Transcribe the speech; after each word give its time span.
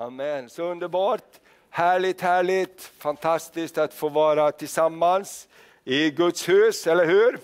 Amen, 0.00 0.48
så 0.48 0.62
underbart. 0.62 1.24
Härligt, 1.70 2.20
härligt, 2.20 2.82
fantastiskt 2.98 3.78
att 3.78 3.94
få 3.94 4.08
vara 4.08 4.52
tillsammans 4.52 5.48
i 5.84 6.10
Guds 6.10 6.48
hus, 6.48 6.86
eller 6.86 7.06
hur? 7.06 7.38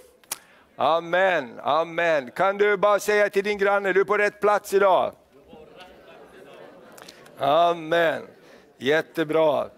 Amen, 0.77 1.61
amen. 1.63 2.31
Kan 2.31 2.59
du 2.59 2.77
bara 2.77 2.99
säga 2.99 3.31
till 3.31 3.45
din 3.45 3.59
granne, 3.59 3.93
du 3.93 4.01
är 4.01 4.05
på 4.05 4.19
rätt 4.19 4.41
plats 4.41 4.75
idag? 4.75 5.13
Amen, 7.39 8.23
jättebra. 8.79 9.69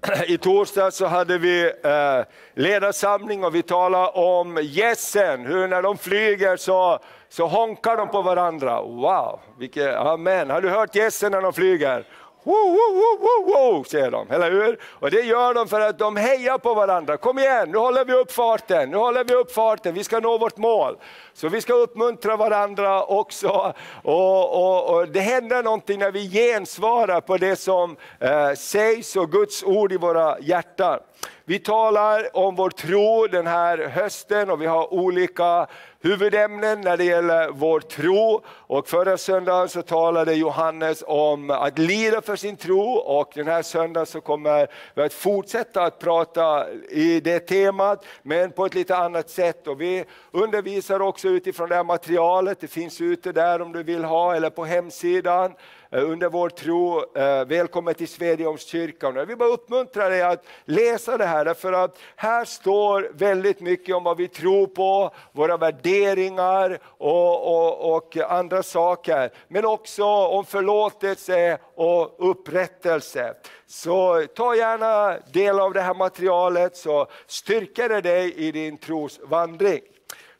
I 0.26 0.38
torsdag 0.38 0.90
så 0.90 1.06
hade 1.06 1.38
vi 1.38 1.72
eh, 1.84 2.24
ledarsamling 2.54 3.44
och 3.44 3.54
vi 3.54 3.62
talade 3.62 4.08
om 4.08 4.58
gässen, 4.62 5.46
hur 5.46 5.68
när 5.68 5.82
de 5.82 5.98
flyger 5.98 6.56
så, 6.56 6.98
så 7.28 7.46
honkar 7.46 7.96
de 7.96 8.08
på 8.08 8.22
varandra. 8.22 8.82
Wow, 8.82 9.40
vilket, 9.58 9.94
amen. 9.94 10.50
Har 10.50 10.60
du 10.60 10.68
hört 10.68 10.94
gässen 10.94 11.32
när 11.32 11.42
de 11.42 11.52
flyger? 11.52 12.04
Woo, 12.46 12.52
woo, 12.52 13.18
woo, 13.18 13.54
woo, 13.54 13.84
säger 13.84 14.10
de, 14.10 14.30
eller 14.30 14.50
hur? 14.50 14.78
Och 14.84 15.10
det 15.10 15.20
gör 15.20 15.54
de 15.54 15.68
för 15.68 15.80
att 15.80 15.98
de 15.98 16.16
hejar 16.16 16.58
på 16.58 16.74
varandra. 16.74 17.16
Kom 17.16 17.38
igen, 17.38 17.70
nu 17.70 17.78
håller 17.78 18.04
vi 18.04 18.12
upp 18.12 18.32
farten, 18.32 18.90
nu 18.90 18.96
håller 18.96 19.24
vi 19.24 19.34
upp 19.34 19.52
farten, 19.52 19.94
vi 19.94 20.04
ska 20.04 20.20
nå 20.20 20.38
vårt 20.38 20.56
mål. 20.56 20.96
Så 21.32 21.48
vi 21.48 21.60
ska 21.60 21.72
uppmuntra 21.72 22.36
varandra 22.36 23.04
också. 23.04 23.74
Och, 24.02 24.54
och, 24.54 24.94
och 24.94 25.08
det 25.08 25.20
händer 25.20 25.62
någonting 25.62 25.98
när 25.98 26.10
vi 26.10 26.30
gensvarar 26.30 27.20
på 27.20 27.36
det 27.36 27.56
som 27.56 27.96
eh, 28.20 28.52
sägs 28.52 29.16
och 29.16 29.32
Guds 29.32 29.64
ord 29.64 29.92
i 29.92 29.96
våra 29.96 30.40
hjärtan. 30.40 30.98
Vi 31.44 31.58
talar 31.58 32.36
om 32.36 32.54
vår 32.54 32.70
tro 32.70 33.26
den 33.26 33.46
här 33.46 33.78
hösten 33.78 34.50
och 34.50 34.62
vi 34.62 34.66
har 34.66 34.94
olika 34.94 35.66
huvudämnen 36.06 36.80
när 36.80 36.96
det 36.96 37.04
gäller 37.04 37.50
vår 37.50 37.80
tro. 37.80 38.40
Och 38.48 38.88
förra 38.88 39.18
söndagen 39.18 39.68
så 39.68 39.82
talade 39.82 40.34
Johannes 40.34 41.04
om 41.06 41.50
att 41.50 41.78
lida 41.78 42.22
för 42.22 42.36
sin 42.36 42.56
tro 42.56 42.90
och 42.90 43.32
den 43.34 43.46
här 43.46 43.62
söndagen 43.62 44.06
så 44.06 44.20
kommer 44.20 44.66
vi 44.94 45.02
att 45.02 45.12
fortsätta 45.12 45.82
att 45.82 45.98
prata 45.98 46.66
i 46.90 47.20
det 47.20 47.38
temat, 47.38 48.04
men 48.22 48.50
på 48.50 48.66
ett 48.66 48.74
lite 48.74 48.96
annat 48.96 49.30
sätt. 49.30 49.66
Och 49.66 49.80
vi 49.80 50.04
undervisar 50.30 51.00
också 51.00 51.28
utifrån 51.28 51.68
det 51.68 51.74
här 51.74 51.84
materialet, 51.84 52.60
det 52.60 52.68
finns 52.68 53.00
ute 53.00 53.32
där 53.32 53.62
om 53.62 53.72
du 53.72 53.82
vill 53.82 54.04
ha, 54.04 54.34
eller 54.36 54.50
på 54.50 54.64
hemsidan. 54.64 55.52
Eh, 55.90 56.10
under 56.10 56.28
vår 56.28 56.48
tro. 56.48 57.16
Eh, 57.18 57.44
välkommen 57.44 57.94
till 57.94 58.08
Svedjeholmskyrkan. 58.08 59.16
Jag 59.16 59.26
vill 59.26 59.36
bara 59.36 59.48
uppmuntra 59.48 60.08
dig 60.08 60.22
att 60.22 60.46
läsa 60.64 61.16
det 61.16 61.24
här, 61.24 61.44
därför 61.44 61.72
att 61.72 61.98
här 62.16 62.44
står 62.44 63.10
väldigt 63.14 63.60
mycket 63.60 63.96
om 63.96 64.04
vad 64.04 64.16
vi 64.16 64.28
tror 64.28 64.66
på, 64.66 65.10
våra 65.32 65.56
värderingar 65.56 66.78
och, 66.84 67.56
och, 67.56 67.96
och 67.96 68.16
andra 68.16 68.62
saker. 68.62 69.30
Men 69.48 69.64
också 69.64 70.04
om 70.04 70.44
förlåtelse 70.44 71.58
och 71.74 72.30
upprättelse. 72.30 73.34
Så 73.66 74.26
ta 74.36 74.56
gärna 74.56 75.18
del 75.32 75.60
av 75.60 75.72
det 75.72 75.80
här 75.80 75.94
materialet 75.94 76.76
så 76.76 77.06
styrker 77.26 77.88
det 77.88 78.00
dig 78.00 78.34
i 78.34 78.52
din 78.52 78.78
trosvandring. 78.78 79.80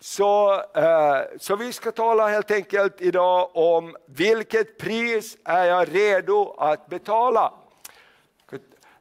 Så, 0.00 0.52
eh, 0.74 1.20
så 1.38 1.56
vi 1.56 1.72
ska 1.72 1.92
tala 1.92 2.28
helt 2.28 2.50
enkelt 2.50 3.00
idag 3.00 3.50
om 3.54 3.96
vilket 4.06 4.78
pris 4.78 5.36
är 5.44 5.64
jag 5.64 5.94
redo 5.94 6.54
att 6.58 6.86
betala? 6.86 7.52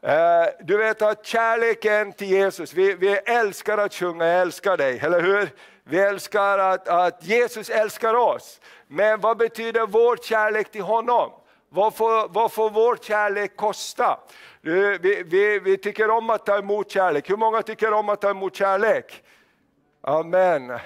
Eh, 0.02 0.46
du 0.62 0.78
vet 0.78 1.02
att 1.02 1.26
kärleken 1.26 2.14
till 2.14 2.28
Jesus, 2.28 2.73
vi, 2.73 2.94
vi 2.94 3.10
älskar 3.10 3.78
att 3.78 3.94
sjunga 3.94 4.26
jag 4.26 4.42
älskar 4.42 4.78
dig, 4.78 5.00
eller 5.00 5.22
hur? 5.22 5.50
Vi 5.84 6.00
älskar 6.00 6.60
att, 6.60 6.88
att 6.88 7.23
Jesus 7.23 7.70
älskar 7.70 8.14
oss. 8.14 8.60
Men 8.88 9.22
vad 9.22 9.38
betyder 9.38 9.88
vår 9.88 10.18
kärlek 10.18 10.72
till 10.72 10.82
honom? 10.82 11.32
Vad 11.70 11.96
får, 11.96 12.28
vad 12.28 12.52
får 12.52 12.70
vår 12.70 12.98
kärlek 13.02 13.56
kosta? 13.56 14.20
Vi, 14.62 15.23
vi, 15.26 15.60
vi 15.60 15.78
tycker 15.78 16.10
om 16.10 16.30
att 16.30 16.46
ta 16.46 16.58
emot 16.58 16.92
kärlek. 16.92 17.30
Hur 17.30 17.38
många 17.38 17.62
tycker 17.62 17.94
om 17.94 18.10
att 18.10 18.22
ta 18.22 18.30
emot 18.30 18.56
kärlek? 18.56 19.23
Amen. 20.08 20.71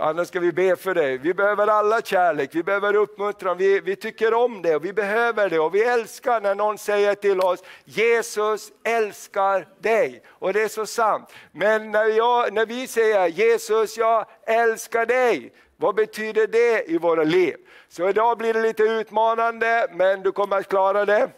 Annars 0.00 0.28
ska 0.28 0.40
vi 0.40 0.52
be 0.52 0.76
för 0.76 0.94
dig. 0.94 1.18
Vi 1.18 1.34
behöver 1.34 1.66
alla 1.66 2.00
kärlek, 2.00 2.54
vi 2.54 2.62
behöver 2.62 2.94
uppmuntran, 2.94 3.56
vi, 3.58 3.80
vi 3.80 3.96
tycker 3.96 4.34
om 4.34 4.62
det 4.62 4.76
och 4.76 4.84
vi 4.84 4.92
behöver 4.92 5.50
det 5.50 5.58
och 5.58 5.74
vi 5.74 5.84
älskar 5.84 6.40
när 6.40 6.54
någon 6.54 6.78
säger 6.78 7.14
till 7.14 7.40
oss 7.40 7.62
Jesus 7.84 8.72
älskar 8.84 9.68
dig. 9.78 10.22
Och 10.28 10.52
det 10.52 10.62
är 10.62 10.68
så 10.68 10.86
sant. 10.86 11.32
Men 11.52 11.90
när, 11.90 12.04
jag, 12.04 12.52
när 12.52 12.66
vi 12.66 12.86
säger 12.86 13.26
Jesus 13.26 13.98
jag 13.98 14.26
älskar 14.46 15.06
dig, 15.06 15.52
vad 15.76 15.94
betyder 15.94 16.46
det 16.46 16.90
i 16.90 16.98
våra 16.98 17.24
liv? 17.24 17.56
Så 17.88 18.08
idag 18.08 18.38
blir 18.38 18.54
det 18.54 18.62
lite 18.62 18.82
utmanande 18.82 19.88
men 19.92 20.22
du 20.22 20.32
kommer 20.32 20.56
att 20.56 20.68
klara 20.68 21.04
det. 21.04 21.30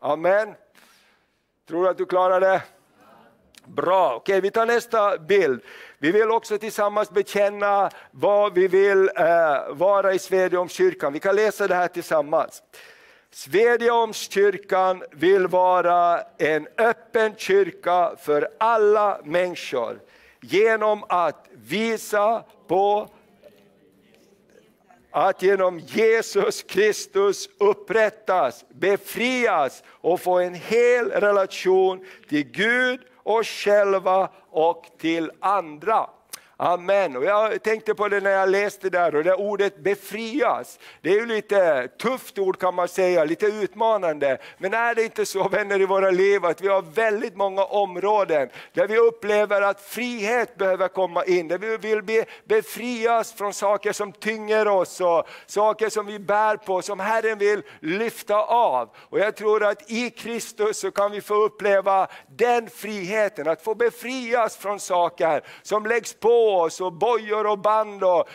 Amen. 0.00 0.54
Tror 1.68 1.84
du 1.84 1.90
att 1.90 1.98
du 1.98 2.06
klarar 2.06 2.40
det? 2.40 2.62
Bra, 3.66 4.14
okej 4.14 4.32
okay, 4.32 4.40
vi 4.40 4.50
tar 4.50 4.66
nästa 4.66 5.18
bild. 5.18 5.60
Vi 5.98 6.10
vill 6.12 6.30
också 6.30 6.58
tillsammans 6.58 7.10
bekänna 7.10 7.90
vad 8.10 8.54
vi 8.54 8.68
vill 8.68 9.10
eh, 9.16 9.24
vara 9.70 10.14
i 10.14 10.18
Svedjeholmskyrkan. 10.18 11.12
Vi 11.12 11.20
kan 11.20 11.36
läsa 11.36 11.68
det 11.68 11.74
här 11.74 11.88
tillsammans. 11.88 12.62
Svedjeholmskyrkan 13.30 15.04
vill 15.12 15.46
vara 15.46 16.20
en 16.38 16.68
öppen 16.78 17.34
kyrka 17.36 18.12
för 18.18 18.48
alla 18.58 19.20
människor 19.24 20.00
genom 20.40 21.04
att 21.08 21.46
visa 21.52 22.44
på 22.68 23.08
att 25.10 25.42
genom 25.42 25.78
Jesus 25.78 26.62
Kristus 26.62 27.48
upprättas, 27.58 28.64
befrias 28.68 29.82
och 29.86 30.20
få 30.20 30.38
en 30.38 30.54
hel 30.54 31.10
relation 31.10 32.06
till 32.28 32.50
Gud 32.50 33.00
oss 33.22 33.46
själva 33.46 34.28
och 34.50 34.86
till 34.98 35.30
andra. 35.40 36.10
Amen. 36.62 37.16
Och 37.16 37.24
jag 37.24 37.62
tänkte 37.62 37.94
på 37.94 38.08
det 38.08 38.20
när 38.20 38.30
jag 38.30 38.48
läste 38.48 38.90
där 38.90 39.14
och 39.14 39.24
det 39.24 39.34
ordet 39.34 39.76
befrias. 39.76 40.78
Det 41.00 41.10
är 41.10 41.14
ju 41.14 41.26
lite 41.26 41.88
tufft 41.98 42.38
ord 42.38 42.60
kan 42.60 42.74
man 42.74 42.88
säga, 42.88 43.24
lite 43.24 43.46
utmanande. 43.46 44.38
Men 44.58 44.74
är 44.74 44.94
det 44.94 45.04
inte 45.04 45.26
så 45.26 45.48
vänner 45.48 45.80
i 45.80 45.84
våra 45.84 46.10
liv 46.10 46.44
att 46.44 46.60
vi 46.60 46.68
har 46.68 46.82
väldigt 46.82 47.36
många 47.36 47.64
områden 47.64 48.48
där 48.72 48.88
vi 48.88 48.98
upplever 48.98 49.62
att 49.62 49.80
frihet 49.80 50.56
behöver 50.56 50.88
komma 50.88 51.24
in, 51.24 51.48
där 51.48 51.58
vi 51.58 51.76
vill 51.76 52.02
be, 52.02 52.24
befrias 52.44 53.32
från 53.32 53.54
saker 53.54 53.92
som 53.92 54.12
tynger 54.12 54.68
oss 54.68 55.00
och 55.00 55.28
saker 55.46 55.88
som 55.88 56.06
vi 56.06 56.18
bär 56.18 56.56
på, 56.56 56.82
som 56.82 57.00
Herren 57.00 57.38
vill 57.38 57.62
lyfta 57.80 58.42
av. 58.42 58.88
Och 58.96 59.18
jag 59.18 59.36
tror 59.36 59.64
att 59.64 59.90
i 59.90 60.10
Kristus 60.10 60.80
så 60.80 60.90
kan 60.90 61.12
vi 61.12 61.20
få 61.20 61.34
uppleva 61.34 62.08
den 62.28 62.70
friheten, 62.70 63.48
att 63.48 63.62
få 63.62 63.74
befrias 63.74 64.56
från 64.56 64.80
saker 64.80 65.44
som 65.62 65.86
läggs 65.86 66.14
på 66.14 66.49
oss 66.56 66.80
och 66.80 66.92
bojor 66.92 67.46
och 67.46 67.58
band 67.58 68.04
och 68.04 68.28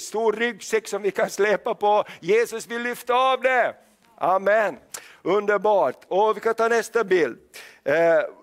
stor 0.00 0.32
ryggsäck 0.32 0.88
som 0.88 1.02
vi 1.02 1.10
kan 1.10 1.30
släpa 1.30 1.74
på. 1.74 2.04
Jesus 2.20 2.66
vill 2.66 2.82
lyfta 2.82 3.14
av 3.14 3.40
det. 3.40 3.74
Amen. 4.18 4.76
Underbart. 5.22 6.04
Och 6.08 6.36
vi 6.36 6.40
kan 6.40 6.54
ta 6.54 6.68
nästa 6.68 7.04
bild. 7.04 7.38
Eh, 7.84 7.94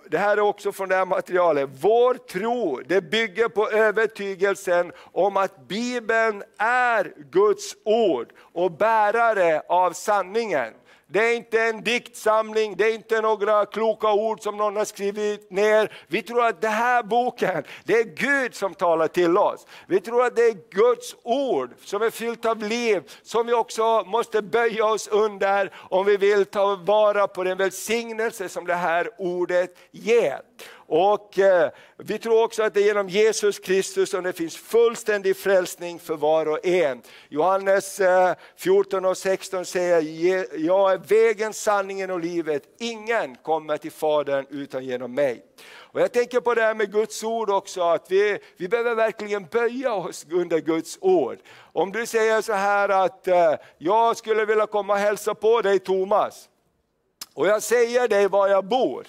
det 0.09 0.17
här 0.17 0.37
är 0.37 0.41
också 0.41 0.71
från 0.71 0.89
det 0.89 0.95
här 0.95 1.05
materialet. 1.05 1.69
Vår 1.81 2.13
tro 2.13 2.81
det 2.85 3.01
bygger 3.01 3.49
på 3.49 3.69
övertygelsen 3.69 4.91
om 5.11 5.37
att 5.37 5.67
Bibeln 5.67 6.43
är 6.57 7.13
Guds 7.31 7.75
ord 7.85 8.33
och 8.39 8.71
bärare 8.71 9.61
av 9.67 9.91
sanningen. 9.91 10.73
Det 11.07 11.19
är 11.19 11.35
inte 11.35 11.61
en 11.61 11.83
diktsamling, 11.83 12.75
det 12.77 12.83
är 12.83 12.95
inte 12.95 13.21
några 13.21 13.65
kloka 13.65 14.13
ord 14.13 14.41
som 14.41 14.57
någon 14.57 14.75
har 14.75 14.85
skrivit 14.85 15.51
ner. 15.51 15.97
Vi 16.07 16.21
tror 16.21 16.45
att 16.45 16.61
den 16.61 16.71
här 16.71 17.03
boken, 17.03 17.63
det 17.83 17.93
är 17.93 18.03
Gud 18.03 18.55
som 18.55 18.73
talar 18.73 19.07
till 19.07 19.37
oss. 19.37 19.67
Vi 19.87 19.99
tror 19.99 20.25
att 20.25 20.35
det 20.35 20.41
är 20.41 20.57
Guds 20.71 21.15
ord 21.23 21.69
som 21.83 22.01
är 22.01 22.09
fyllt 22.09 22.45
av 22.45 22.59
liv, 22.59 23.03
som 23.23 23.47
vi 23.47 23.53
också 23.53 24.03
måste 24.03 24.41
böja 24.41 24.85
oss 24.85 25.07
under 25.07 25.71
om 25.89 26.05
vi 26.05 26.17
vill 26.17 26.45
ta 26.45 26.75
vara 26.75 27.27
på 27.27 27.43
den 27.43 27.57
välsignelse 27.57 28.49
som 28.49 28.65
det 28.67 28.75
här 28.75 29.09
ordet 29.17 29.77
ger. 29.91 30.41
Och 30.87 31.39
eh, 31.39 31.69
Vi 31.97 32.19
tror 32.19 32.43
också 32.43 32.63
att 32.63 32.73
det 32.73 32.79
är 32.79 32.85
genom 32.85 33.09
Jesus 33.09 33.59
Kristus 33.59 34.09
som 34.09 34.23
det 34.23 34.33
finns 34.33 34.57
fullständig 34.57 35.37
frälsning 35.37 35.99
för 35.99 36.15
var 36.15 36.45
och 36.45 36.65
en. 36.65 37.01
Johannes 37.29 37.99
eh, 37.99 38.35
14 38.57 39.05
och 39.05 39.17
16 39.17 39.65
säger, 39.65 40.47
jag 40.57 40.93
är 40.93 40.97
vägen, 40.97 41.53
sanningen 41.53 42.11
och 42.11 42.19
livet. 42.19 42.63
Ingen 42.79 43.35
kommer 43.35 43.77
till 43.77 43.91
Fadern 43.91 44.45
utan 44.49 44.85
genom 44.85 45.13
mig. 45.13 45.45
Och 45.95 46.01
jag 46.01 46.11
tänker 46.11 46.39
på 46.39 46.53
det 46.53 46.61
här 46.61 46.75
med 46.75 46.91
Guds 46.91 47.23
ord 47.23 47.49
också, 47.49 47.81
att 47.81 48.11
vi, 48.11 48.39
vi 48.57 48.67
behöver 48.67 48.95
verkligen 48.95 49.45
böja 49.45 49.93
oss 49.93 50.25
under 50.31 50.59
Guds 50.59 50.97
ord. 51.01 51.37
Om 51.57 51.91
du 51.91 52.05
säger 52.05 52.41
så 52.41 52.53
här 52.53 52.89
att 52.89 53.27
eh, 53.27 53.53
jag 53.77 54.17
skulle 54.17 54.45
vilja 54.45 54.67
komma 54.67 54.93
och 54.93 54.99
hälsa 54.99 55.35
på 55.35 55.61
dig 55.61 55.79
Thomas, 55.79 56.49
och 57.33 57.47
jag 57.47 57.63
säger 57.63 58.07
dig 58.07 58.27
var 58.27 58.47
jag 58.47 58.65
bor, 58.65 59.07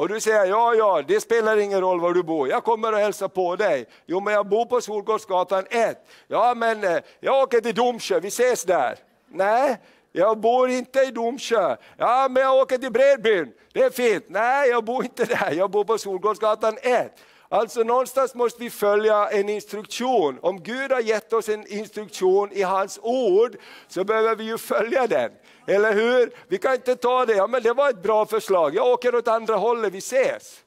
och 0.00 0.08
du 0.08 0.20
säger, 0.20 0.46
ja 0.46 0.74
ja, 0.74 1.02
det 1.08 1.20
spelar 1.20 1.56
ingen 1.56 1.80
roll 1.80 2.00
var 2.00 2.14
du 2.14 2.22
bor, 2.22 2.48
jag 2.48 2.64
kommer 2.64 2.92
och 2.92 2.98
hälsar 2.98 3.28
på 3.28 3.56
dig. 3.56 3.86
Jo 4.06 4.20
men 4.20 4.34
jag 4.34 4.46
bor 4.46 4.64
på 4.66 4.80
Solgårdsgatan 4.80 5.64
1. 5.70 6.06
Ja 6.28 6.54
men 6.56 6.84
eh, 6.84 6.98
jag 7.20 7.42
åker 7.42 7.60
till 7.60 7.74
Domsjö, 7.74 8.20
vi 8.20 8.28
ses 8.28 8.64
där. 8.64 8.98
Nej, 9.28 9.78
Jag 10.12 10.38
bor 10.38 10.70
inte 10.70 11.00
i 11.00 11.10
Domsjö. 11.10 11.76
Ja, 11.96 12.28
men 12.30 12.42
jag 12.42 12.56
åker 12.56 12.78
till 12.78 12.92
Bredbyn. 12.92 13.52
Det 13.72 13.82
är 13.82 13.90
fint. 13.90 14.24
Nej, 14.28 14.70
jag 14.70 14.84
bor 14.84 15.04
inte 15.04 15.24
där. 15.24 15.52
Jag 15.52 15.70
bor 15.70 15.84
på 15.84 15.98
Solgårdsgatan 15.98 16.78
1. 16.82 17.12
Alltså 17.52 17.82
någonstans 17.82 18.34
måste 18.34 18.62
vi 18.62 18.70
följa 18.70 19.28
en 19.28 19.48
instruktion. 19.48 20.38
Om 20.42 20.62
Gud 20.62 20.92
har 20.92 21.00
gett 21.00 21.32
oss 21.32 21.48
en 21.48 21.66
instruktion 21.66 22.52
i 22.52 22.62
hans 22.62 22.98
ord, 23.02 23.56
så 23.88 24.04
behöver 24.04 24.34
vi 24.34 24.44
ju 24.44 24.58
följa 24.58 25.06
den. 25.06 25.30
Eller 25.66 25.94
hur? 25.94 26.30
Vi 26.48 26.58
kan 26.58 26.74
inte 26.74 26.96
ta 26.96 27.26
det, 27.26 27.34
ja 27.34 27.46
men 27.46 27.62
det 27.62 27.72
var 27.72 27.90
ett 27.90 28.02
bra 28.02 28.26
förslag, 28.26 28.74
jag 28.74 28.86
åker 28.86 29.14
åt 29.14 29.28
andra 29.28 29.56
hållet, 29.56 29.92
vi 29.92 29.98
ses. 29.98 30.60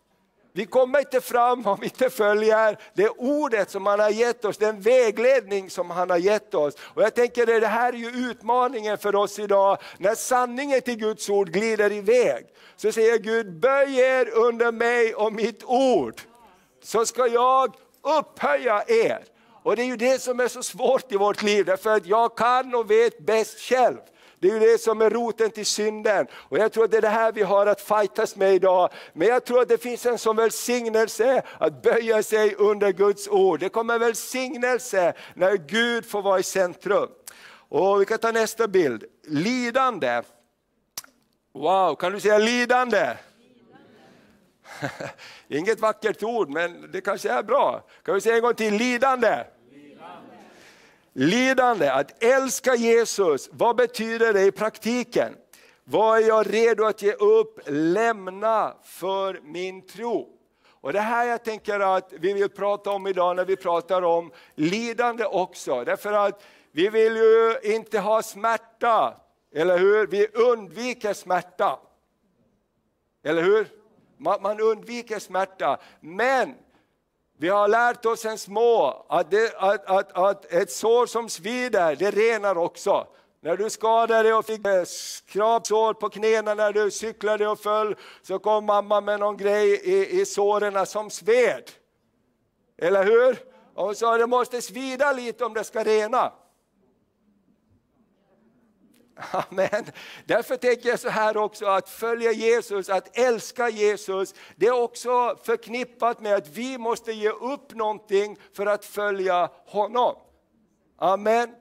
Vi 0.56 0.66
kommer 0.66 1.00
inte 1.00 1.22
fram 1.22 1.68
om 1.68 1.78
vi 1.80 1.86
inte 1.86 2.10
följer 2.10 2.78
det 2.94 3.10
ordet 3.10 3.70
som 3.70 3.86
han 3.86 4.00
har 4.00 4.10
gett 4.10 4.46
oss, 4.46 4.58
den 4.58 4.82
vägledning 4.82 5.70
som 5.70 5.90
han 5.90 6.10
har 6.10 6.18
gett 6.18 6.54
oss. 6.54 6.74
Och 6.80 7.02
jag 7.04 7.16
tänker 7.16 7.46
det 7.46 7.68
här 7.68 7.94
är 7.94 7.98
ju 7.98 8.30
utmaningen 8.30 8.98
för 8.98 9.16
oss 9.16 9.40
idag, 9.40 9.78
när 9.98 10.16
sanningen 10.16 10.82
till 10.82 10.96
Guds 10.98 11.30
ord 11.30 11.50
glider 11.50 11.92
iväg. 11.92 12.46
Så 12.76 12.92
säger 12.92 13.18
Gud, 13.18 13.60
böj 13.60 14.00
er 14.00 14.30
under 14.30 14.72
mig 14.72 15.16
och 15.16 15.34
mitt 15.34 15.64
ord, 15.64 16.22
så 16.84 17.06
ska 17.06 17.28
jag 17.28 17.76
upphöja 18.20 18.84
er. 18.88 19.26
Och 19.64 19.76
det 19.76 19.82
är 19.82 19.86
ju 19.86 19.98
det 19.98 20.22
som 20.22 20.40
är 20.40 20.48
så 20.48 20.64
svårt 20.64 21.12
i 21.12 21.18
vårt 21.18 21.42
liv, 21.42 21.66
därför 21.66 21.90
att 21.90 22.06
jag 22.06 22.38
kan 22.38 22.76
och 22.76 22.92
vet 22.92 23.26
bäst 23.26 23.60
själv. 23.60 23.98
Det 24.40 24.50
är 24.50 24.54
ju 24.54 24.60
det 24.60 24.82
som 24.82 25.02
är 25.02 25.10
roten 25.10 25.50
till 25.50 25.66
synden. 25.66 26.28
Och 26.34 26.58
jag 26.58 26.72
tror 26.72 26.84
att 26.84 26.92
det 26.92 26.98
är 26.98 27.02
det 27.02 27.10
här 27.10 27.32
vi 27.32 27.42
har 27.42 27.66
att 27.66 27.82
fightas 27.82 28.36
med 28.36 28.54
idag. 28.54 28.90
Men 29.14 29.28
jag 29.28 29.46
tror 29.46 29.62
att 29.62 29.70
det 29.70 29.78
finns 29.78 30.06
en 30.06 30.18
sån 30.18 30.36
välsignelse 30.36 31.42
att 31.58 31.82
böja 31.82 32.24
sig 32.24 32.56
under 32.56 32.92
Guds 32.92 33.28
ord. 33.28 33.60
Det 33.60 33.70
kommer 33.70 33.94
en 33.94 34.00
välsignelse 34.00 35.14
när 35.34 35.56
Gud 35.58 36.06
får 36.06 36.22
vara 36.22 36.40
i 36.40 36.44
centrum. 36.44 37.10
Och 37.70 38.02
Vi 38.02 38.06
kan 38.06 38.18
ta 38.18 38.32
nästa 38.32 38.68
bild. 38.68 39.04
Lidande. 39.28 40.22
Wow, 41.54 41.96
kan 41.96 42.12
du 42.12 42.20
säga 42.20 42.38
lidande? 42.38 43.18
Inget 45.48 45.80
vackert 45.80 46.24
ord, 46.24 46.50
men 46.50 46.92
det 46.92 47.02
kanske 47.02 47.30
är 47.30 47.44
bra. 47.44 47.84
Kan 48.04 48.16
vi 48.16 48.22
säga 48.22 48.36
en 48.36 48.42
gång 48.42 48.56
till, 48.56 48.74
lidande? 48.74 49.44
Lidande, 51.14 51.90
att 51.90 52.24
älska 52.24 52.76
Jesus, 52.76 53.50
vad 53.52 53.76
betyder 53.76 54.34
det 54.34 54.46
i 54.46 54.52
praktiken? 54.52 55.36
Vad 55.84 56.18
är 56.18 56.28
jag 56.28 56.54
redo 56.54 56.84
att 56.84 57.02
ge 57.02 57.14
upp, 57.14 57.60
lämna 57.68 58.76
för 58.84 59.40
min 59.44 59.88
tro? 59.88 60.30
Och 60.84 60.94
Det 60.94 61.00
här 61.00 61.26
jag 61.26 61.44
tänker 61.44 61.80
att 61.80 62.14
vi 62.20 62.34
vill 62.34 62.50
prata 62.50 62.92
om 62.92 63.08
idag 63.08 63.36
när 63.36 63.46
vi 63.46 63.56
pratar 63.56 64.02
om 64.02 64.32
lidande 64.56 65.26
också. 65.26 65.84
Därför 65.84 66.14
att 66.14 66.44
vi 66.72 66.90
vill 66.90 67.16
ju 67.16 67.60
inte 67.64 68.00
ha 68.00 68.22
smärta, 68.22 69.18
eller 69.56 69.78
hur? 69.78 70.08
Vi 70.08 70.28
undviker 70.28 71.14
smärta. 71.14 71.80
Eller 73.24 73.44
hur? 73.44 73.83
Man, 74.24 74.42
man 74.42 74.60
undviker 74.60 75.20
smärta. 75.20 75.78
Men 76.00 76.56
vi 77.38 77.50
har 77.50 77.68
lärt 77.68 78.06
oss 78.06 78.22
sen 78.22 78.38
små 78.38 79.06
att, 79.10 79.32
det, 79.32 79.54
att, 79.58 79.86
att, 79.86 80.18
att 80.18 80.46
ett 80.46 80.72
sår 80.72 81.06
som 81.06 81.30
svider, 81.30 81.96
det 81.96 82.12
renar 82.12 82.58
också. 82.58 83.08
När 83.42 83.58
du 83.58 83.70
skadade 83.70 84.24
dig 84.24 84.34
och 84.34 84.46
fick 84.46 84.68
eh, 84.68 84.84
skrapsår 84.84 85.94
på 85.94 86.10
knäna 86.10 86.54
när 86.54 86.74
du 86.74 86.92
cyklade 86.92 87.48
och 87.48 87.60
föll, 87.60 87.96
så 88.22 88.40
kom 88.40 88.66
mamma 88.66 89.02
med 89.02 89.20
någon 89.20 89.38
grej 89.38 89.70
i, 89.74 90.22
i 90.22 90.26
såren 90.26 90.86
som 90.86 91.10
sved. 91.10 91.72
Eller 92.78 93.04
hur? 93.04 93.38
Och 93.74 93.86
hon 93.86 93.96
sa, 93.96 94.18
det 94.18 94.28
måste 94.28 94.62
svida 94.62 95.14
lite 95.14 95.46
om 95.46 95.54
det 95.54 95.64
ska 95.64 95.84
rena. 95.84 96.32
Amen. 99.16 99.86
Därför 100.26 100.58
tänker 100.58 100.90
jag 100.90 101.00
så 101.00 101.10
här 101.10 101.38
också, 101.38 101.66
att 101.66 101.90
följa 101.90 102.32
Jesus, 102.32 102.90
att 102.90 103.18
älska 103.18 103.70
Jesus, 103.70 104.36
det 104.56 104.68
är 104.68 104.84
också 104.84 105.38
förknippat 105.44 106.22
med 106.22 106.36
att 106.36 106.48
vi 106.48 106.78
måste 106.78 107.12
ge 107.12 107.30
upp 107.30 107.76
någonting 107.76 108.38
för 108.54 108.66
att 108.66 108.86
följa 108.86 109.50
honom. 109.66 110.16
Amen. 110.98 111.56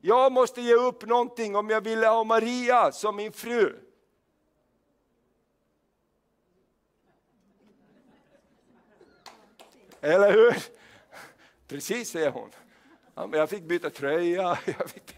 Jag 0.00 0.32
måste 0.32 0.60
ge 0.60 0.74
upp 0.74 1.06
någonting 1.06 1.56
om 1.56 1.70
jag 1.70 1.80
vill 1.80 2.04
ha 2.04 2.24
Maria 2.24 2.92
som 2.92 3.16
min 3.16 3.32
fru. 3.32 3.76
Eller 10.00 10.32
hur? 10.32 10.56
Precis, 11.68 12.10
säger 12.10 12.30
hon. 12.30 12.50
Jag 13.32 13.50
fick 13.50 13.62
byta 13.62 13.90
tröja. 13.90 14.54
Fick... 14.64 15.16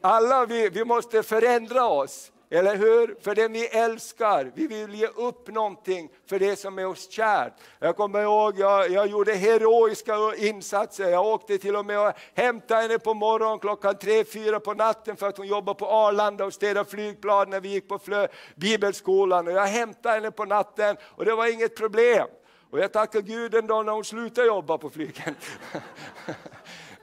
Alla 0.00 0.46
vi, 0.46 0.68
vi 0.68 0.84
måste 0.84 1.22
förändra 1.22 1.84
oss, 1.84 2.32
eller 2.50 2.76
hur? 2.76 3.16
För 3.20 3.34
det 3.34 3.48
vi 3.48 3.66
älskar. 3.66 4.52
Vi 4.54 4.66
vill 4.66 4.94
ge 4.94 5.06
upp 5.06 5.48
någonting 5.48 6.10
för 6.26 6.38
det 6.38 6.56
som 6.56 6.78
är 6.78 6.86
oss 6.86 7.10
kärt. 7.10 7.52
Jag 7.78 7.96
kommer 7.96 8.22
ihåg, 8.22 8.58
jag, 8.58 8.90
jag 8.90 9.06
gjorde 9.06 9.34
heroiska 9.34 10.14
insatser. 10.36 11.08
Jag 11.08 11.26
åkte 11.26 11.58
till 11.58 11.76
och 11.76 11.86
med 11.86 12.08
och 12.08 12.12
hämtade 12.34 12.82
henne 12.82 12.98
på 12.98 13.14
morgonen 13.14 13.58
klockan 13.58 13.98
tre, 13.98 14.24
fyra 14.24 14.60
på 14.60 14.74
natten 14.74 15.16
för 15.16 15.28
att 15.28 15.36
hon 15.36 15.46
jobbade 15.46 15.78
på 15.78 15.86
Arlanda 15.86 16.44
och 16.44 16.54
städade 16.54 16.90
flygplan 16.90 17.50
när 17.50 17.60
vi 17.60 17.68
gick 17.68 17.88
på 17.88 17.98
Flö, 17.98 18.26
bibelskolan. 18.56 19.46
Och 19.46 19.52
jag 19.52 19.66
hämtade 19.66 20.14
henne 20.14 20.30
på 20.30 20.44
natten 20.44 20.96
och 21.02 21.24
det 21.24 21.34
var 21.34 21.46
inget 21.52 21.76
problem. 21.76 22.28
Och 22.70 22.78
jag 22.78 22.92
tackar 22.92 23.20
Gud 23.20 23.54
en 23.54 23.66
dag 23.66 23.86
när 23.86 23.92
hon 23.92 24.04
slutade 24.04 24.46
jobba 24.46 24.78
på 24.78 24.90
flyget. 24.90 25.36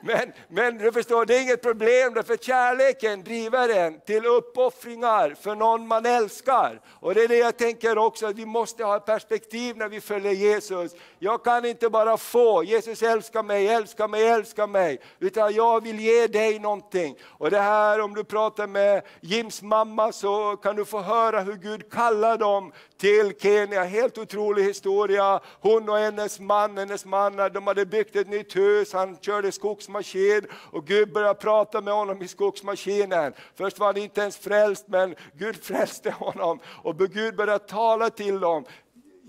Men, 0.07 0.33
men 0.48 0.77
du 0.77 0.92
förstår, 0.92 1.25
det 1.25 1.38
är 1.38 1.42
inget 1.42 1.62
problem, 1.62 2.13
därför 2.13 2.38
kärleken 2.38 3.24
driver 3.24 3.69
en 3.69 4.00
till 4.00 4.25
uppoffringar 4.25 5.36
för 5.42 5.56
någon 5.56 5.88
man 5.88 6.06
älskar. 6.06 6.81
Och 7.00 7.13
det 7.13 7.24
är 7.24 7.27
det 7.27 7.38
jag 7.38 7.57
tänker 7.57 7.98
också, 7.98 8.27
att 8.27 8.36
vi 8.36 8.45
måste 8.45 8.83
ha 8.83 8.98
ett 8.98 9.06
perspektiv 9.06 9.77
när 9.77 9.89
vi 9.89 10.01
följer 10.01 10.31
Jesus. 10.31 10.95
Jag 11.19 11.44
kan 11.44 11.65
inte 11.65 11.89
bara 11.89 12.18
få, 12.18 12.63
Jesus 12.63 13.04
älskar 13.04 13.44
mig, 13.44 13.68
älskar 13.68 14.07
mig, 14.07 14.27
älskar 14.27 14.68
mig. 14.68 15.00
Utan 15.19 15.54
jag 15.54 15.83
vill 15.83 16.00
ge 16.00 16.27
dig 16.27 16.59
någonting. 16.59 17.15
Och 17.24 17.51
det 17.51 17.59
här 17.59 18.01
om 18.01 18.13
du 18.13 18.24
pratar 18.24 18.68
med 18.68 19.01
Jims 19.21 19.62
mamma 19.62 20.12
så 20.12 20.57
kan 20.57 20.75
du 20.75 20.86
få 20.86 21.00
höra 21.00 21.42
hur 21.42 21.56
Gud 21.56 21.92
kallar 21.92 22.38
dem 22.38 22.71
till 22.98 23.33
Kenya. 23.39 23.83
Helt 23.83 24.18
otrolig 24.18 24.63
historia. 24.63 25.39
Hon 25.59 25.89
och 25.89 25.98
hennes 25.98 26.39
man, 26.39 26.77
hennes 26.77 27.06
man 27.06 27.36
de 27.36 27.68
hade 27.68 27.86
byggt 27.86 28.15
ett 28.15 28.30
nytt 28.30 28.56
hus, 28.56 28.94
han 28.94 29.18
körde 29.21 29.51
skogsmark 29.51 29.96
skogsmaskin 30.03 30.47
och 30.71 30.85
Gud 30.85 31.13
började 31.13 31.39
prata 31.39 31.81
med 31.81 31.94
honom 31.94 32.21
i 32.21 32.27
skogsmaskinen. 32.27 33.33
Först 33.55 33.79
var 33.79 33.88
han 33.88 33.97
inte 33.97 34.21
ens 34.21 34.38
frälst 34.38 34.88
men 34.88 35.15
Gud 35.33 35.55
frälste 35.63 36.11
honom 36.11 36.59
och 36.83 36.97
Gud 36.97 37.35
började 37.35 37.66
tala 37.66 38.09
till 38.09 38.39
dem. 38.39 38.66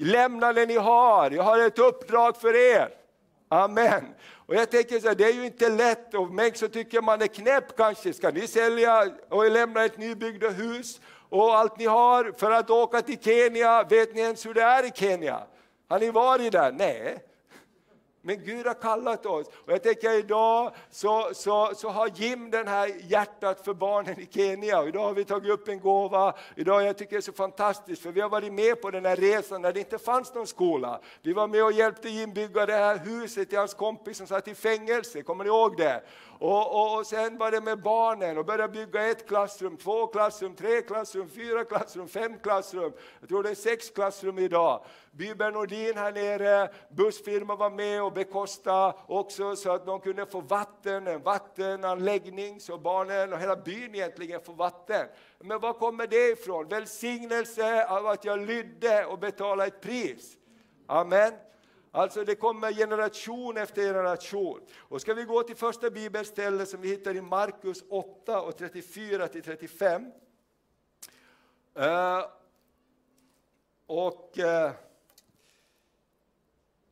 Lämna 0.00 0.52
det 0.52 0.66
ni 0.66 0.76
har, 0.76 1.30
jag 1.30 1.42
har 1.42 1.58
ett 1.58 1.78
uppdrag 1.78 2.36
för 2.36 2.56
er. 2.56 2.88
Amen. 3.48 4.04
Och 4.46 4.54
jag 4.54 4.70
tänker 4.70 5.00
så 5.00 5.08
här, 5.08 5.14
det 5.14 5.24
är 5.24 5.32
ju 5.32 5.46
inte 5.46 5.68
lätt, 5.68 6.14
och 6.14 6.30
mig 6.30 6.52
så 6.54 6.68
tycker 6.68 7.02
man 7.02 7.22
är 7.22 7.26
knäpp 7.26 7.76
kanske. 7.76 8.12
Ska 8.12 8.30
ni 8.30 8.46
sälja 8.46 9.12
och 9.28 9.50
lämna 9.50 9.84
ett 9.84 9.98
nybyggda 9.98 10.48
hus 10.48 11.00
och 11.28 11.56
allt 11.56 11.78
ni 11.78 11.86
har 11.86 12.32
för 12.38 12.50
att 12.50 12.70
åka 12.70 13.02
till 13.02 13.18
Kenya? 13.18 13.82
Vet 13.82 14.14
ni 14.14 14.20
ens 14.20 14.46
hur 14.46 14.54
det 14.54 14.62
är 14.62 14.86
i 14.86 14.90
Kenya? 14.94 15.40
Har 15.88 16.00
ni 16.00 16.10
varit 16.10 16.52
där? 16.52 16.72
Nej. 16.72 17.27
Men 18.28 18.44
Gud 18.44 18.66
har 18.66 18.74
kallat 18.74 19.26
oss. 19.26 19.46
Och 19.48 19.72
jag 19.72 19.82
tänker 19.82 20.18
idag 20.18 20.74
så, 20.90 21.30
så, 21.32 21.72
så 21.74 21.88
har 21.88 22.10
Jim 22.14 22.50
den 22.50 22.68
här 22.68 22.90
hjärtat 23.00 23.64
för 23.64 23.74
barnen 23.74 24.20
i 24.20 24.28
Kenya. 24.30 24.80
Och 24.80 24.88
idag 24.88 25.02
har 25.02 25.14
vi 25.14 25.24
tagit 25.24 25.52
upp 25.52 25.68
en 25.68 25.80
gåva. 25.80 26.34
Idag 26.56 26.82
jag 26.82 26.98
tycker 26.98 27.12
det 27.12 27.18
är 27.18 27.20
så 27.20 27.32
fantastiskt 27.32 28.02
för 28.02 28.12
vi 28.12 28.20
har 28.20 28.28
varit 28.28 28.52
med 28.52 28.82
på 28.82 28.90
den 28.90 29.04
här 29.04 29.16
resan 29.16 29.62
när 29.62 29.72
det 29.72 29.80
inte 29.80 29.98
fanns 29.98 30.34
någon 30.34 30.46
skola. 30.46 31.00
Vi 31.22 31.32
var 31.32 31.46
med 31.46 31.64
och 31.64 31.72
hjälpte 31.72 32.08
Jim 32.08 32.32
bygga 32.32 32.66
det 32.66 32.72
här 32.72 32.98
huset 32.98 33.48
till 33.48 33.58
hans 33.58 33.74
kompis 33.74 34.16
som 34.16 34.26
satt 34.26 34.48
i 34.48 34.54
fängelse. 34.54 35.22
Kommer 35.22 35.44
ni 35.44 35.48
ihåg 35.48 35.76
det? 35.76 36.02
Och, 36.38 36.74
och, 36.74 36.98
och, 36.98 37.06
sen 37.06 37.38
var 37.38 37.50
det 37.50 37.60
med 37.60 37.82
barnen 37.82 38.38
och 38.38 38.44
började 38.44 38.72
bygga 38.72 39.10
ett 39.10 39.28
klassrum, 39.28 39.76
två 39.76 40.06
klassrum, 40.06 40.54
tre 40.54 40.82
klassrum, 40.82 41.28
fyra 41.28 41.64
klassrum, 41.64 42.08
fem 42.08 42.38
klassrum. 42.38 42.92
Jag 43.20 43.28
tror 43.28 43.42
det 43.42 43.50
är 43.50 43.54
sex 43.54 43.90
klassrum 43.90 44.38
idag. 44.38 44.84
Byberg 45.18 45.52
Nordin 45.52 45.96
här 45.96 46.12
nere, 46.12 46.70
bussfirman 46.88 47.58
var 47.58 47.70
med 47.70 48.02
och 48.02 48.12
bekostade 48.12 48.94
också 49.06 49.56
så 49.56 49.72
att 49.72 49.86
de 49.86 50.00
kunde 50.00 50.26
få 50.26 50.40
vatten, 50.40 51.06
en 51.06 51.22
vattenanläggning 51.22 52.60
så 52.60 52.78
barnen 52.78 53.32
och 53.32 53.38
hela 53.38 53.56
byn 53.56 53.94
egentligen 53.94 54.40
får 54.40 54.54
vatten. 54.54 55.06
Men 55.38 55.60
var 55.60 55.72
kommer 55.72 56.06
det 56.06 56.30
ifrån? 56.30 56.68
Välsignelse 56.68 57.86
av 57.86 58.06
att 58.06 58.24
jag 58.24 58.38
lydde 58.46 59.06
och 59.06 59.18
betalade 59.18 59.68
ett 59.68 59.80
pris. 59.80 60.36
Amen. 60.86 61.32
Alltså 61.90 62.24
det 62.24 62.34
kommer 62.34 62.72
generation 62.72 63.56
efter 63.56 63.82
generation. 63.82 64.60
Och 64.78 65.00
ska 65.00 65.14
vi 65.14 65.24
gå 65.24 65.42
till 65.42 65.56
första 65.56 65.90
bibelstället 65.90 66.68
som 66.68 66.80
vi 66.80 66.88
hittar 66.88 67.16
i 67.16 67.20
Markus 67.20 67.84
8 67.88 68.40
och 68.40 68.56
34 68.56 69.28
till 69.28 69.42
35. 69.42 70.02
Uh, 71.78 71.84
eh, 71.84 72.24
och 73.86 74.38
uh, 74.38 74.70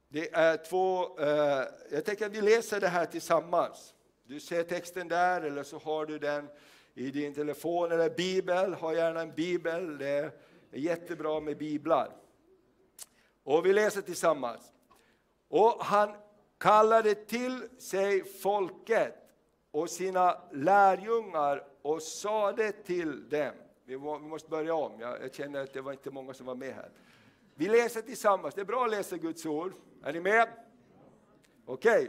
det 0.08 0.34
är 0.34 0.56
två, 0.56 1.18
eh, 1.18 1.64
jag 1.90 2.04
tänker 2.04 2.26
att 2.26 2.32
vi 2.32 2.40
läser 2.40 2.80
det 2.80 2.88
här 2.88 3.06
tillsammans. 3.06 3.94
Du 4.25 4.40
ser 4.40 4.62
texten 4.62 5.08
där 5.08 5.40
eller 5.40 5.62
så 5.62 5.78
har 5.78 6.06
du 6.06 6.18
den 6.18 6.48
i 6.94 7.10
din 7.10 7.34
telefon 7.34 7.92
eller 7.92 8.10
bibel, 8.10 8.75
ha 8.75 8.94
gärna 8.94 9.20
en 9.20 9.34
bibel. 9.34 9.98
Det 9.98 10.06
är 10.06 10.32
jättebra 10.70 11.40
med 11.40 11.56
biblar. 11.56 12.10
Och 13.44 13.66
vi 13.66 13.72
läser 13.72 14.02
tillsammans. 14.02 14.72
Och 15.48 15.84
han 15.84 16.14
kallade 16.58 17.14
till 17.14 17.68
sig 17.78 18.25
folket 18.25 19.14
och 19.70 19.90
sina 19.90 20.42
lärjungar 20.52 21.64
och 21.82 22.02
sade 22.02 22.72
till 22.72 23.28
dem. 23.28 23.52
Vi 23.84 23.98
måste 23.98 24.48
börja 24.48 24.75
om, 24.75 25.00
jag 25.00 25.34
känner 25.34 25.62
att 25.62 25.72
det 25.72 25.80
var 25.80 25.92
inte 25.92 26.10
många 26.10 26.34
som 26.34 26.46
var 26.46 26.54
med 26.54 26.75
här. 26.75 26.90
Vi 27.58 27.68
läser 27.68 28.02
tillsammans, 28.02 28.54
det 28.54 28.60
är 28.60 28.64
bra 28.64 28.84
att 28.84 28.90
läsa 28.90 29.16
Guds 29.16 29.46
ord. 29.46 29.72
Är 30.02 30.12
ni 30.12 30.20
med? 30.20 30.48
Okej. 31.66 32.02
Okay. 32.02 32.08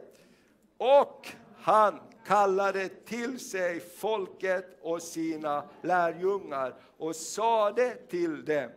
Och 0.77 1.27
han 1.57 1.99
kallade 2.25 2.89
till 2.89 3.39
sig 3.39 3.79
folket 3.79 4.77
och 4.81 5.01
sina 5.01 5.63
lärjungar 5.81 6.75
och 6.97 7.15
sade 7.15 7.95
till 7.95 8.45
dem, 8.45 8.69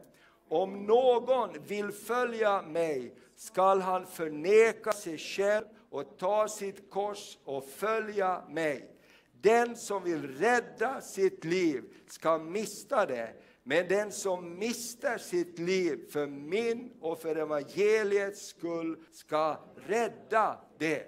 om 0.48 0.86
någon 0.86 1.50
vill 1.66 1.92
följa 1.92 2.62
mig 2.62 3.14
skall 3.36 3.80
han 3.80 4.06
förneka 4.06 4.92
sig 4.92 5.18
själv 5.18 5.64
och 5.90 6.18
ta 6.18 6.48
sitt 6.48 6.90
kors 6.90 7.38
och 7.44 7.64
följa 7.64 8.42
mig. 8.48 8.90
Den 9.32 9.76
som 9.76 10.04
vill 10.04 10.38
rädda 10.38 11.00
sitt 11.00 11.44
liv 11.44 11.84
ska 12.06 12.38
mista 12.38 13.06
det, 13.06 13.32
men 13.62 13.88
den 13.88 14.12
som 14.12 14.58
mister 14.58 15.18
sitt 15.18 15.58
liv 15.58 16.10
för 16.10 16.26
min 16.26 16.92
och 17.00 17.18
för 17.18 17.36
evangeliets 17.36 18.46
skull 18.46 19.04
ska 19.12 19.56
rädda 19.86 20.60
det. 20.78 21.06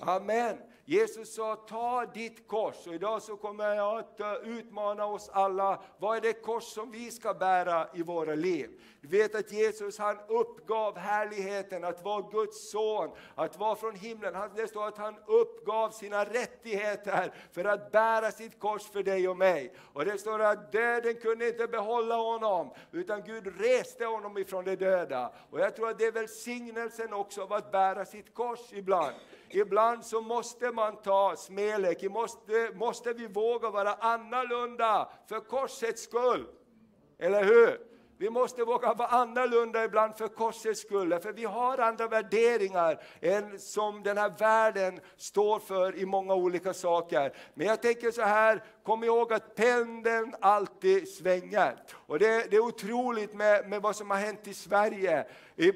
Amen. 0.00 0.56
Jesus 0.90 1.34
sa, 1.34 1.56
ta 1.56 2.06
ditt 2.14 2.48
kors. 2.48 2.86
Och 2.86 2.94
idag 2.94 3.22
så 3.22 3.36
kommer 3.36 3.74
jag 3.74 3.98
att 3.98 4.20
eh, 4.20 4.32
utmana 4.32 5.06
oss 5.06 5.30
alla. 5.32 5.82
Vad 5.98 6.16
är 6.16 6.20
det 6.20 6.32
kors 6.32 6.64
som 6.64 6.90
vi 6.90 7.10
ska 7.10 7.34
bära 7.34 7.88
i 7.94 8.02
våra 8.02 8.34
liv? 8.34 8.80
Du 9.00 9.08
vet 9.08 9.34
att 9.34 9.52
Jesus 9.52 9.98
han 9.98 10.18
uppgav 10.28 10.96
härligheten 10.96 11.84
att 11.84 12.04
vara 12.04 12.30
Guds 12.30 12.70
son, 12.70 13.10
att 13.34 13.58
vara 13.58 13.76
från 13.76 13.94
himlen. 13.94 14.50
Det 14.56 14.68
står 14.68 14.88
att 14.88 14.98
han 14.98 15.14
uppgav 15.26 15.90
sina 15.90 16.24
rättigheter 16.24 17.34
för 17.52 17.64
att 17.64 17.92
bära 17.92 18.30
sitt 18.30 18.58
kors 18.58 18.82
för 18.82 19.02
dig 19.02 19.28
och 19.28 19.36
mig. 19.36 19.74
Och 19.92 20.04
det 20.04 20.18
står 20.18 20.40
att 20.40 20.72
döden 20.72 21.14
kunde 21.14 21.48
inte 21.48 21.66
behålla 21.66 22.16
honom, 22.16 22.70
utan 22.92 23.22
Gud 23.24 23.60
reste 23.60 24.04
honom 24.04 24.38
ifrån 24.38 24.64
de 24.64 24.76
döda. 24.76 25.32
Och 25.50 25.60
jag 25.60 25.76
tror 25.76 25.88
att 25.88 25.98
det 25.98 26.04
är 26.04 26.12
välsignelsen 26.12 27.12
också 27.12 27.42
av 27.42 27.52
att 27.52 27.72
bära 27.72 28.04
sitt 28.04 28.34
kors 28.34 28.72
ibland. 28.72 29.14
Ibland 29.50 30.04
så 30.04 30.20
måste 30.20 30.72
man 30.72 30.96
ta 30.96 31.36
smälek, 31.36 32.02
måste, 32.02 32.70
måste 32.74 33.12
vi 33.12 33.26
våga 33.26 33.70
vara 33.70 33.94
annorlunda 33.94 35.08
för 35.28 35.40
korsets 35.40 36.02
skull. 36.02 36.46
Eller 37.18 37.44
hur? 37.44 37.88
Vi 38.20 38.30
måste 38.30 38.64
våga 38.64 38.94
vara 38.94 39.08
annorlunda 39.08 39.84
ibland 39.84 40.16
för 40.16 40.28
korsets 40.28 40.80
skull, 40.80 41.18
för 41.18 41.32
vi 41.32 41.44
har 41.44 41.78
andra 41.78 42.08
värderingar 42.08 43.02
än 43.20 43.58
som 43.58 44.02
den 44.02 44.18
här 44.18 44.32
världen 44.38 45.00
står 45.16 45.58
för 45.58 45.96
i 45.96 46.06
många 46.06 46.34
olika 46.34 46.74
saker. 46.74 47.36
Men 47.54 47.66
jag 47.66 47.82
tänker 47.82 48.10
så 48.10 48.22
här, 48.22 48.64
kom 48.88 49.04
ihåg 49.04 49.32
att 49.32 49.54
pendeln 49.54 50.34
alltid 50.40 51.08
svänger. 51.08 51.76
Och 52.06 52.18
det, 52.18 52.50
det 52.50 52.56
är 52.56 52.60
otroligt 52.60 53.34
med, 53.34 53.68
med 53.68 53.82
vad 53.82 53.96
som 53.96 54.10
har 54.10 54.18
hänt 54.18 54.48
i 54.48 54.54
Sverige. 54.54 55.26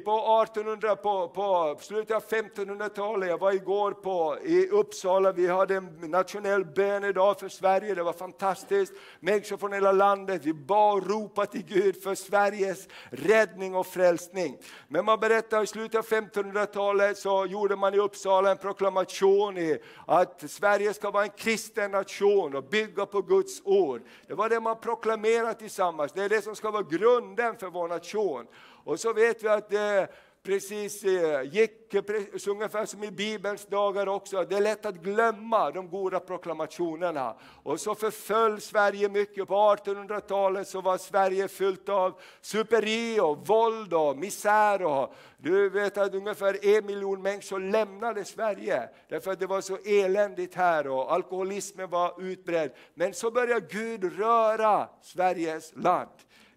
På 0.04 0.42
1800, 0.42 0.96
på, 0.96 1.28
på 1.28 1.76
slutet 1.80 2.16
av 2.16 2.24
1500-talet, 2.24 3.28
jag 3.28 3.38
var 3.38 3.52
igår 3.52 3.92
på, 3.92 4.38
i 4.44 4.68
Uppsala, 4.68 5.32
vi 5.32 5.48
hade 5.48 5.76
en 5.76 5.98
nationell 6.00 6.64
bönedag 6.64 7.40
för 7.40 7.48
Sverige, 7.48 7.94
det 7.94 8.02
var 8.02 8.12
fantastiskt. 8.12 8.92
Människor 9.20 9.56
från 9.56 9.72
hela 9.72 9.92
landet, 9.92 10.44
vi 10.44 10.52
bad 10.54 11.02
och 11.02 11.10
ropade 11.10 11.46
till 11.46 11.64
Gud 11.64 12.02
för 12.02 12.14
Sveriges 12.14 12.88
räddning 13.10 13.74
och 13.74 13.86
frälsning. 13.86 14.56
Men 14.88 15.04
man 15.04 15.20
berättar 15.20 15.62
i 15.62 15.66
slutet 15.66 15.98
av 15.98 16.04
1500-talet 16.04 17.18
så 17.18 17.46
gjorde 17.46 17.76
man 17.76 17.94
i 17.94 17.98
Uppsala 17.98 18.50
en 18.50 18.58
proklamation 18.58 19.58
i 19.58 19.78
att 20.06 20.50
Sverige 20.50 20.94
ska 20.94 21.10
vara 21.10 21.24
en 21.24 21.30
kristen 21.30 21.90
nation 21.90 22.56
och 22.56 22.64
bygga 22.64 23.01
på 23.06 23.22
Guds 23.22 23.62
ord. 23.64 24.02
Det 24.26 24.34
var 24.34 24.48
det 24.48 24.60
man 24.60 24.80
proklamerade 24.80 25.54
tillsammans, 25.54 26.12
det 26.12 26.22
är 26.22 26.28
det 26.28 26.42
som 26.42 26.56
ska 26.56 26.70
vara 26.70 26.82
grunden 26.82 27.56
för 27.56 27.66
vår 27.66 27.88
nation. 27.88 28.46
Och 28.84 29.00
så 29.00 29.12
vet 29.12 29.44
vi 29.44 29.48
att 29.48 29.70
det 29.70 30.08
precis 30.42 31.04
eh, 31.04 31.42
gick, 31.42 31.94
gick 31.94 32.46
ungefär 32.46 32.86
som 32.86 33.04
i 33.04 33.10
Bibelns 33.10 33.66
dagar 33.66 34.08
också. 34.08 34.44
Det 34.44 34.56
är 34.56 34.60
lätt 34.60 34.86
att 34.86 34.94
glömma 34.94 35.70
de 35.70 35.88
goda 35.88 36.20
proklamationerna. 36.20 37.36
Och 37.62 37.80
så 37.80 37.94
förföll 37.94 38.60
Sverige 38.60 39.08
mycket. 39.08 39.48
På 39.48 39.54
1800-talet 39.54 40.68
så 40.68 40.80
var 40.80 40.98
Sverige 40.98 41.48
fyllt 41.48 41.88
av 41.88 42.20
superi 42.40 43.20
och 43.20 43.46
våld 43.46 43.94
och 43.94 44.16
misär. 44.16 44.82
Och 44.82 45.14
du 45.38 45.68
vet 45.68 45.98
att 45.98 46.14
ungefär 46.14 46.76
en 46.76 46.86
miljon 46.86 47.22
människor 47.22 47.60
lämnade 47.60 48.24
Sverige 48.24 48.88
därför 49.08 49.32
att 49.32 49.40
det 49.40 49.46
var 49.46 49.60
så 49.60 49.76
eländigt 49.84 50.54
här 50.54 50.86
och 50.86 51.12
alkoholismen 51.12 51.90
var 51.90 52.22
utbredd. 52.22 52.72
Men 52.94 53.14
så 53.14 53.30
började 53.30 53.66
Gud 53.70 54.18
röra 54.18 54.88
Sveriges 55.02 55.72
land. 55.76 56.10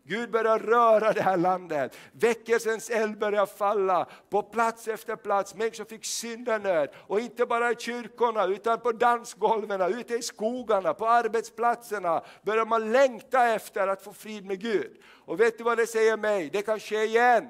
Gud 0.07 0.31
börjar 0.31 0.59
röra 0.59 1.13
det 1.13 1.21
här 1.21 1.37
landet. 1.37 1.97
Väckelsens 2.11 2.89
eld 2.89 3.19
börjar 3.19 3.45
falla 3.45 4.07
på 4.29 4.41
plats 4.41 4.87
efter 4.87 5.15
plats. 5.15 5.55
Människor 5.55 5.85
fick 5.85 6.05
syndanöd. 6.05 6.89
Och 7.07 7.19
inte 7.19 7.45
bara 7.45 7.71
i 7.71 7.75
kyrkorna, 7.75 8.45
utan 8.45 8.79
på 8.79 8.91
dansgolven, 8.91 9.81
ute 9.81 10.15
i 10.15 10.21
skogarna, 10.21 10.93
på 10.93 11.07
arbetsplatserna 11.07 12.23
börjar 12.43 12.65
man 12.65 12.91
längta 12.91 13.47
efter 13.47 13.87
att 13.87 14.01
få 14.01 14.13
frid 14.13 14.45
med 14.45 14.61
Gud. 14.61 14.97
Och 15.25 15.39
vet 15.39 15.57
du 15.57 15.63
vad 15.63 15.77
det 15.77 15.87
säger 15.87 16.17
mig? 16.17 16.49
Det 16.53 16.61
kan 16.61 16.79
ske 16.79 17.03
igen. 17.03 17.47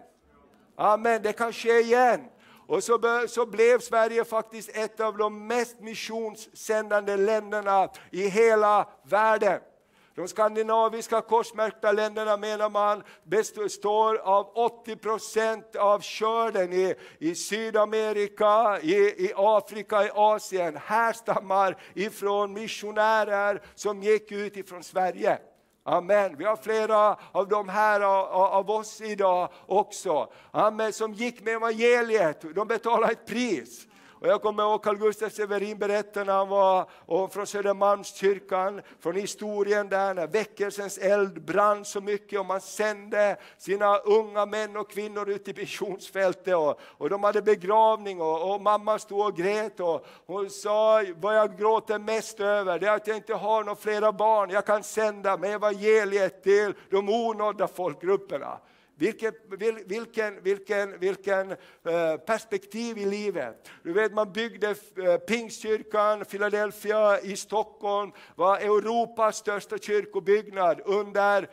Amen, 0.75 1.21
det 1.21 1.33
kan 1.33 1.53
ske 1.53 1.79
igen. 1.79 2.21
Och 2.67 2.83
så, 2.83 3.25
så 3.27 3.45
blev 3.45 3.79
Sverige 3.79 4.25
faktiskt 4.25 4.69
ett 4.73 4.99
av 4.99 5.17
de 5.17 5.47
mest 5.47 5.79
missionssändande 5.79 7.17
länderna 7.17 7.89
i 8.11 8.27
hela 8.27 8.89
världen. 9.03 9.59
De 10.15 10.27
skandinaviska 10.27 11.21
korsmärkta 11.21 11.91
länderna 11.91 12.37
menar 12.37 12.69
man 12.69 13.03
består 13.23 14.15
av 14.15 14.51
80 14.55 14.95
procent 14.95 15.75
av 15.75 16.01
skörden 16.01 16.73
i, 16.73 16.95
i 17.19 17.35
Sydamerika, 17.35 18.79
i, 18.81 18.95
i 18.95 19.31
Afrika, 19.35 20.05
i 20.05 20.09
Asien 20.13 20.77
härstammar 20.77 21.77
ifrån 21.93 22.53
missionärer 22.53 23.61
som 23.75 24.03
gick 24.03 24.31
ut 24.31 24.57
ifrån 24.57 24.83
Sverige. 24.83 25.39
Amen. 25.83 26.37
Vi 26.37 26.45
har 26.45 26.55
flera 26.57 27.17
av 27.31 27.47
de 27.47 27.69
här 27.69 28.01
av 28.01 28.69
oss 28.69 29.01
idag 29.01 29.49
också. 29.65 30.31
Amen. 30.51 30.93
Som 30.93 31.13
gick 31.13 31.41
med 31.41 31.53
evangeliet, 31.53 32.55
de 32.55 32.67
betalade 32.67 33.13
ett 33.13 33.25
pris. 33.25 33.87
Och 34.19 34.27
jag 34.27 34.41
kommer 34.41 34.63
ihåg 34.63 34.83
Carl 34.83 34.97
Gustaf 34.97 35.33
Severin 35.33 35.77
berättade 35.77 36.25
när 36.25 36.33
han 36.33 36.49
var 36.49 36.89
och 37.05 37.33
från 37.33 37.47
Södermalmskyrkan, 37.47 38.81
från 38.99 39.15
historien 39.15 39.89
där 39.89 40.13
när 40.13 40.27
väckelsens 40.27 40.97
eld 40.97 41.41
brann 41.45 41.85
så 41.85 42.01
mycket 42.01 42.39
och 42.39 42.45
man 42.45 42.61
sände 42.61 43.37
sina 43.57 43.97
unga 43.97 44.45
män 44.45 44.77
och 44.77 44.91
kvinnor 44.91 45.29
ut 45.29 45.47
i 45.47 45.53
missionsfältet. 45.53 46.55
Och, 46.55 46.79
och 46.81 47.09
de 47.09 47.23
hade 47.23 47.41
begravning 47.41 48.21
och, 48.21 48.53
och 48.53 48.61
mamma 48.61 48.99
stod 48.99 49.25
och 49.25 49.37
grät 49.37 49.79
och 49.79 50.05
hon 50.25 50.49
sa, 50.49 51.03
vad 51.15 51.37
jag 51.37 51.57
gråter 51.57 51.99
mest 51.99 52.39
över 52.39 52.79
det 52.79 52.87
är 52.87 52.95
att 52.95 53.07
jag 53.07 53.17
inte 53.17 53.33
har 53.33 53.63
några 53.63 53.75
flera 53.75 54.11
barn 54.11 54.49
jag 54.49 54.65
kan 54.65 54.83
sända 54.83 55.37
med 55.37 55.53
evangeliet 55.53 56.43
till 56.43 56.73
de 56.89 57.09
onådda 57.09 57.67
folkgrupperna. 57.67 58.59
Vilken, 58.97 59.33
vilken, 59.85 60.43
vilken, 60.43 60.99
vilken 60.99 61.55
perspektiv 62.25 62.97
i 62.97 63.05
livet. 63.05 63.69
Du 63.83 63.93
vet, 63.93 64.13
man 64.13 64.33
byggde 64.33 64.69
eh, 64.69 65.17
Pingstkyrkan, 65.17 66.25
Philadelphia 66.25 67.19
i 67.19 67.35
Stockholm, 67.35 68.11
var 68.35 68.57
Europas 68.57 69.37
största 69.37 69.77
kyrkobyggnad 69.77 70.81
under 70.85 71.49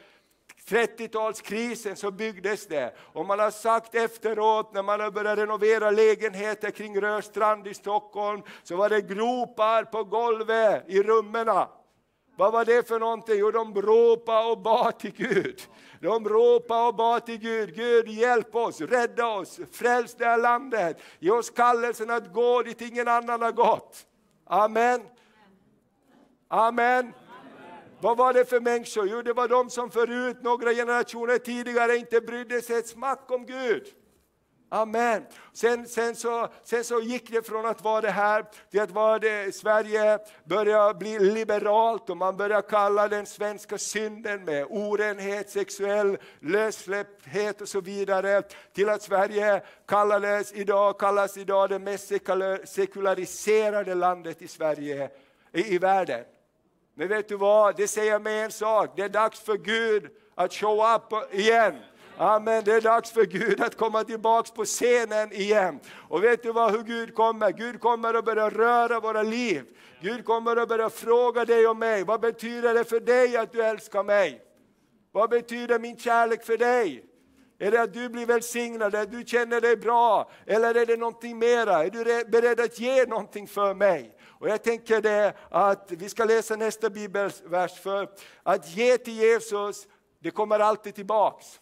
30-talskrisen 0.68 1.94
så 1.94 2.10
byggdes 2.10 2.66
det. 2.66 2.94
Och 2.98 3.26
man 3.26 3.38
har 3.38 3.50
sagt 3.50 3.94
efteråt 3.94 4.74
när 4.74 4.82
man 4.82 5.00
har 5.00 5.10
börjat 5.10 5.38
renovera 5.38 5.90
lägenheter 5.90 6.70
kring 6.70 7.00
Rörstrand 7.00 7.66
i 7.66 7.74
Stockholm, 7.74 8.42
så 8.62 8.76
var 8.76 8.88
det 8.88 9.00
gropar 9.00 9.84
på 9.84 10.04
golvet 10.04 10.84
i 10.88 11.02
rummen. 11.02 11.48
Vad 12.36 12.52
var 12.52 12.64
det 12.64 12.88
för 12.88 13.00
någonting? 13.00 13.38
Jo, 13.38 13.50
de 13.50 13.82
ropade 13.82 14.50
och 14.50 14.58
bad 14.58 14.98
till 14.98 15.12
Gud. 15.12 15.60
De 16.00 16.28
ropade 16.28 16.88
och 16.88 16.94
bad 16.94 17.26
till 17.26 17.38
Gud, 17.38 17.74
Gud 17.74 18.08
hjälp 18.08 18.54
oss, 18.54 18.80
rädda 18.80 19.26
oss, 19.26 19.60
fräls 19.72 20.14
det 20.14 20.24
här 20.24 20.38
landet. 20.38 21.00
Ge 21.18 21.30
oss 21.30 21.50
kallelsen 21.50 22.10
att 22.10 22.32
gå 22.32 22.62
dit 22.62 22.80
ingen 22.80 23.08
annan 23.08 23.42
har 23.42 23.52
gått. 23.52 24.06
Amen. 24.46 25.02
Amen. 26.48 27.12
Vad 28.00 28.16
var 28.16 28.32
det 28.32 28.44
för 28.44 28.60
människor? 28.60 29.08
Jo, 29.08 29.22
det 29.22 29.32
var 29.32 29.48
de 29.48 29.70
som 29.70 29.90
förut, 29.90 30.36
några 30.42 30.72
generationer 30.72 31.38
tidigare, 31.38 31.96
inte 31.96 32.20
brydde 32.20 32.62
sig 32.62 32.76
ett 32.76 32.88
smack 32.88 33.30
om 33.30 33.46
Gud. 33.46 33.86
Amen. 34.74 35.26
Sen, 35.52 35.88
sen, 35.88 36.16
så, 36.16 36.48
sen 36.64 36.84
så 36.84 37.00
gick 37.00 37.30
det 37.30 37.46
från 37.46 37.66
att 37.66 37.84
vara 37.84 38.00
det 38.00 38.10
här 38.10 38.44
till 38.70 38.80
att 38.80 38.90
vara 38.90 39.18
det, 39.18 39.54
Sverige 39.54 40.18
började 40.44 40.94
bli 40.94 41.18
liberalt 41.18 42.10
och 42.10 42.16
man 42.16 42.36
började 42.36 42.68
kalla 42.68 43.08
den 43.08 43.26
svenska 43.26 43.78
synden 43.78 44.44
med 44.44 44.66
orenhet, 44.70 45.50
sexuell 45.50 46.18
lössläppthet 46.40 47.60
och 47.60 47.68
så 47.68 47.80
vidare. 47.80 48.42
Till 48.72 48.88
att 48.88 49.02
Sverige 49.02 49.62
kallades 49.86 50.52
idag, 50.52 50.98
kallas 50.98 51.36
idag 51.36 51.68
det 51.68 51.78
mest 51.78 52.12
sekulariserade 52.64 53.94
landet 53.94 54.42
i 54.42 54.48
Sverige, 54.48 55.10
i, 55.52 55.74
i 55.74 55.78
världen. 55.78 56.24
Men 56.94 57.08
vet 57.08 57.28
du 57.28 57.36
vad, 57.36 57.76
det 57.76 57.88
säger 57.88 58.18
mig 58.18 58.40
en 58.40 58.50
sak, 58.50 58.92
det 58.96 59.02
är 59.02 59.08
dags 59.08 59.40
för 59.40 59.56
Gud 59.56 60.10
att 60.34 60.54
show 60.54 60.94
up 60.94 61.34
igen. 61.34 61.74
Amen, 62.22 62.64
det 62.64 62.72
är 62.72 62.80
dags 62.80 63.10
för 63.10 63.24
Gud 63.24 63.60
att 63.60 63.76
komma 63.76 64.04
tillbaks 64.04 64.50
på 64.50 64.64
scenen 64.64 65.32
igen. 65.32 65.80
Och 66.08 66.24
vet 66.24 66.42
du 66.42 66.52
vad, 66.52 66.72
hur 66.72 66.82
Gud 66.82 67.14
kommer? 67.14 67.52
Gud 67.52 67.80
kommer 67.80 68.14
att 68.14 68.24
börja 68.24 68.50
röra 68.50 69.00
våra 69.00 69.22
liv. 69.22 69.64
Gud 70.00 70.24
kommer 70.24 70.56
att 70.56 70.68
börja 70.68 70.90
fråga 70.90 71.44
dig 71.44 71.68
och 71.68 71.76
mig, 71.76 72.04
vad 72.04 72.20
betyder 72.20 72.74
det 72.74 72.84
för 72.84 73.00
dig 73.00 73.36
att 73.36 73.52
du 73.52 73.62
älskar 73.62 74.02
mig? 74.02 74.42
Vad 75.12 75.30
betyder 75.30 75.78
min 75.78 75.98
kärlek 75.98 76.44
för 76.44 76.56
dig? 76.56 77.04
Är 77.58 77.70
det 77.70 77.82
att 77.82 77.94
du 77.94 78.08
blir 78.08 78.26
välsignad, 78.26 78.94
att 78.94 79.10
du 79.10 79.24
känner 79.26 79.60
dig 79.60 79.76
bra? 79.76 80.30
Eller 80.46 80.74
är 80.74 80.86
det 80.86 80.96
någonting 80.96 81.38
mera? 81.38 81.84
Är 81.84 81.90
du 81.90 82.24
beredd 82.24 82.60
att 82.60 82.78
ge 82.78 83.06
någonting 83.06 83.48
för 83.48 83.74
mig? 83.74 84.16
Och 84.26 84.48
jag 84.48 84.62
tänker 84.62 85.00
det 85.00 85.34
att 85.50 85.86
vi 85.88 86.08
ska 86.08 86.24
läsa 86.24 86.56
nästa 86.56 86.90
bibelvers 86.90 87.80
för 87.80 88.08
att 88.42 88.76
ge 88.76 88.98
till 88.98 89.16
Jesus, 89.16 89.86
det 90.18 90.30
kommer 90.30 90.58
alltid 90.58 90.94
tillbaks. 90.94 91.61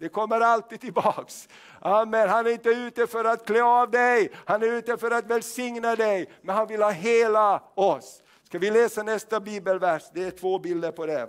Det 0.00 0.08
kommer 0.08 0.40
alltid 0.40 0.80
tillbaks. 0.80 1.48
Amen. 1.80 2.28
Han 2.28 2.46
är 2.46 2.50
inte 2.50 2.68
ute 2.68 3.06
för 3.06 3.24
att 3.24 3.46
klä 3.46 3.62
av 3.62 3.90
dig, 3.90 4.30
han 4.44 4.62
är 4.62 4.66
ute 4.66 4.96
för 4.96 5.10
att 5.10 5.26
välsigna 5.26 5.96
dig, 5.96 6.30
men 6.42 6.56
han 6.56 6.66
vill 6.66 6.82
ha 6.82 6.90
hela 6.90 7.62
oss. 7.74 8.22
Ska 8.42 8.58
vi 8.58 8.70
läsa 8.70 9.02
nästa 9.02 9.40
bibelvers? 9.40 10.02
Det 10.14 10.22
är 10.22 10.30
två 10.30 10.58
bilder 10.58 10.92
på 10.92 11.06
det. 11.06 11.28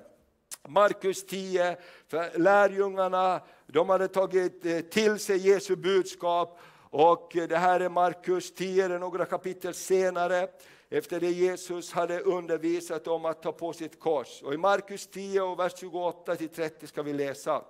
Markus 0.68 1.26
10, 1.26 1.78
för 2.08 2.40
lärjungarna 2.40 3.42
de 3.68 3.90
hade 3.90 4.08
tagit 4.08 4.66
eh, 4.66 4.80
till 4.80 5.20
sig 5.20 5.38
Jesu 5.38 5.76
budskap 5.76 6.60
och 6.90 7.36
eh, 7.36 7.48
det 7.48 7.58
här 7.58 7.80
är 7.80 7.90
Markus 7.90 8.54
10, 8.54 8.88
det 8.88 8.96
är 8.96 9.00
några 9.00 9.26
kapitel 9.26 9.74
senare 9.74 10.48
efter 10.90 11.20
det 11.20 11.32
Jesus 11.32 11.92
hade 11.92 12.20
undervisat 12.20 13.08
om 13.08 13.26
att 13.26 13.44
ta 13.44 13.52
på 13.52 13.74
sitt 13.74 14.00
kors. 14.00 14.42
Och 14.42 14.54
I 14.54 14.58
Markus 14.58 15.08
10 15.08 15.42
och 15.42 15.60
vers 15.60 15.74
28 15.78 16.36
30 16.36 16.88
ska 16.88 17.04
vi 17.04 17.14
läsa. 17.14 17.62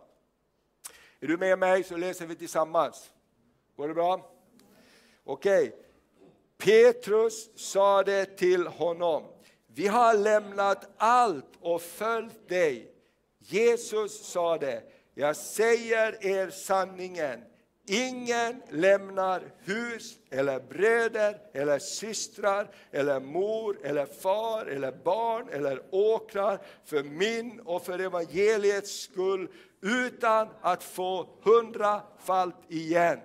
Är 1.21 1.27
du 1.27 1.37
med 1.37 1.59
mig 1.59 1.83
så 1.83 1.97
läser 1.97 2.25
vi 2.25 2.35
tillsammans. 2.35 3.11
Går 3.75 3.87
det 3.87 3.93
bra? 3.93 4.31
Okej. 5.23 5.67
Okay. 5.67 5.81
Petrus 6.57 7.49
sade 7.55 8.25
till 8.25 8.67
honom, 8.67 9.23
vi 9.67 9.87
har 9.87 10.13
lämnat 10.13 10.89
allt 10.97 11.57
och 11.59 11.81
följt 11.81 12.49
dig. 12.49 12.93
Jesus 13.39 14.25
sade, 14.25 14.83
jag 15.13 15.35
säger 15.35 16.25
er 16.25 16.49
sanningen, 16.49 17.43
Ingen 17.85 18.61
lämnar 18.69 19.41
hus 19.63 20.17
eller 20.29 20.59
bröder 20.59 21.37
eller 21.53 21.79
systrar 21.79 22.67
eller 22.91 23.19
mor 23.19 23.77
eller 23.83 24.05
far 24.05 24.65
eller 24.65 24.91
barn 24.91 25.47
eller 25.51 25.81
åkrar 25.91 26.61
för 26.85 27.03
min 27.03 27.59
och 27.59 27.85
för 27.85 27.99
evangeliets 27.99 29.01
skull 29.01 29.47
utan 29.81 30.47
att 30.61 30.83
få 30.83 31.29
hundrafalt 31.41 32.55
igen. 32.67 33.19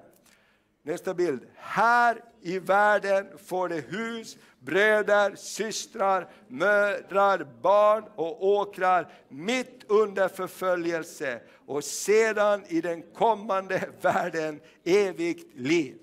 Nästa 0.83 1.15
bild. 1.15 1.47
Här 1.55 2.25
i 2.47 2.59
världen 2.59 3.27
får 3.47 3.69
de 3.69 3.81
hus, 3.81 4.37
bröder, 4.61 5.35
systrar, 5.37 6.29
mödrar, 6.49 7.47
barn 7.63 8.05
och 8.15 8.47
åkrar 8.47 9.13
mitt 9.29 9.85
under 9.87 10.29
förföljelse 10.29 11.41
och 11.67 11.85
sedan 11.85 12.65
i 12.69 12.81
den 12.81 13.03
kommande 13.03 13.89
världen 14.01 14.61
evigt 14.85 15.57
liv. 15.57 15.97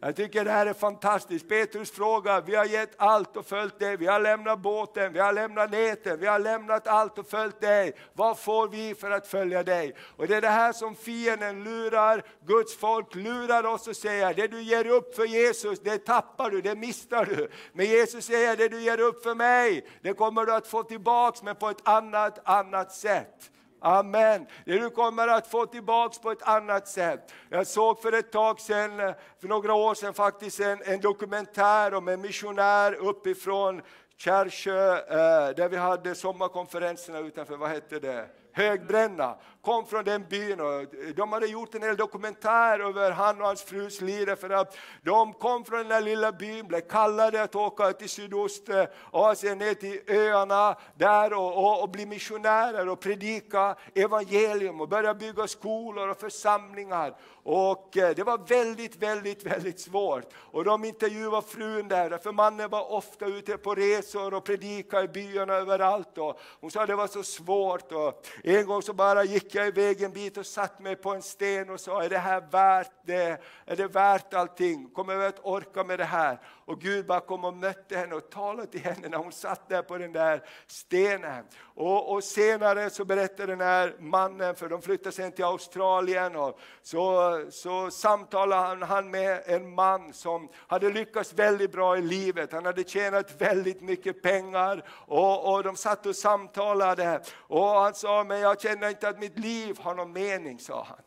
Jag 0.00 0.16
tycker 0.16 0.44
det 0.44 0.50
här 0.50 0.66
är 0.66 0.72
fantastiskt. 0.72 1.48
Petrus 1.48 1.90
frågar, 1.90 2.42
vi 2.42 2.54
har 2.54 2.64
gett 2.64 2.94
allt 2.96 3.36
och 3.36 3.46
följt 3.46 3.78
dig. 3.78 3.96
Vi 3.96 4.06
har 4.06 4.20
lämnat 4.20 4.58
båten, 4.58 5.12
vi 5.12 5.18
har 5.18 5.32
lämnat 5.32 5.70
näten, 5.70 6.20
vi 6.20 6.26
har 6.26 6.38
lämnat 6.38 6.86
allt 6.86 7.18
och 7.18 7.26
följt 7.28 7.60
dig. 7.60 7.92
Vad 8.12 8.38
får 8.38 8.68
vi 8.68 8.94
för 8.94 9.10
att 9.10 9.26
följa 9.26 9.62
dig? 9.62 9.94
Och 10.16 10.26
det 10.26 10.36
är 10.36 10.40
det 10.40 10.48
här 10.48 10.72
som 10.72 10.94
fienden 10.94 11.64
lurar, 11.64 12.22
Guds 12.46 12.76
folk 12.76 13.14
lurar 13.14 13.64
oss 13.64 13.88
och 13.88 13.96
säger, 13.96 14.34
det 14.34 14.46
du 14.46 14.62
ger 14.62 14.86
upp 14.86 15.14
för 15.14 15.24
Jesus, 15.24 15.80
det 15.80 15.98
tappar 15.98 16.50
du, 16.50 16.60
det 16.60 16.74
missar 16.74 17.24
du. 17.24 17.50
Men 17.72 17.86
Jesus 17.86 18.24
säger, 18.24 18.56
det 18.56 18.68
du 18.68 18.80
ger 18.80 19.00
upp 19.00 19.22
för 19.22 19.34
mig, 19.34 19.86
det 20.02 20.12
kommer 20.12 20.44
du 20.44 20.54
att 20.54 20.66
få 20.66 20.82
tillbaks 20.82 21.42
men 21.42 21.56
på 21.56 21.68
ett 21.68 21.88
annat, 21.88 22.38
annat 22.44 22.92
sätt. 22.92 23.50
Amen. 23.86 24.46
Det 24.64 24.78
du 24.78 24.90
kommer 24.90 25.28
att 25.28 25.46
få 25.46 25.66
tillbaks 25.66 26.18
på 26.18 26.30
ett 26.30 26.42
annat 26.42 26.88
sätt. 26.88 27.32
Jag 27.48 27.66
såg 27.66 28.02
för 28.02 28.12
ett 28.12 28.32
tag 28.32 28.60
sedan, 28.60 29.14
för 29.40 29.48
några 29.48 29.74
år 29.74 29.94
sedan 29.94 30.14
faktiskt, 30.14 30.60
en, 30.60 30.82
en 30.84 31.00
dokumentär 31.00 31.94
om 31.94 32.08
en 32.08 32.20
missionär 32.20 32.94
uppifrån 32.94 33.82
Kärrsjö, 34.16 34.96
eh, 34.96 35.54
där 35.54 35.68
vi 35.68 35.76
hade 35.76 36.14
sommarkonferenserna 36.14 37.18
utanför, 37.18 37.56
vad 37.56 37.70
hette 37.70 37.98
det? 37.98 38.26
Högbränna, 38.52 39.36
kom 39.66 39.86
från 39.86 40.04
den 40.04 40.24
byn 40.28 40.60
och 40.60 40.86
de 41.16 41.32
hade 41.32 41.46
gjort 41.46 41.74
en 41.74 41.82
hel 41.82 41.96
dokumentär 41.96 42.80
över 42.80 43.10
han 43.10 43.40
och 43.40 43.46
hans 43.46 43.62
frus 43.62 44.00
liv 44.00 44.34
för 44.34 44.50
att 44.50 44.76
de 45.02 45.32
kom 45.32 45.64
från 45.64 45.78
den 45.78 45.88
där 45.88 46.00
lilla 46.00 46.32
byn, 46.32 46.66
blev 46.66 46.80
kallade 46.80 47.42
att 47.42 47.54
åka 47.54 47.92
till 47.92 48.08
Sydostasien, 48.08 49.60
eh, 49.60 49.66
ner 49.66 49.74
till 49.74 50.00
öarna 50.06 50.76
där 50.94 51.32
och, 51.32 51.56
och, 51.64 51.82
och 51.82 51.88
bli 51.88 52.06
missionärer 52.06 52.88
och 52.88 53.00
predika 53.00 53.76
evangelium 53.94 54.80
och 54.80 54.88
börja 54.88 55.14
bygga 55.14 55.46
skolor 55.46 56.08
och 56.08 56.20
församlingar. 56.20 57.14
Och 57.42 57.96
eh, 57.96 58.14
det 58.16 58.24
var 58.24 58.38
väldigt, 58.38 58.96
väldigt, 58.96 59.46
väldigt 59.46 59.80
svårt. 59.80 60.24
Och 60.34 60.64
de 60.64 60.84
intervjuade 60.84 61.46
frun 61.46 61.88
där, 61.88 62.18
för 62.18 62.32
mannen 62.32 62.70
var 62.70 62.92
ofta 62.92 63.26
ute 63.26 63.56
på 63.56 63.74
resor 63.74 64.34
och 64.34 64.44
predikade 64.44 65.04
i 65.04 65.08
byarna 65.08 65.54
överallt. 65.54 66.18
Och 66.18 66.40
hon 66.60 66.70
sa 66.70 66.82
att 66.82 66.88
det 66.88 66.96
var 66.96 67.06
så 67.06 67.22
svårt. 67.22 67.92
Och 67.92 68.26
en 68.44 68.66
gång 68.66 68.82
så 68.82 68.92
bara 68.92 69.24
gick 69.24 69.55
jag 69.56 69.66
iväg 69.66 70.02
en 70.02 70.12
bit 70.12 70.36
och 70.36 70.46
satt 70.46 70.80
mig 70.80 70.96
på 70.96 71.14
en 71.14 71.22
sten 71.22 71.70
och 71.70 71.80
sa, 71.80 72.02
är 72.02 72.08
det 72.08 72.18
här 72.18 72.40
värt 72.50 72.92
det? 73.06 73.42
Är 73.66 73.76
det 73.76 73.86
värt 73.86 74.34
allting? 74.34 74.90
Kommer 74.90 75.14
jag 75.14 75.24
att 75.24 75.40
orka 75.42 75.84
med 75.84 75.98
det 75.98 76.04
här? 76.04 76.40
Och 76.64 76.80
Gud 76.80 77.06
bara 77.06 77.20
kom 77.20 77.44
och 77.44 77.54
mötte 77.54 77.96
henne 77.96 78.14
och 78.14 78.30
talade 78.30 78.66
till 78.66 78.80
henne 78.80 79.08
när 79.08 79.18
hon 79.18 79.32
satt 79.32 79.68
där 79.68 79.82
på 79.82 79.98
den 79.98 80.12
där 80.12 80.42
stenen. 80.66 81.44
Och, 81.58 82.12
och 82.12 82.24
senare 82.24 82.90
så 82.90 83.04
berättade 83.04 83.52
den 83.52 83.60
här 83.60 83.94
mannen, 83.98 84.54
för 84.54 84.68
de 84.68 84.82
flyttade 84.82 85.12
sen 85.12 85.32
till 85.32 85.44
Australien, 85.44 86.36
och 86.36 86.60
så, 86.82 87.44
så 87.50 87.90
samtalade 87.90 88.86
han 88.86 89.10
med 89.10 89.42
en 89.46 89.74
man 89.74 90.12
som 90.12 90.48
hade 90.66 90.90
lyckats 90.90 91.32
väldigt 91.32 91.72
bra 91.72 91.98
i 91.98 92.02
livet. 92.02 92.52
Han 92.52 92.66
hade 92.66 92.84
tjänat 92.84 93.40
väldigt 93.40 93.82
mycket 93.82 94.22
pengar 94.22 94.84
och, 94.88 95.54
och 95.54 95.62
de 95.62 95.76
satt 95.76 96.06
och 96.06 96.16
samtalade. 96.16 97.20
Och 97.36 97.68
han 97.68 97.94
sa, 97.94 98.24
men 98.24 98.40
jag 98.40 98.60
känner 98.60 98.88
inte 98.88 99.08
att 99.08 99.18
mitt 99.18 99.38
liv 99.38 99.45
liv 99.46 99.78
har 99.78 99.94
någon 99.94 100.12
mening, 100.12 100.58
sa 100.58 100.84
han. 100.88 101.02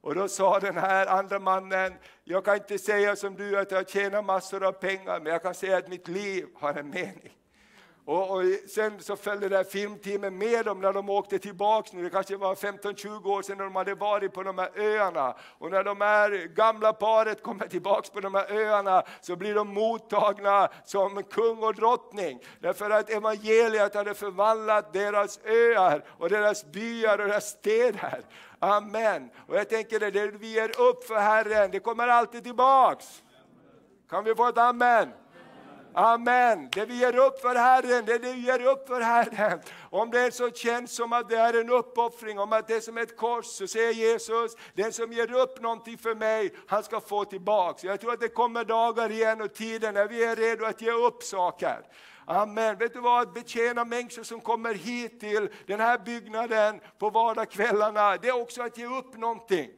Och 0.00 0.14
då 0.14 0.28
sa 0.28 0.60
den 0.60 0.76
här 0.76 1.06
andra 1.06 1.38
mannen, 1.38 1.94
jag 2.24 2.44
kan 2.44 2.56
inte 2.56 2.78
säga 2.78 3.16
som 3.16 3.34
du 3.34 3.58
att 3.58 3.70
jag 3.70 3.90
tjänar 3.90 4.22
massor 4.22 4.64
av 4.64 4.72
pengar, 4.72 5.20
men 5.20 5.32
jag 5.32 5.42
kan 5.42 5.54
säga 5.54 5.76
att 5.76 5.88
mitt 5.88 6.08
liv 6.08 6.46
har 6.54 6.74
en 6.74 6.90
mening. 6.90 7.32
Och, 8.04 8.30
och, 8.30 8.42
sen 8.68 9.00
så 9.00 9.16
följde 9.16 9.48
det 9.48 9.56
här 9.56 9.64
filmteamet 9.64 10.32
med 10.32 10.64
dem 10.64 10.80
när 10.80 10.92
de 10.92 11.10
åkte 11.10 11.38
tillbaks, 11.38 11.92
nu, 11.92 12.02
det 12.02 12.10
kanske 12.10 12.36
var 12.36 12.54
15-20 12.54 13.26
år 13.26 13.42
sedan 13.42 13.58
de 13.58 13.76
hade 13.76 13.94
varit 13.94 14.32
på 14.32 14.42
de 14.42 14.58
här 14.58 14.70
öarna. 14.76 15.36
Och 15.58 15.70
när 15.70 15.84
de 15.84 16.00
här 16.00 16.30
gamla 16.54 16.92
paret 16.92 17.42
kommer 17.42 17.66
tillbaks 17.66 18.10
på 18.10 18.20
de 18.20 18.34
här 18.34 18.52
öarna 18.52 19.02
så 19.20 19.36
blir 19.36 19.54
de 19.54 19.68
mottagna 19.68 20.68
som 20.84 21.22
kung 21.22 21.62
och 21.62 21.74
drottning. 21.74 22.40
Därför 22.60 22.90
att 22.90 23.10
evangeliet 23.10 23.94
hade 23.94 24.14
förvandlat 24.14 24.92
deras 24.92 25.40
öar 25.44 26.04
och 26.08 26.28
deras 26.28 26.64
byar 26.64 27.18
och 27.18 27.28
deras 27.28 27.48
städer. 27.48 28.20
Amen. 28.58 29.30
Och 29.46 29.56
jag 29.56 29.68
tänker 29.68 30.00
det, 30.00 30.10
det 30.10 30.26
vi 30.26 30.52
ger 30.52 30.80
upp 30.80 31.04
för 31.04 31.18
Herren, 31.18 31.70
det 31.70 31.80
kommer 31.80 32.08
alltid 32.08 32.44
tillbaks. 32.44 33.22
Kan 34.10 34.24
vi 34.24 34.34
få 34.34 34.48
ett 34.48 34.58
amen? 34.58 35.08
Amen. 35.94 36.68
Det 36.72 36.86
vi 36.86 36.94
ger 36.94 37.16
upp 37.16 37.40
för 37.40 37.54
Herren, 37.54 38.04
det 38.04 38.18
vi 38.18 38.30
ger 38.30 38.66
upp 38.66 38.88
för 38.88 39.00
Herren. 39.00 39.60
Om 39.90 40.10
det 40.10 40.34
så 40.34 40.50
känns 40.50 40.92
som 40.92 41.12
att 41.12 41.28
det 41.28 41.36
är 41.36 41.60
en 41.60 41.70
uppoffring, 41.70 42.38
om 42.38 42.52
att 42.52 42.68
det 42.68 42.74
är 42.74 42.80
som 42.80 42.98
ett 42.98 43.16
kors, 43.16 43.46
så 43.46 43.66
säger 43.66 43.92
Jesus, 43.92 44.56
den 44.74 44.92
som 44.92 45.12
ger 45.12 45.32
upp 45.32 45.62
någonting 45.62 45.98
för 45.98 46.14
mig, 46.14 46.50
han 46.66 46.82
ska 46.82 47.00
få 47.00 47.24
tillbaks. 47.24 47.84
Jag 47.84 48.00
tror 48.00 48.12
att 48.12 48.20
det 48.20 48.28
kommer 48.28 48.64
dagar 48.64 49.10
igen 49.10 49.42
och 49.42 49.54
tider 49.54 49.92
när 49.92 50.08
vi 50.08 50.24
är 50.24 50.36
redo 50.36 50.64
att 50.64 50.82
ge 50.82 50.92
upp 50.92 51.22
saker. 51.22 51.86
Amen. 52.26 52.78
Vet 52.78 52.92
du 52.92 53.00
vad, 53.00 53.22
att 53.22 53.34
betjäna 53.34 53.84
människor 53.84 54.22
som 54.22 54.40
kommer 54.40 54.74
hit 54.74 55.20
till 55.20 55.48
den 55.66 55.80
här 55.80 55.98
byggnaden 55.98 56.80
på 56.98 57.10
vardagskvällarna, 57.10 58.16
det 58.16 58.28
är 58.28 58.40
också 58.40 58.62
att 58.62 58.78
ge 58.78 58.86
upp 58.86 59.16
någonting. 59.16 59.70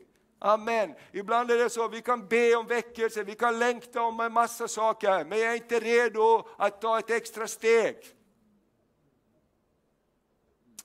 Amen. 0.44 0.94
Ibland 1.12 1.50
är 1.50 1.58
det 1.58 1.70
så, 1.70 1.88
vi 1.88 2.02
kan 2.02 2.28
be 2.28 2.56
om 2.56 2.66
väckelse, 2.66 3.22
vi 3.22 3.34
kan 3.34 3.58
längta 3.58 4.02
om 4.02 4.20
en 4.20 4.32
massa 4.32 4.68
saker, 4.68 5.24
men 5.24 5.38
jag 5.38 5.52
är 5.52 5.56
inte 5.56 5.80
redo 5.80 6.48
att 6.58 6.80
ta 6.80 6.98
ett 6.98 7.10
extra 7.10 7.46
steg. 7.46 7.96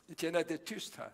Jag 0.05 0.19
känner 0.19 0.39
att 0.39 0.47
det 0.47 0.53
är 0.53 0.57
tyst 0.57 0.95
här. 0.95 1.11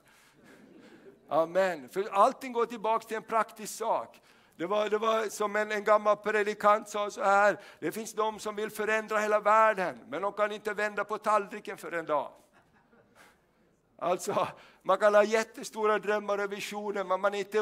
Amen. 1.29 1.89
För 1.89 2.10
allting 2.12 2.53
går 2.53 2.65
tillbaka 2.65 3.08
till 3.08 3.17
en 3.17 3.23
praktisk 3.23 3.75
sak. 3.75 4.21
Det 4.55 4.65
var, 4.65 4.89
det 4.89 4.97
var 4.97 5.29
som 5.29 5.55
en, 5.55 5.71
en 5.71 5.84
gammal 5.84 6.17
predikant 6.17 6.89
sa 6.89 7.12
så 7.12 7.23
här, 7.23 7.60
det 7.79 7.91
finns 7.91 8.13
de 8.13 8.39
som 8.39 8.55
vill 8.55 8.69
förändra 8.69 9.17
hela 9.17 9.39
världen, 9.39 9.99
men 10.08 10.21
de 10.21 10.34
kan 10.34 10.51
inte 10.51 10.73
vända 10.73 11.03
på 11.03 11.17
tallriken 11.17 11.77
för 11.77 11.91
en 11.91 12.05
dag. 12.05 12.31
Alltså, 13.97 14.47
man 14.81 14.97
kan 14.97 15.15
ha 15.15 15.23
jättestora 15.23 15.99
drömmar 15.99 16.43
och 16.43 16.51
visioner 16.51 17.03
men 17.03 17.21
man 17.21 17.34
är 17.34 17.39
inte 17.39 17.60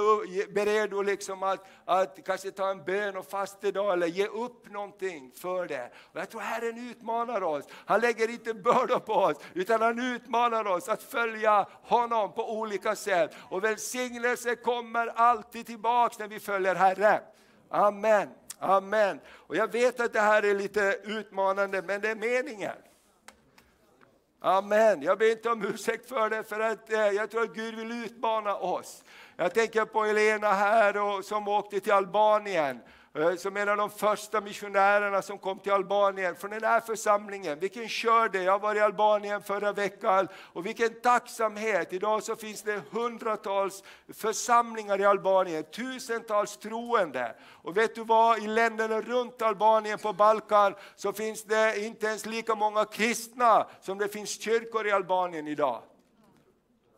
beredd 0.53 0.93
att, 0.93 1.05
liksom 1.05 1.43
att, 1.43 1.65
att 1.85 2.19
kanske 2.25 2.51
ta 2.51 2.69
en 2.69 2.83
bön 2.83 3.17
och 3.17 3.25
fastedag 3.25 3.93
eller 3.93 4.07
ge 4.07 4.27
upp 4.27 4.71
någonting 4.71 5.31
för 5.35 5.67
det. 5.67 5.91
Och 5.95 6.19
jag 6.19 6.29
tror 6.29 6.41
Herren 6.41 6.89
utmanar 6.89 7.43
oss. 7.43 7.65
Han 7.85 8.01
lägger 8.01 8.29
inte 8.29 8.53
bördor 8.53 8.99
på 8.99 9.13
oss 9.13 9.37
utan 9.53 9.81
han 9.81 10.15
utmanar 10.15 10.67
oss 10.67 10.89
att 10.89 11.03
följa 11.03 11.67
honom 11.83 12.33
på 12.33 12.51
olika 12.51 12.95
sätt. 12.95 13.35
Och 13.49 13.63
välsignelse 13.63 14.55
kommer 14.55 15.07
alltid 15.07 15.65
tillbaks 15.65 16.19
när 16.19 16.27
vi 16.27 16.39
följer 16.39 16.75
Herren. 16.75 17.21
Amen. 17.69 18.29
Amen. 18.59 19.19
Och 19.29 19.55
jag 19.55 19.71
vet 19.71 19.99
att 19.99 20.13
det 20.13 20.21
här 20.21 20.45
är 20.45 20.55
lite 20.55 20.99
utmanande 21.03 21.81
men 21.81 22.01
det 22.01 22.09
är 22.09 22.15
meningen. 22.15 22.75
Amen. 24.45 25.01
Jag 25.01 25.17
ber 25.17 25.31
inte 25.31 25.49
om 25.49 25.65
ursäkt 25.65 26.09
för 26.09 26.29
det, 26.29 26.43
för 26.43 26.59
att 26.59 26.93
eh, 26.93 26.99
jag 26.99 27.31
tror 27.31 27.43
att 27.43 27.53
Gud 27.53 27.75
vill 27.75 27.91
utmana 27.91 28.55
oss. 28.55 29.03
Jag 29.35 29.53
tänker 29.53 29.85
på 29.85 30.03
Elena 30.03 30.53
här 30.53 30.97
och, 30.97 31.25
som 31.25 31.47
åkte 31.47 31.79
till 31.79 31.91
Albanien 31.91 32.79
Eh, 33.15 33.35
som 33.35 33.57
en 33.57 33.69
av 33.69 33.77
de 33.77 33.89
första 33.89 34.41
missionärerna 34.41 35.21
som 35.21 35.37
kom 35.37 35.59
till 35.59 35.71
Albanien 35.71 36.35
från 36.35 36.51
den 36.51 36.63
här 36.63 36.79
församlingen. 36.79 37.59
Vilken 37.59 37.89
kör 37.89 38.29
det! 38.29 38.43
Jag 38.43 38.59
var 38.59 38.75
i 38.75 38.79
Albanien 38.79 39.41
förra 39.41 39.71
veckan 39.71 40.27
och 40.35 40.65
vilken 40.65 41.01
tacksamhet! 41.01 41.93
Idag 41.93 42.23
så 42.23 42.35
finns 42.35 42.61
det 42.61 42.81
hundratals 42.91 43.83
församlingar 44.13 45.01
i 45.01 45.05
Albanien, 45.05 45.63
tusentals 45.63 46.57
troende. 46.57 47.35
Och 47.43 47.77
vet 47.77 47.95
du 47.95 48.03
vad? 48.03 48.43
I 48.43 48.47
länderna 48.47 49.01
runt 49.01 49.41
Albanien 49.41 49.99
på 49.99 50.13
Balkan 50.13 50.75
så 50.95 51.13
finns 51.13 51.43
det 51.43 51.85
inte 51.85 52.07
ens 52.07 52.25
lika 52.25 52.55
många 52.55 52.85
kristna 52.85 53.67
som 53.81 53.97
det 53.97 54.07
finns 54.07 54.41
kyrkor 54.41 54.87
i 54.87 54.91
Albanien 54.91 55.47
idag 55.47 55.81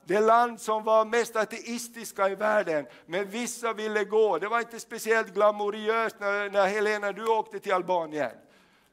det 0.05 0.19
land 0.19 0.61
som 0.61 0.83
var 0.83 1.05
mest 1.05 1.35
ateistiska 1.35 2.29
i 2.29 2.35
världen, 2.35 2.85
men 3.05 3.29
vissa 3.29 3.73
ville 3.73 4.03
gå. 4.03 4.37
Det 4.37 4.47
var 4.47 4.59
inte 4.59 4.79
speciellt 4.79 5.33
glamoröst 5.33 6.15
när, 6.19 6.49
när 6.49 6.67
Helena 6.67 7.11
du 7.11 7.27
åkte 7.27 7.59
till 7.59 7.73
Albanien. 7.73 8.31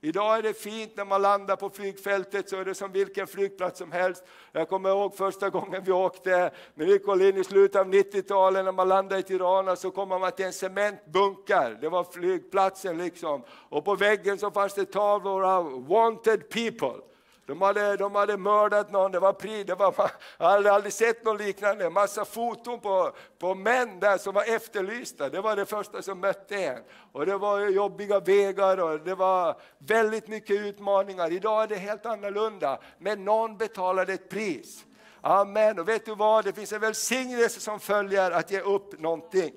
Idag 0.04 0.38
är 0.38 0.42
det 0.42 0.54
fint 0.54 0.96
när 0.96 1.04
man 1.04 1.22
landar 1.22 1.56
på 1.56 1.70
flygfältet 1.70 2.48
så 2.48 2.56
är 2.56 2.64
det 2.64 2.74
som 2.74 2.92
vilken 2.92 3.26
flygplats 3.26 3.78
som 3.78 3.92
helst. 3.92 4.24
Jag 4.52 4.68
kommer 4.68 4.90
ihåg 4.90 5.16
första 5.16 5.50
gången 5.50 5.84
vi 5.84 5.92
åkte 5.92 6.50
med 6.74 6.88
Nicolin 6.88 7.36
i 7.36 7.44
slutet 7.44 7.80
av 7.80 7.86
90-talet 7.86 8.64
när 8.64 8.72
man 8.72 8.88
landade 8.88 9.20
i 9.20 9.22
Tirana 9.22 9.76
så 9.76 9.90
kom 9.90 10.08
man 10.08 10.32
till 10.32 10.44
en 10.44 10.52
cementbunker. 10.52 11.78
Det 11.80 11.88
var 11.88 12.04
flygplatsen 12.04 12.98
liksom. 12.98 13.42
Och 13.50 13.84
på 13.84 13.94
väggen 13.94 14.38
så 14.38 14.50
fanns 14.50 14.74
det 14.74 14.84
tavlor 14.84 15.44
av 15.44 15.86
wanted 15.88 16.48
people. 16.48 17.11
De 17.46 17.62
hade, 17.62 17.96
de 17.96 18.14
hade 18.14 18.36
mördat 18.36 18.92
någon, 18.92 19.12
det 19.12 19.20
var 19.20 19.32
pri, 19.32 19.64
det 19.64 19.74
var, 19.74 20.10
jag 20.38 20.46
hade 20.46 20.72
aldrig 20.72 20.92
sett 20.92 21.24
något 21.24 21.40
liknande. 21.40 21.90
Massa 21.90 22.24
foton 22.24 22.80
på, 22.80 23.12
på 23.38 23.54
män 23.54 24.00
där 24.00 24.18
som 24.18 24.34
var 24.34 24.54
efterlysta, 24.54 25.28
det 25.28 25.40
var 25.40 25.56
det 25.56 25.66
första 25.66 26.02
som 26.02 26.20
mötte 26.20 26.56
en. 26.56 26.82
Och 27.12 27.26
det 27.26 27.38
var 27.38 27.60
jobbiga 27.60 28.20
vägar 28.20 28.80
och 28.80 29.00
det 29.00 29.14
var 29.14 29.56
väldigt 29.78 30.28
mycket 30.28 30.56
utmaningar. 30.56 31.32
Idag 31.32 31.62
är 31.62 31.66
det 31.66 31.76
helt 31.76 32.06
annorlunda, 32.06 32.78
men 32.98 33.24
någon 33.24 33.56
betalade 33.56 34.12
ett 34.12 34.28
pris. 34.28 34.84
Amen, 35.20 35.78
och 35.78 35.88
vet 35.88 36.06
du 36.06 36.14
vad, 36.14 36.44
det 36.44 36.52
finns 36.52 36.72
en 36.72 36.80
välsignelse 36.80 37.60
som 37.60 37.80
följer 37.80 38.30
att 38.30 38.50
ge 38.50 38.60
upp 38.60 39.00
någonting. 39.00 39.52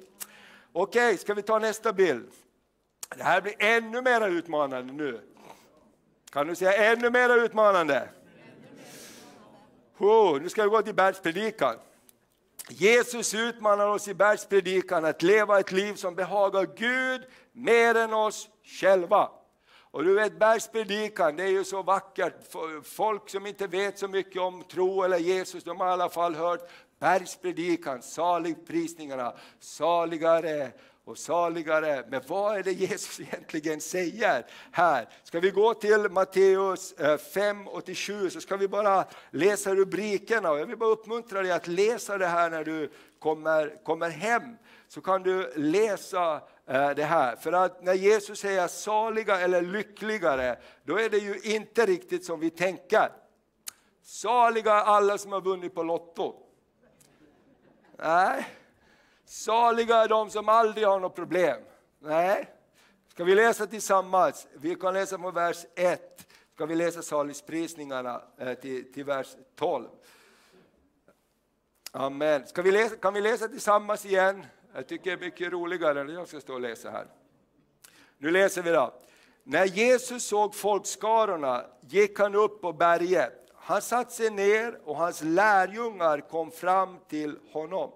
Okej, 0.74 1.17
ska 1.17 1.34
vi 1.34 1.41
ta 1.41 1.60
nästa 1.60 1.93
bild? 1.93 2.30
Det 3.17 3.24
här 3.24 3.41
blir 3.41 3.56
ännu 3.60 4.02
mer 4.02 4.28
utmanande 4.28 4.93
nu. 4.93 5.35
Kan 6.36 6.48
du 6.48 6.56
säga 6.56 6.91
ännu 6.91 7.10
mer 7.10 7.38
utmanande? 7.38 8.10
Oh, 9.98 10.41
nu 10.41 10.50
ska 10.50 10.63
vi 10.63 10.69
gå 10.69 10.82
till 10.82 10.95
bergspredikan. 10.95 11.76
Jesus 12.69 13.34
utmanar 13.34 13.88
oss 13.88 14.08
i 14.08 14.13
bergspredikan 14.13 15.06
att 15.06 15.24
leva 15.24 15.60
ett 15.60 15.71
liv 15.71 15.93
som 15.93 16.15
behagar 16.15 16.67
Gud 16.76 17.21
mer 17.52 17.95
än 17.95 18.13
oss 18.13 18.50
själva. 18.63 19.30
Och 19.91 20.04
du 20.04 20.13
vet 20.13 20.39
bergspredikan, 20.39 21.36
det 21.36 21.43
är 21.43 21.48
ju 21.48 21.63
så 21.63 21.84
vackert. 21.84 22.36
Folk 22.84 23.30
som 23.30 23.45
inte 23.45 23.67
vet 23.67 24.00
så 24.00 24.08
mycket 24.08 24.41
om 24.41 24.63
tro 24.63 25.04
eller 25.04 25.17
Jesus, 25.17 25.63
de 25.63 25.80
har 25.80 25.88
i 25.88 25.91
alla 25.91 26.10
fall 26.10 26.36
hört 26.36 26.69
bergspredikan, 27.00 28.02
saligprisningarna, 28.02 29.34
saligare 29.60 30.71
och 31.06 31.18
saligare. 31.18 32.04
Men 32.10 32.22
vad 32.28 32.58
är 32.58 32.63
det 32.63 32.72
Jesus 32.72 33.20
egentligen 33.20 33.82
säger 33.82 34.46
här? 34.72 35.08
Ska 35.24 35.39
vi 35.39 35.52
gå 35.52 35.74
till 35.74 36.10
Matteus 36.10 36.94
5 37.34 37.68
och 37.68 37.84
7 37.96 38.30
så 38.30 38.41
ska 38.41 38.58
vi 38.58 38.68
bara 38.68 39.06
läsa 39.32 39.76
rubrikerna. 39.76 40.50
Jag 40.50 40.65
vill 40.65 40.78
bara 40.78 40.89
uppmuntra 40.89 41.41
dig 41.41 41.52
att 41.52 41.68
läsa 41.68 42.18
det 42.18 42.28
här 42.28 42.50
när 42.50 42.63
du 42.63 42.91
kommer, 43.20 43.84
kommer 43.84 44.10
hem. 44.10 44.58
Så 44.88 45.02
kan 45.02 45.24
du 45.24 45.54
läsa 45.56 46.41
eh, 46.68 46.89
det 46.89 47.04
här. 47.04 47.36
För 47.36 47.52
att 47.52 47.84
när 47.84 47.94
Jesus 47.94 48.39
säger 48.39 48.68
saliga 48.68 49.39
eller 49.39 49.62
lyckligare, 49.62 50.58
då 50.84 51.00
är 51.00 51.10
det 51.10 51.18
ju 51.18 51.39
inte 51.39 51.86
riktigt 51.86 52.26
som 52.26 52.39
vi 52.39 52.50
tänker. 52.50 53.10
Saliga 54.04 54.74
alla 54.74 55.18
som 55.18 55.32
har 55.32 55.41
vunnit 55.41 55.76
på 55.76 55.84
Lotto. 55.84 56.36
Nej, 57.98 58.46
Saliga 59.25 59.95
är 59.95 60.07
de 60.07 60.29
som 60.29 60.49
aldrig 60.49 60.88
har 60.88 60.99
något 60.99 61.15
problem. 61.15 61.61
Nej. 61.99 62.49
Ska 63.07 63.23
vi 63.23 63.35
läsa 63.35 63.67
tillsammans? 63.67 64.47
Vi 64.53 64.75
kan 64.75 64.93
läsa 64.93 65.17
på 65.17 65.31
vers 65.31 65.65
1. 65.75 66.27
Ska 66.53 66.65
vi 66.65 66.75
läsa 66.75 67.01
saligprisningarna 67.01 68.21
eh, 68.38 68.53
till, 68.53 68.93
till 68.93 69.03
vers 69.03 69.27
12. 69.55 69.88
Amen. 71.91 72.47
Ska 72.47 72.61
vi 72.61 72.71
läsa, 72.71 72.95
kan 72.95 73.13
vi 73.13 73.21
läsa 73.21 73.47
tillsammans 73.47 74.05
igen? 74.05 74.45
Jag 74.73 74.88
tycker 74.88 75.03
det 75.03 75.25
är 75.25 75.29
mycket 75.29 75.51
roligare 75.51 76.03
när 76.03 76.13
jag 76.13 76.27
ska 76.27 76.39
stå 76.39 76.53
och 76.53 76.61
läsa 76.61 76.89
här. 76.89 77.07
Nu 78.17 78.31
läser 78.31 78.61
vi 78.61 78.69
då. 78.69 78.93
När 79.43 79.65
Jesus 79.65 80.23
såg 80.23 80.55
folkskarorna 80.55 81.65
gick 81.81 82.19
han 82.19 82.35
upp 82.35 82.61
på 82.61 82.73
berget. 82.73 83.33
Han 83.55 83.81
satte 83.81 84.11
sig 84.11 84.29
ner 84.29 84.79
och 84.83 84.95
hans 84.95 85.21
lärjungar 85.23 86.19
kom 86.19 86.51
fram 86.51 86.97
till 87.09 87.39
honom. 87.51 87.91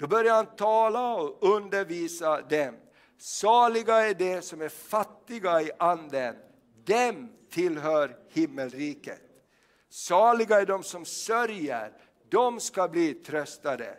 Då 0.00 0.06
börjar 0.06 0.34
han 0.34 0.56
tala 0.56 1.14
och 1.14 1.36
undervisa 1.40 2.42
dem. 2.42 2.76
Saliga 3.18 3.96
är 4.08 4.14
de 4.14 4.42
som 4.42 4.60
är 4.60 4.68
fattiga 4.68 5.62
i 5.62 5.70
anden, 5.78 6.36
dem 6.84 7.28
tillhör 7.50 8.16
himmelriket. 8.28 9.20
Saliga 9.88 10.60
är 10.60 10.66
de 10.66 10.82
som 10.82 11.04
sörjer, 11.04 11.92
de 12.30 12.60
ska 12.60 12.88
bli 12.88 13.14
tröstade. 13.14 13.98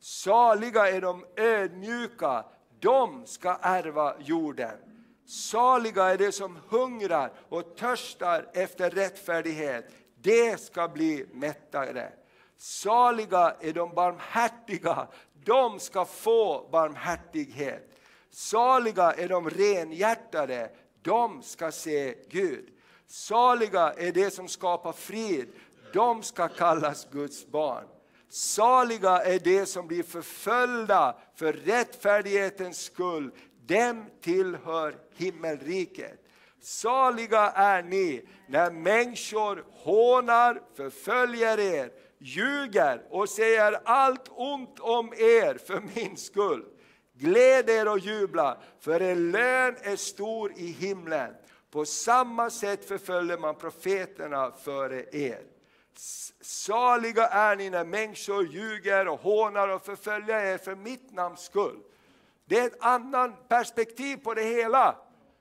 Saliga 0.00 0.88
är 0.88 1.00
de 1.00 1.24
ödmjuka, 1.36 2.44
de 2.80 3.26
ska 3.26 3.58
ärva 3.62 4.14
jorden. 4.20 4.78
Saliga 5.26 6.04
är 6.04 6.18
de 6.18 6.32
som 6.32 6.58
hungrar 6.68 7.32
och 7.48 7.76
törstar 7.76 8.50
efter 8.52 8.90
rättfärdighet, 8.90 9.84
de 10.20 10.56
ska 10.56 10.88
bli 10.88 11.26
mättade. 11.32 12.12
Saliga 12.58 13.56
är 13.60 13.72
de 13.72 13.94
barmhärtiga, 13.94 15.08
de 15.46 15.80
ska 15.80 16.04
få 16.04 16.68
barmhärtighet. 16.72 18.00
Saliga 18.30 19.12
är 19.12 19.28
de 19.28 19.50
renhjärtade, 19.50 20.70
de 21.02 21.42
ska 21.42 21.72
se 21.72 22.14
Gud. 22.28 22.68
Saliga 23.06 23.92
är 23.96 24.12
de 24.12 24.30
som 24.30 24.48
skapar 24.48 24.92
frid, 24.92 25.48
de 25.92 26.22
ska 26.22 26.48
kallas 26.48 27.08
Guds 27.10 27.46
barn. 27.46 27.84
Saliga 28.28 29.22
är 29.22 29.38
de 29.38 29.66
som 29.66 29.86
blir 29.86 30.02
förföljda 30.02 31.16
för 31.34 31.52
rättfärdighetens 31.52 32.80
skull, 32.80 33.30
dem 33.66 34.04
tillhör 34.20 34.96
himmelriket. 35.16 36.22
Saliga 36.60 37.50
är 37.50 37.82
ni 37.82 38.28
när 38.48 38.70
människor 38.70 39.64
hånar, 39.70 40.62
förföljer 40.74 41.58
er, 41.58 41.90
ljuger 42.18 43.02
och 43.10 43.28
säger 43.28 43.80
allt 43.84 44.28
ont 44.28 44.80
om 44.80 45.12
er 45.12 45.58
för 45.66 45.82
min 45.94 46.16
skull. 46.16 46.64
Gläd 47.14 47.70
er 47.70 47.88
och 47.88 47.98
jubla, 47.98 48.58
för 48.80 49.02
er 49.02 49.14
lön 49.14 49.76
är 49.82 49.96
stor 49.96 50.52
i 50.56 50.66
himlen. 50.66 51.34
På 51.70 51.84
samma 51.84 52.50
sätt 52.50 52.84
förföljer 52.88 53.38
man 53.38 53.54
profeterna 53.54 54.52
före 54.52 55.04
er. 55.12 55.42
Saliga 56.40 57.26
är 57.28 57.56
ni 57.56 57.70
när 57.70 57.84
människor 57.84 58.46
ljuger 58.46 59.08
och 59.08 59.20
hånar 59.20 59.68
och 59.68 59.84
förföljer 59.84 60.44
er 60.44 60.58
för 60.58 60.74
mitt 60.74 61.12
namns 61.12 61.40
skull. 61.40 61.78
Det 62.44 62.58
är 62.58 62.66
ett 62.66 62.80
annat 62.80 63.48
perspektiv 63.48 64.16
på 64.16 64.34
det 64.34 64.44
hela. 64.44 64.96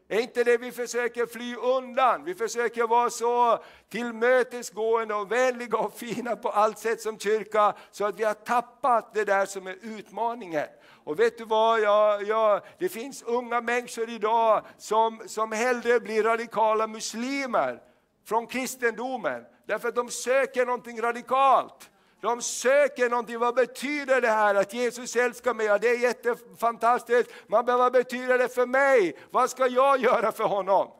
Är 0.07 0.19
inte 0.19 0.43
det 0.43 0.57
vi 0.57 0.71
försöker 0.71 1.25
fly 1.25 1.55
undan? 1.55 2.23
Vi 2.23 2.35
försöker 2.35 2.87
vara 2.87 3.09
så 3.09 3.63
tillmötesgående 3.89 5.13
och 5.13 5.31
vänliga 5.31 5.77
och 5.77 5.93
fina 5.93 6.35
på 6.35 6.49
allt 6.49 6.79
sätt 6.79 7.01
som 7.01 7.19
kyrka, 7.19 7.73
så 7.91 8.05
att 8.05 8.19
vi 8.19 8.23
har 8.23 8.33
tappat 8.33 9.13
det 9.13 9.25
där 9.25 9.45
som 9.45 9.67
är 9.67 9.77
utmaningen. 9.81 10.67
Och 11.03 11.19
vet 11.19 11.37
du 11.37 11.45
vad, 11.45 11.79
ja, 11.79 12.21
ja, 12.21 12.61
det 12.79 12.89
finns 12.89 13.23
unga 13.23 13.61
människor 13.61 14.09
idag 14.09 14.65
som, 14.77 15.21
som 15.25 15.51
hellre 15.51 15.99
blir 15.99 16.23
radikala 16.23 16.87
muslimer 16.87 17.81
från 18.25 18.47
kristendomen, 18.47 19.45
därför 19.65 19.87
att 19.87 19.95
de 19.95 20.09
söker 20.09 20.65
någonting 20.65 21.01
radikalt. 21.01 21.89
De 22.25 22.41
söker 22.41 23.09
någonting, 23.09 23.39
vad 23.39 23.55
betyder 23.55 24.21
det 24.21 24.27
här 24.27 24.55
att 24.55 24.73
Jesus 24.73 25.15
älskar 25.15 25.53
mig? 25.53 25.65
Ja, 25.65 25.77
det 25.77 25.89
är 25.89 25.99
jättefantastiskt, 25.99 27.31
men 27.47 27.65
vad 27.65 27.93
betyder 27.93 28.38
det 28.38 28.49
för 28.49 28.65
mig? 28.65 29.17
Vad 29.31 29.49
ska 29.49 29.67
jag 29.67 29.99
göra 29.99 30.31
för 30.31 30.43
honom? 30.43 30.91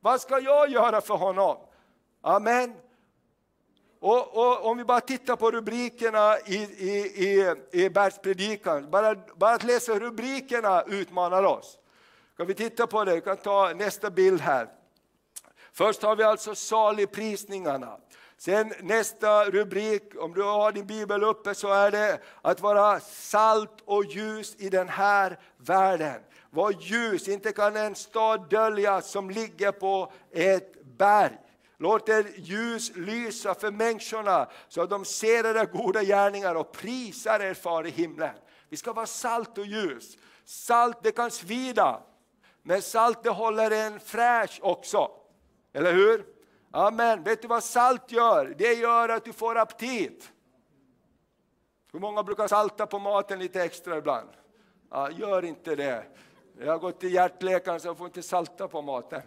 Vad 0.00 0.20
ska 0.20 0.38
jag 0.38 0.70
göra 0.70 1.00
för 1.00 1.14
honom? 1.14 1.56
Amen. 2.22 2.74
Och, 4.00 4.36
och, 4.36 4.66
om 4.66 4.78
vi 4.78 4.84
bara 4.84 5.00
tittar 5.00 5.36
på 5.36 5.50
rubrikerna 5.50 6.38
i, 6.46 6.56
i, 6.56 6.98
i, 7.26 7.54
i 7.70 7.90
bergspredikan, 7.90 8.90
bara, 8.90 9.14
bara 9.36 9.54
att 9.54 9.64
läsa 9.64 9.98
rubrikerna 9.98 10.82
utmanar 10.82 11.42
oss. 11.42 11.78
Kan 12.36 12.46
vi 12.46 12.54
titta 12.54 12.86
på 12.86 13.04
det? 13.04 13.14
Vi 13.14 13.20
kan 13.20 13.36
ta 13.36 13.72
nästa 13.76 14.10
bild 14.10 14.40
här. 14.40 14.68
Först 15.72 16.02
har 16.02 16.16
vi 16.16 16.22
alltså 16.22 16.54
saligprisningarna. 16.54 17.98
Sen 18.40 18.72
nästa 18.82 19.44
rubrik, 19.50 20.02
om 20.18 20.34
du 20.34 20.42
har 20.42 20.72
din 20.72 20.86
bibel 20.86 21.22
uppe, 21.22 21.54
så 21.54 21.72
är 21.72 21.90
det 21.90 22.20
att 22.42 22.60
vara 22.60 23.00
salt 23.00 23.80
och 23.84 24.04
ljus 24.04 24.56
i 24.58 24.68
den 24.68 24.88
här 24.88 25.38
världen. 25.56 26.20
Var 26.50 26.70
ljus, 26.80 27.28
inte 27.28 27.52
kan 27.52 27.76
en 27.76 27.94
stad 27.94 28.50
döljas 28.50 29.10
som 29.10 29.30
ligger 29.30 29.72
på 29.72 30.12
ett 30.32 30.84
berg. 30.84 31.38
Låt 31.78 32.08
er 32.08 32.26
ljus 32.36 32.92
lysa 32.96 33.54
för 33.54 33.70
människorna 33.70 34.48
så 34.68 34.82
att 34.82 34.90
de 34.90 35.04
ser 35.04 35.46
era 35.46 35.64
goda 35.64 36.02
gärningar 36.02 36.54
och 36.54 36.72
prisar 36.72 37.40
er 37.40 37.54
far 37.54 37.86
i 37.86 37.90
himlen. 37.90 38.34
Vi 38.68 38.76
ska 38.76 38.92
vara 38.92 39.06
salt 39.06 39.58
och 39.58 39.66
ljus. 39.66 40.18
Salt 40.44 41.02
det 41.02 41.12
kan 41.12 41.30
svida, 41.30 42.02
men 42.62 42.82
salt 42.82 43.22
det 43.22 43.30
håller 43.30 43.70
en 43.70 44.00
fräsch 44.00 44.58
också. 44.62 45.10
Eller 45.72 45.92
hur? 45.92 46.39
Amen. 46.70 47.22
Vet 47.22 47.42
du 47.42 47.48
vad 47.48 47.64
salt 47.64 48.12
gör? 48.12 48.54
Det 48.58 48.74
gör 48.74 49.08
att 49.08 49.24
du 49.24 49.32
får 49.32 49.58
aptit. 49.58 50.32
Hur 51.92 52.00
många 52.00 52.22
brukar 52.22 52.48
salta 52.48 52.86
på 52.86 52.98
maten 52.98 53.38
lite 53.38 53.62
extra 53.62 53.98
ibland? 53.98 54.28
Ja, 54.90 55.10
gör 55.10 55.44
inte 55.44 55.76
det. 55.76 56.04
Jag 56.58 56.72
har 56.72 56.78
gått 56.78 57.00
till 57.00 57.14
hjärtläkaren 57.14 57.80
så 57.80 57.88
jag 57.88 57.98
får 57.98 58.06
inte 58.06 58.22
salta 58.22 58.68
på 58.68 58.82
maten. 58.82 59.22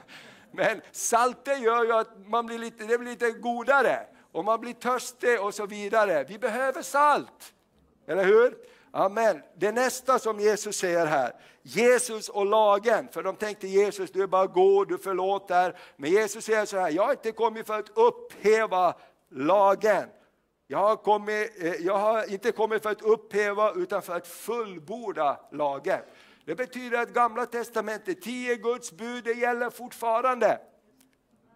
Men 0.50 0.80
saltet 0.92 1.60
gör 1.60 1.84
ju 1.84 1.92
att 1.92 2.26
man 2.26 2.46
blir 2.46 2.58
lite, 2.58 2.84
det 2.84 2.98
blir 2.98 3.10
lite 3.10 3.30
godare 3.30 4.06
och 4.32 4.44
man 4.44 4.60
blir 4.60 4.72
törstig 4.72 5.42
och 5.42 5.54
så 5.54 5.66
vidare. 5.66 6.24
Vi 6.28 6.38
behöver 6.38 6.82
salt, 6.82 7.54
eller 8.06 8.24
hur? 8.24 8.58
Amen. 8.90 9.42
Det 9.56 9.72
nästa 9.72 10.18
som 10.18 10.40
Jesus 10.40 10.76
säger 10.76 11.06
här, 11.06 11.32
Jesus 11.62 12.28
och 12.28 12.46
lagen, 12.46 13.08
för 13.12 13.22
de 13.22 13.36
tänkte 13.36 13.68
Jesus 13.68 14.10
du 14.10 14.22
är 14.22 14.26
bara 14.26 14.46
god, 14.46 14.88
du 14.88 14.98
förlåter. 14.98 15.78
Men 15.96 16.10
Jesus 16.10 16.44
säger 16.44 16.66
så 16.66 16.78
här, 16.78 16.90
jag 16.90 17.02
har 17.02 17.10
inte 17.10 17.32
kommit 17.32 17.66
för 17.66 17.78
att 17.78 17.98
upphäva 17.98 18.94
lagen. 19.30 20.08
Jag 20.66 20.78
har, 20.78 20.96
kommit, 20.96 21.62
eh, 21.62 21.72
jag 21.72 21.98
har 21.98 22.32
inte 22.32 22.52
kommit 22.52 22.82
för 22.82 22.90
att 22.90 23.02
upphäva 23.02 23.72
utan 23.72 24.02
för 24.02 24.16
att 24.16 24.26
fullborda 24.26 25.40
lagen. 25.52 26.00
Det 26.44 26.54
betyder 26.54 26.98
att 26.98 27.08
gamla 27.08 27.46
testamentet, 27.46 28.22
tio 28.22 28.56
Guds 28.56 28.92
bud, 28.92 29.24
det 29.24 29.32
gäller 29.32 29.70
fortfarande. 29.70 30.60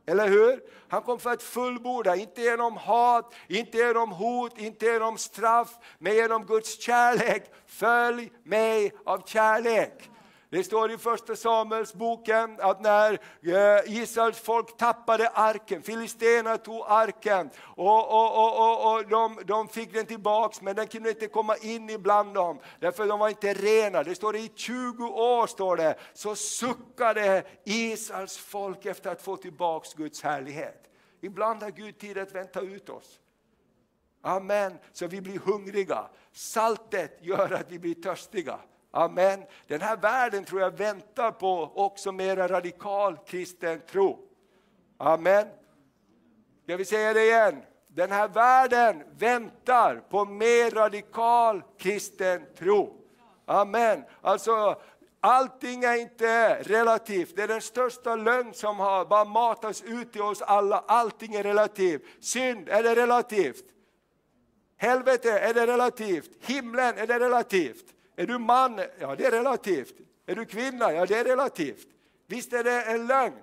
Eller 0.06 0.28
hur? 0.28 0.60
Han 0.88 1.02
kom 1.02 1.18
för 1.18 1.30
att 1.30 1.42
fullborda, 1.42 2.16
inte 2.16 2.42
genom 2.42 2.76
hat, 2.76 3.34
inte 3.48 3.78
genom 3.78 4.10
hot, 4.10 4.58
inte 4.58 4.86
genom 4.86 5.18
straff, 5.18 5.70
men 5.98 6.14
genom 6.14 6.46
Guds 6.46 6.82
kärlek. 6.82 7.50
Följ 7.66 8.32
mig 8.44 8.92
av 9.04 9.22
kärlek. 9.26 10.10
Det 10.52 10.64
står 10.64 10.92
i 10.92 10.98
första 10.98 11.36
Samuelsboken 11.36 12.60
att 12.60 12.80
när 12.80 13.12
eh, 13.42 14.02
Israels 14.02 14.38
folk 14.38 14.76
tappade 14.76 15.28
arken, 15.28 15.82
filisterna 15.82 16.58
tog 16.58 16.84
arken 16.88 17.50
och, 17.58 18.10
och, 18.10 18.38
och, 18.38 18.58
och, 18.58 18.94
och 18.94 19.08
de, 19.08 19.38
de, 19.44 19.68
fick 19.68 19.92
den 19.92 20.06
tillbaks 20.06 20.60
men 20.62 20.76
den 20.76 20.86
kunde 20.86 21.10
inte 21.10 21.26
komma 21.26 21.56
in 21.56 21.90
ibland 21.90 22.34
dem 22.34 22.60
därför 22.80 23.06
de 23.06 23.18
var 23.18 23.28
inte 23.28 23.54
rena. 23.54 24.02
Det 24.02 24.14
står 24.14 24.36
i 24.36 24.52
20 24.54 25.04
år 25.06 25.46
står 25.46 25.76
det, 25.76 25.94
så 26.14 26.34
suckade 26.34 27.42
Israels 27.64 28.38
folk 28.38 28.86
efter 28.86 29.10
att 29.10 29.22
få 29.22 29.36
tillbaks 29.36 29.94
Guds 29.94 30.22
härlighet. 30.22 30.90
Ibland 31.20 31.62
har 31.62 31.70
Gud 31.70 31.98
tid 31.98 32.18
att 32.18 32.34
vänta 32.34 32.60
ut 32.60 32.88
oss. 32.88 33.20
Amen, 34.22 34.78
så 34.92 35.06
vi 35.06 35.20
blir 35.20 35.38
hungriga. 35.38 36.06
Saltet 36.32 37.18
gör 37.20 37.52
att 37.52 37.70
vi 37.70 37.78
blir 37.78 37.94
törstiga. 37.94 38.58
Amen. 38.94 39.44
Den 39.66 39.80
här 39.80 39.96
världen 39.96 40.44
tror 40.44 40.60
jag 40.60 40.70
väntar 40.70 41.30
på 41.30 41.72
också 41.74 42.12
mera 42.12 42.48
radikal 42.48 43.18
kristen 43.26 43.80
tro. 43.90 44.18
Amen. 44.98 45.46
Jag 46.66 46.76
vill 46.76 46.86
säga 46.86 47.12
det 47.12 47.24
igen? 47.24 47.62
Den 47.88 48.10
här 48.10 48.28
världen 48.28 49.02
väntar 49.18 50.02
på 50.10 50.24
mer 50.24 50.70
radikal 50.70 51.62
kristen 51.78 52.42
tro. 52.58 52.96
Amen. 53.46 54.04
Alltså, 54.20 54.80
allting 55.20 55.84
är 55.84 55.96
inte 55.96 56.62
relativt. 56.62 57.36
Det 57.36 57.42
är 57.42 57.48
den 57.48 57.60
största 57.60 58.16
lögn 58.16 58.54
som 58.54 58.80
har 58.80 59.04
bara 59.04 59.24
matats 59.24 59.82
ut 59.82 60.12
till 60.12 60.22
oss 60.22 60.42
alla. 60.42 60.84
Allting 60.86 61.34
är 61.34 61.42
relativt. 61.42 62.02
Synd, 62.20 62.68
är 62.68 62.82
det 62.82 62.94
relativt? 62.94 63.64
Helvete, 64.76 65.38
är 65.38 65.54
det 65.54 65.66
relativt? 65.66 66.30
Himlen, 66.40 66.98
är 66.98 67.06
det 67.06 67.18
relativt? 67.18 67.94
Är 68.16 68.26
du 68.26 68.38
man? 68.38 68.80
Ja, 68.98 69.16
det 69.16 69.26
är 69.26 69.30
relativt. 69.30 69.94
Är 70.26 70.34
du 70.34 70.44
kvinna? 70.44 70.92
Ja, 70.92 71.06
det 71.06 71.18
är 71.18 71.24
relativt. 71.24 71.88
Visst 72.26 72.52
är 72.52 72.64
det 72.64 72.82
en 72.82 73.06
lögn? 73.06 73.38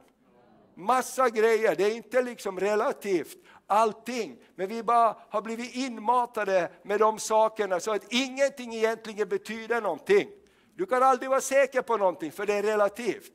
Massa 0.76 1.30
grejer, 1.30 1.76
det 1.76 1.84
är 1.84 1.96
inte 1.96 2.22
liksom 2.22 2.60
relativt 2.60 3.38
allting. 3.68 4.38
Men 4.56 4.68
vi 4.68 4.84
bara 4.84 5.16
har 5.30 5.42
blivit 5.42 5.76
inmatade 5.76 6.70
med 6.84 7.00
de 7.00 7.20
sakerna 7.20 7.80
så 7.80 7.92
att 7.92 8.14
ingenting 8.14 8.74
egentligen 8.74 9.30
betyder 9.30 9.82
någonting. 9.82 10.30
Du 10.76 10.86
kan 10.86 11.04
aldrig 11.04 11.30
vara 11.30 11.42
säker 11.42 11.82
på 11.82 11.98
någonting 11.98 12.32
för 12.32 12.46
det 12.46 12.54
är 12.54 12.64
relativt. 12.64 13.32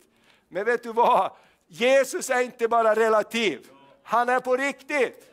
Men 0.49 0.65
vet 0.65 0.83
du 0.83 0.93
vad? 0.93 1.31
Jesus 1.67 2.31
är 2.31 2.41
inte 2.41 2.69
bara 2.69 2.95
relativ, 2.95 3.69
han 4.03 4.29
är 4.29 4.41
på 4.41 4.57
riktigt. 4.57 5.31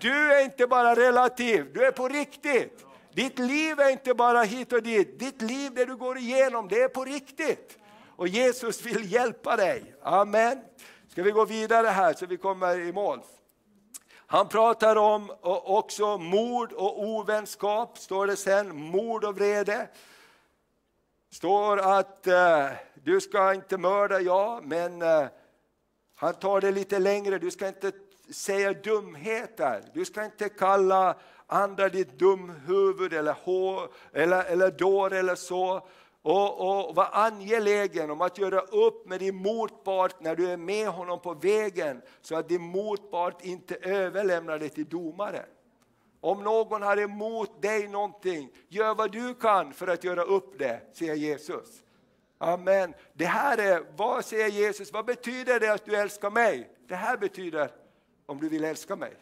Du 0.00 0.32
är 0.34 0.44
inte 0.44 0.66
bara 0.66 0.94
relativ, 0.94 1.72
du 1.72 1.86
är 1.86 1.90
på 1.90 2.08
riktigt. 2.08 2.85
Ditt 3.16 3.38
liv 3.38 3.80
är 3.80 3.90
inte 3.90 4.14
bara 4.14 4.42
hit 4.42 4.72
och 4.72 4.82
dit, 4.82 5.18
ditt 5.18 5.42
liv 5.42 5.72
det 5.74 5.84
du 5.84 5.96
går 5.96 6.18
igenom, 6.18 6.68
det 6.68 6.82
är 6.82 6.88
på 6.88 7.04
riktigt. 7.04 7.78
Och 8.16 8.28
Jesus 8.28 8.82
vill 8.82 9.12
hjälpa 9.12 9.56
dig. 9.56 9.94
Amen. 10.02 10.60
Ska 11.08 11.22
vi 11.22 11.30
gå 11.30 11.44
vidare 11.44 11.86
här 11.86 12.14
så 12.14 12.26
vi 12.26 12.36
kommer 12.36 12.78
i 12.80 12.92
mål. 12.92 13.20
Han 14.26 14.48
pratar 14.48 14.96
om 14.96 15.32
också 15.42 16.18
mord 16.18 16.72
och 16.72 17.04
ovänskap, 17.04 17.98
står 17.98 18.26
det 18.26 18.36
sen, 18.36 18.76
mord 18.76 19.24
och 19.24 19.36
vrede. 19.36 19.88
står 21.30 21.78
att 21.78 22.26
eh, 22.26 22.68
du 22.94 23.20
ska 23.20 23.54
inte 23.54 23.78
mörda, 23.78 24.20
ja, 24.20 24.60
men 24.62 25.02
eh, 25.02 25.26
han 26.14 26.34
tar 26.34 26.60
det 26.60 26.70
lite 26.70 26.98
längre, 26.98 27.38
du 27.38 27.50
ska 27.50 27.68
inte 27.68 27.92
säga 28.30 28.72
dumheter, 28.72 29.82
du 29.94 30.04
ska 30.04 30.24
inte 30.24 30.48
kalla 30.48 31.16
andra 31.46 31.88
ditt 31.88 32.18
dumhuvud 32.18 33.12
eller, 33.12 33.32
hår, 33.32 33.88
eller, 34.12 34.44
eller 34.44 34.70
dår 34.70 35.12
eller 35.12 35.34
så. 35.34 35.88
Och, 36.22 36.60
och 36.60 36.94
var 36.94 37.08
angelägen 37.12 38.10
om 38.10 38.20
att 38.20 38.38
göra 38.38 38.60
upp 38.60 39.06
med 39.06 39.20
din 39.20 39.36
motpart 39.36 40.20
när 40.20 40.36
du 40.36 40.50
är 40.50 40.56
med 40.56 40.88
honom 40.88 41.20
på 41.20 41.34
vägen 41.34 42.02
så 42.20 42.36
att 42.36 42.48
din 42.48 42.62
motpart 42.62 43.44
inte 43.44 43.74
överlämnar 43.74 44.58
dig 44.58 44.68
till 44.68 44.88
domaren. 44.88 45.46
Om 46.20 46.44
någon 46.44 46.82
har 46.82 46.96
emot 46.96 47.62
dig 47.62 47.88
någonting, 47.88 48.50
gör 48.68 48.94
vad 48.94 49.12
du 49.12 49.34
kan 49.34 49.72
för 49.72 49.86
att 49.86 50.04
göra 50.04 50.22
upp 50.22 50.58
det, 50.58 50.80
säger 50.92 51.14
Jesus. 51.14 51.82
Amen. 52.38 52.94
Det 53.12 53.24
här 53.24 53.58
är, 53.58 53.84
vad 53.96 54.24
säger 54.24 54.48
Jesus, 54.48 54.92
vad 54.92 55.04
betyder 55.04 55.60
det 55.60 55.72
att 55.72 55.84
du 55.84 55.96
älskar 55.96 56.30
mig? 56.30 56.70
Det 56.88 56.94
här 56.94 57.16
betyder 57.16 57.70
om 58.26 58.40
du 58.40 58.48
vill 58.48 58.64
älska 58.64 58.96
mig. 58.96 59.14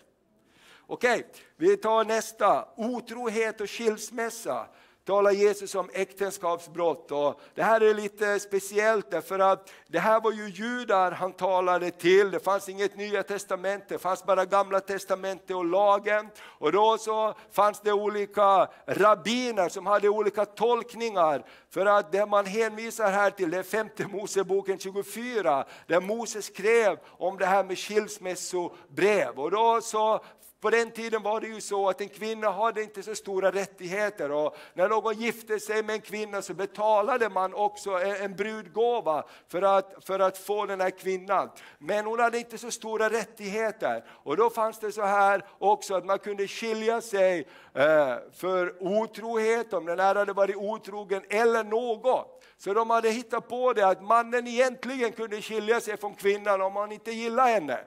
Okej, 0.86 1.26
vi 1.56 1.76
tar 1.76 2.04
nästa. 2.04 2.68
Otrohet 2.76 3.60
och 3.60 3.70
skilsmässa. 3.70 4.66
talar 5.04 5.30
Jesus 5.30 5.74
om 5.74 5.90
äktenskapsbrott. 5.92 7.10
Och 7.10 7.40
det 7.54 7.62
här 7.62 7.80
är 7.80 7.94
lite 7.94 8.40
speciellt 8.40 9.10
därför 9.10 9.38
att 9.38 9.72
det 9.86 9.98
här 9.98 10.20
var 10.20 10.32
ju 10.32 10.48
judar 10.48 11.12
han 11.12 11.32
talade 11.32 11.90
till. 11.90 12.30
Det 12.30 12.40
fanns 12.40 12.68
inget 12.68 12.96
nya 12.96 13.22
testamente, 13.22 13.84
det 13.88 13.98
fanns 13.98 14.24
bara 14.24 14.44
gamla 14.44 14.80
testamentet 14.80 15.56
och 15.56 15.64
lagen. 15.64 16.28
Och 16.42 16.72
då 16.72 16.98
så 16.98 17.34
fanns 17.52 17.80
det 17.80 17.92
olika 17.92 18.68
rabbiner 18.86 19.68
som 19.68 19.86
hade 19.86 20.08
olika 20.08 20.44
tolkningar. 20.44 21.44
För 21.70 21.86
att 21.86 22.12
det 22.12 22.26
man 22.26 22.46
hänvisar 22.46 23.10
här 23.10 23.30
till 23.30 23.50
det 23.50 23.58
är 23.58 23.62
femte 23.62 24.06
Moseboken 24.06 24.78
24 24.78 25.64
där 25.86 26.00
Moses 26.00 26.44
skrev 26.44 26.98
om 27.06 27.38
det 27.38 27.46
här 27.46 27.64
med 27.64 27.78
skilsmässobrev. 27.78 29.40
Och 29.40 29.50
då 29.50 29.80
så 29.82 30.20
på 30.64 30.70
den 30.70 30.90
tiden 30.90 31.22
var 31.22 31.40
det 31.40 31.46
ju 31.46 31.60
så 31.60 31.88
att 31.88 32.00
en 32.00 32.08
kvinna 32.08 32.50
hade 32.50 32.82
inte 32.82 33.02
så 33.02 33.14
stora 33.14 33.50
rättigheter 33.50 34.32
och 34.32 34.56
när 34.74 34.88
någon 34.88 35.14
gifte 35.14 35.60
sig 35.60 35.82
med 35.82 35.94
en 35.94 36.00
kvinna 36.00 36.42
så 36.42 36.54
betalade 36.54 37.28
man 37.28 37.54
också 37.54 37.90
e-, 37.90 38.16
en 38.20 38.36
brudgåva 38.36 39.24
för 39.48 39.62
att, 39.62 40.04
för 40.06 40.18
att 40.18 40.38
få 40.38 40.66
den 40.66 40.80
här 40.80 40.90
kvinnan. 40.90 41.50
Men 41.78 42.06
hon 42.06 42.20
hade 42.20 42.38
inte 42.38 42.58
så 42.58 42.70
stora 42.70 43.10
rättigheter 43.10 44.04
och 44.08 44.36
då 44.36 44.50
fanns 44.50 44.78
det 44.78 44.92
så 44.92 45.02
här 45.02 45.44
också 45.58 45.94
att 45.94 46.04
man 46.04 46.18
kunde 46.18 46.48
skilja 46.48 47.00
sig 47.00 47.48
eh, 47.74 48.14
för 48.32 48.82
otrohet 48.82 49.72
om 49.72 49.86
den 49.86 49.98
här 49.98 50.14
hade 50.14 50.32
varit 50.32 50.56
otrogen 50.56 51.22
eller 51.28 51.64
något. 51.64 52.44
Så 52.56 52.74
de 52.74 52.90
hade 52.90 53.10
hittat 53.10 53.48
på 53.48 53.72
det 53.72 53.86
att 53.86 54.02
mannen 54.02 54.46
egentligen 54.46 55.12
kunde 55.12 55.42
skilja 55.42 55.80
sig 55.80 55.96
från 55.96 56.14
kvinnan 56.14 56.62
om 56.62 56.76
han 56.76 56.92
inte 56.92 57.10
gillade 57.10 57.50
henne. 57.50 57.78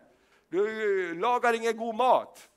Du 0.50 1.16
lagar 1.20 1.54
ingen 1.54 1.78
god 1.78 1.96
mat. 1.96 2.50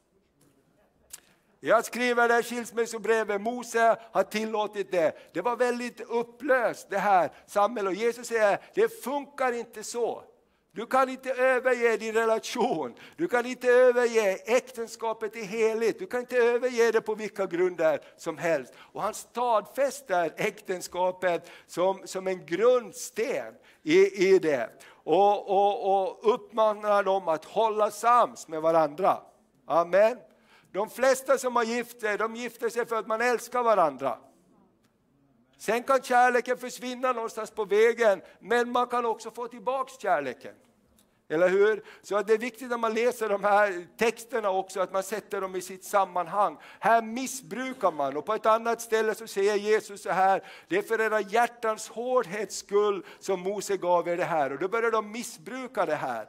Jag 1.61 1.85
skriver 1.85 2.29
det 2.29 2.35
här 2.35 2.43
skilsmässobrevet, 2.43 3.41
Mose 3.41 3.97
har 4.13 4.23
tillåtit 4.23 4.91
det. 4.91 5.33
Det 5.33 5.41
var 5.41 5.57
väldigt 5.57 6.01
upplöst 6.01 6.91
det 6.91 6.99
här 6.99 7.31
samhället 7.47 7.91
och 7.91 7.97
Jesus 7.97 8.27
säger, 8.27 8.59
det 8.75 9.03
funkar 9.03 9.53
inte 9.53 9.85
så. 9.85 10.23
Du 10.73 10.87
kan 10.87 11.09
inte 11.09 11.31
överge 11.31 11.97
din 11.97 12.15
relation, 12.15 12.95
du 13.17 13.29
kan 13.29 13.47
inte 13.47 13.69
överge 13.69 14.37
äktenskapet 14.45 15.37
i 15.37 15.43
heligt, 15.43 15.99
du 15.99 16.07
kan 16.07 16.21
inte 16.21 16.37
överge 16.37 16.93
det 16.93 17.01
på 17.01 17.15
vilka 17.15 17.47
grunder 17.47 18.01
som 18.17 18.39
helst. 18.39 18.73
Och 18.79 19.03
han 19.03 19.15
stadfäster 19.15 20.33
äktenskapet 20.37 21.51
som, 21.67 22.03
som 22.05 22.27
en 22.27 22.47
grundsten 22.47 23.55
i, 23.83 24.29
i 24.29 24.39
det. 24.39 24.71
Och, 24.91 25.51
och, 25.51 26.03
och 26.03 26.35
uppmanar 26.35 27.03
dem 27.03 27.29
att 27.29 27.45
hålla 27.45 27.91
sams 27.91 28.49
med 28.49 28.63
varandra. 28.63 29.19
Amen. 29.67 30.17
De 30.73 30.91
flesta 30.91 31.39
som 31.39 31.57
har 31.57 31.65
gift 31.65 32.01
sig, 32.01 32.19
de 32.19 32.37
gifter 32.37 32.69
sig 32.69 32.87
för 32.87 32.97
att 32.97 33.07
man 33.07 33.21
älskar 33.21 33.63
varandra. 33.63 34.19
Sen 35.57 35.83
kan 35.83 36.03
kärleken 36.03 36.57
försvinna 36.59 37.13
någonstans 37.13 37.51
på 37.51 37.65
vägen, 37.65 38.23
men 38.39 38.73
man 38.73 38.87
kan 38.87 39.07
också 39.07 39.31
få 39.31 39.49
tillbaks 39.49 39.99
kärleken. 39.99 40.55
Eller 41.31 41.49
hur? 41.49 41.83
Så 42.03 42.23
det 42.23 42.33
är 42.33 42.39
viktigt 42.39 42.71
när 42.71 42.79
man 42.79 42.95
läser 42.95 43.29
de 43.29 43.45
här 43.45 43.87
texterna 43.97 44.51
också 44.51 44.81
att 44.81 44.93
man 44.93 45.03
sätter 45.03 45.41
dem 45.41 45.57
i 45.57 45.61
sitt 45.61 45.85
sammanhang. 45.85 46.57
Här 46.79 47.03
missbrukar 47.03 47.93
man 47.93 48.17
och 48.17 48.25
på 48.25 48.35
ett 48.35 48.47
annat 48.47 48.81
ställe 48.81 49.15
så 49.15 49.27
säger 49.27 49.55
Jesus 49.55 50.03
så 50.03 50.11
här, 50.11 50.43
det 50.69 50.77
är 50.77 50.83
för 50.83 51.01
era 51.01 51.21
hjärtans 51.21 51.89
hårdhets 51.89 52.57
skull 52.57 53.07
som 53.19 53.41
Mose 53.41 53.77
gav 53.77 54.09
er 54.09 54.17
det 54.17 54.25
här. 54.25 54.53
Och 54.53 54.59
då 54.59 54.69
börjar 54.69 54.91
de 54.91 55.13
missbruka 55.13 55.87
det 55.87 55.95
här. 55.95 56.29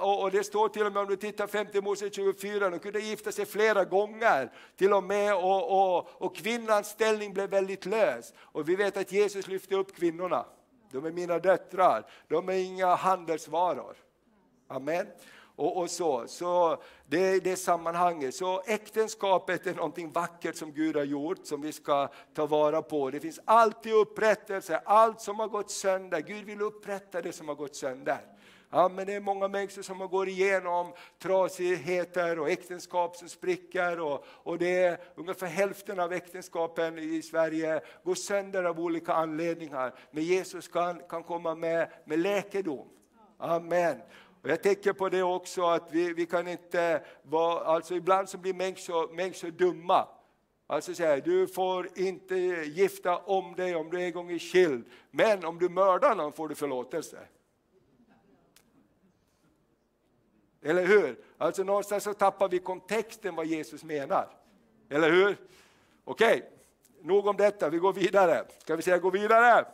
Och 0.00 0.30
det 0.30 0.44
står 0.44 0.68
till 0.68 0.86
och 0.86 0.92
med 0.92 1.02
om 1.02 1.08
du 1.08 1.16
tittar 1.16 1.46
5 1.46 1.66
Mose 1.84 2.10
24, 2.10 2.70
de 2.70 2.78
kunde 2.78 3.00
gifta 3.00 3.32
sig 3.32 3.46
flera 3.46 3.84
gånger 3.84 4.52
till 4.76 4.92
och 4.92 5.04
med 5.04 5.34
och, 5.34 5.96
och, 5.96 6.08
och 6.22 6.36
kvinnans 6.36 6.88
ställning 6.88 7.32
blev 7.32 7.50
väldigt 7.50 7.86
lös. 7.86 8.32
Och 8.38 8.68
vi 8.68 8.76
vet 8.76 8.96
att 8.96 9.12
Jesus 9.12 9.48
lyfte 9.48 9.74
upp 9.74 9.96
kvinnorna. 9.96 10.46
De 10.92 11.04
är 11.04 11.12
mina 11.12 11.38
döttrar, 11.38 12.06
de 12.28 12.48
är 12.48 12.52
inga 12.52 12.94
handelsvaror. 12.94 14.05
Amen. 14.68 15.06
Och, 15.56 15.76
och, 15.76 15.90
så, 15.90 16.26
så 16.26 16.82
det, 17.06 17.44
det 17.44 17.56
sammanhanget. 17.56 18.34
Så 18.34 18.62
äktenskapet 18.66 19.66
är 19.66 19.74
någonting 19.74 20.12
vackert 20.12 20.56
som 20.56 20.72
Gud 20.72 20.96
har 20.96 21.04
gjort, 21.04 21.46
som 21.46 21.60
vi 21.60 21.72
ska 21.72 22.08
ta 22.34 22.46
vara 22.46 22.82
på. 22.82 23.10
Det 23.10 23.20
finns 23.20 23.40
alltid 23.44 23.92
upprättelse, 23.92 24.80
allt 24.84 25.20
som 25.20 25.38
har 25.38 25.48
gått 25.48 25.70
sönder. 25.70 26.20
Gud 26.20 26.44
vill 26.44 26.60
upprätta 26.60 27.22
det 27.22 27.32
som 27.32 27.48
har 27.48 27.54
gått 27.54 27.76
sönder. 27.76 28.18
Ja, 28.70 28.88
men 28.88 29.06
det 29.06 29.14
är 29.14 29.20
många 29.20 29.48
människor 29.48 29.82
som 29.82 29.98
går 29.98 30.28
igenom 30.28 30.92
trasigheter 31.18 32.38
och 32.38 32.50
äktenskap 32.50 33.16
som 33.16 33.28
spricker 33.28 34.00
och, 34.00 34.24
och 34.28 34.58
det 34.58 34.82
är 34.82 34.98
ungefär 35.14 35.46
hälften 35.46 36.00
av 36.00 36.12
äktenskapen 36.12 36.98
i 36.98 37.22
Sverige 37.22 37.80
går 38.04 38.14
sönder 38.14 38.64
av 38.64 38.80
olika 38.80 39.12
anledningar. 39.12 39.94
Men 40.10 40.24
Jesus 40.24 40.68
kan, 40.68 41.00
kan 41.08 41.22
komma 41.22 41.54
med, 41.54 41.88
med 42.04 42.18
läkedom. 42.18 42.88
Amen. 43.38 43.96
Och 44.46 44.52
jag 44.52 44.62
tänker 44.62 44.92
på 44.92 45.08
det 45.08 45.22
också 45.22 45.66
att 45.66 45.92
vi, 45.92 46.12
vi 46.12 46.26
kan 46.26 46.48
inte 46.48 47.02
vara, 47.22 47.64
alltså 47.64 47.94
ibland 47.94 48.28
så 48.28 48.38
blir 48.38 48.54
människor, 48.54 49.14
människor 49.14 49.50
dumma. 49.50 50.08
Alltså 50.66 50.94
säga, 50.94 51.20
du 51.20 51.46
får 51.46 51.88
inte 51.98 52.36
gifta 52.36 53.18
om 53.18 53.54
dig 53.54 53.76
om 53.76 53.90
du 53.90 54.02
en 54.02 54.12
gång 54.12 54.30
är 54.30 54.38
skild, 54.38 54.84
men 55.10 55.44
om 55.44 55.58
du 55.58 55.68
mördar 55.68 56.14
någon 56.14 56.32
får 56.32 56.48
du 56.48 56.54
förlåtelse. 56.54 57.18
Eller 60.62 60.86
hur? 60.86 61.18
Alltså 61.38 61.62
någonstans 61.62 62.04
så 62.04 62.14
tappar 62.14 62.48
vi 62.48 62.58
kontexten 62.58 63.34
vad 63.34 63.46
Jesus 63.46 63.84
menar. 63.84 64.28
Eller 64.88 65.10
hur? 65.10 65.36
Okej, 66.04 66.36
okay. 66.36 66.42
nog 67.02 67.26
om 67.26 67.36
detta, 67.36 67.68
vi 67.68 67.78
går 67.78 67.92
vidare. 67.92 68.46
Ska 68.58 68.76
vi 68.76 68.82
säga 68.82 68.98
gå 68.98 69.10
vidare? 69.10 69.66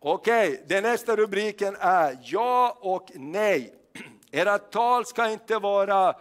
Okej, 0.00 0.64
den 0.66 0.82
nästa 0.82 1.16
rubriken 1.16 1.76
är 1.80 2.18
ja 2.22 2.78
och 2.80 3.10
nej. 3.14 3.74
Era 4.30 4.58
tal 4.58 5.06
ska 5.06 5.30
inte 5.30 5.58
vara 5.58 6.14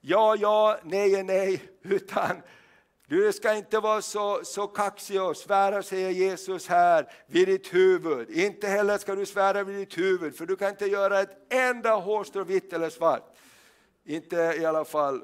ja, 0.00 0.36
ja, 0.36 0.78
nej, 0.82 1.22
nej, 1.22 1.62
utan 1.82 2.42
du 3.06 3.32
ska 3.32 3.54
inte 3.54 3.80
vara 3.80 4.02
så, 4.02 4.40
så 4.44 4.66
kaxig 4.66 5.22
och 5.22 5.36
svära, 5.36 5.82
säger 5.82 6.10
Jesus 6.10 6.68
här, 6.68 7.12
vid 7.26 7.48
ditt 7.48 7.74
huvud. 7.74 8.30
Inte 8.30 8.68
heller 8.68 8.98
ska 8.98 9.14
du 9.14 9.26
svära 9.26 9.64
vid 9.64 9.76
ditt 9.76 9.98
huvud, 9.98 10.36
för 10.36 10.46
du 10.46 10.56
kan 10.56 10.68
inte 10.68 10.86
göra 10.86 11.20
ett 11.20 11.52
enda 11.52 11.94
hårstrå 11.94 12.44
vitt 12.44 12.72
eller 12.72 12.90
svart. 12.90 13.36
Inte 14.04 14.36
i 14.36 14.64
alla 14.64 14.84
fall 14.84 15.22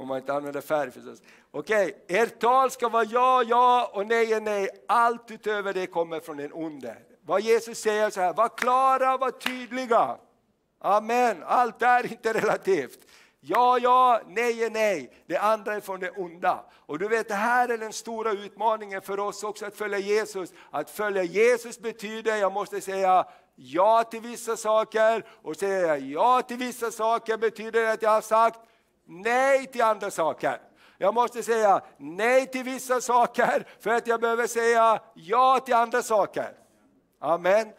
om 0.00 0.08
man 0.08 0.18
inte 0.18 0.32
använder 0.32 0.60
färg 0.60 0.90
förstås. 0.90 1.22
Okej, 1.52 1.86
okay. 2.04 2.18
ert 2.18 2.40
tal 2.40 2.70
ska 2.70 2.88
vara 2.88 3.04
ja, 3.04 3.42
ja 3.42 3.90
och 3.94 4.06
nej, 4.06 4.40
nej. 4.40 4.68
Allt 4.88 5.30
utöver 5.30 5.72
det 5.72 5.86
kommer 5.86 6.20
från 6.20 6.36
den 6.36 6.52
onde. 6.52 6.96
Vad 7.22 7.40
Jesus 7.40 7.78
säger 7.78 8.10
så 8.10 8.20
här, 8.20 8.34
var 8.34 8.48
klara, 8.48 9.16
var 9.16 9.30
tydliga. 9.30 10.16
Amen, 10.78 11.42
allt 11.46 11.82
är 11.82 12.12
inte 12.12 12.32
relativt. 12.32 12.98
Ja, 13.40 13.78
ja, 13.78 14.20
nej, 14.26 14.70
nej. 14.70 15.12
Det 15.26 15.36
andra 15.36 15.74
är 15.74 15.80
från 15.80 16.00
det 16.00 16.10
onda. 16.10 16.64
Och 16.86 16.98
du 16.98 17.08
vet, 17.08 17.28
det 17.28 17.34
här 17.34 17.68
är 17.68 17.78
den 17.78 17.92
stora 17.92 18.32
utmaningen 18.32 19.02
för 19.02 19.20
oss 19.20 19.44
också 19.44 19.66
att 19.66 19.76
följa 19.76 19.98
Jesus. 19.98 20.52
Att 20.70 20.90
följa 20.90 21.22
Jesus 21.22 21.80
betyder, 21.80 22.36
jag 22.36 22.52
måste 22.52 22.80
säga 22.80 23.26
ja 23.54 24.04
till 24.04 24.20
vissa 24.20 24.56
saker 24.56 25.24
och 25.42 25.56
säger 25.56 25.86
jag 25.86 26.00
ja 26.00 26.42
till 26.42 26.56
vissa 26.56 26.90
saker 26.90 27.36
betyder 27.36 27.80
det 27.82 27.92
att 27.92 28.02
jag 28.02 28.10
har 28.10 28.20
sagt 28.20 28.60
nej 29.06 29.66
till 29.66 29.82
andra 29.82 30.10
saker. 30.10 30.69
Jag 31.02 31.14
måste 31.14 31.42
säga 31.42 31.82
nej 31.96 32.46
till 32.46 32.64
vissa 32.64 33.00
saker 33.00 33.66
för 33.78 33.90
att 33.90 34.06
jag 34.06 34.20
behöver 34.20 34.46
säga 34.46 35.02
ja 35.14 35.60
till 35.64 35.74
andra 35.74 36.02
saker. 36.02 36.52
Amen. 37.18 37.72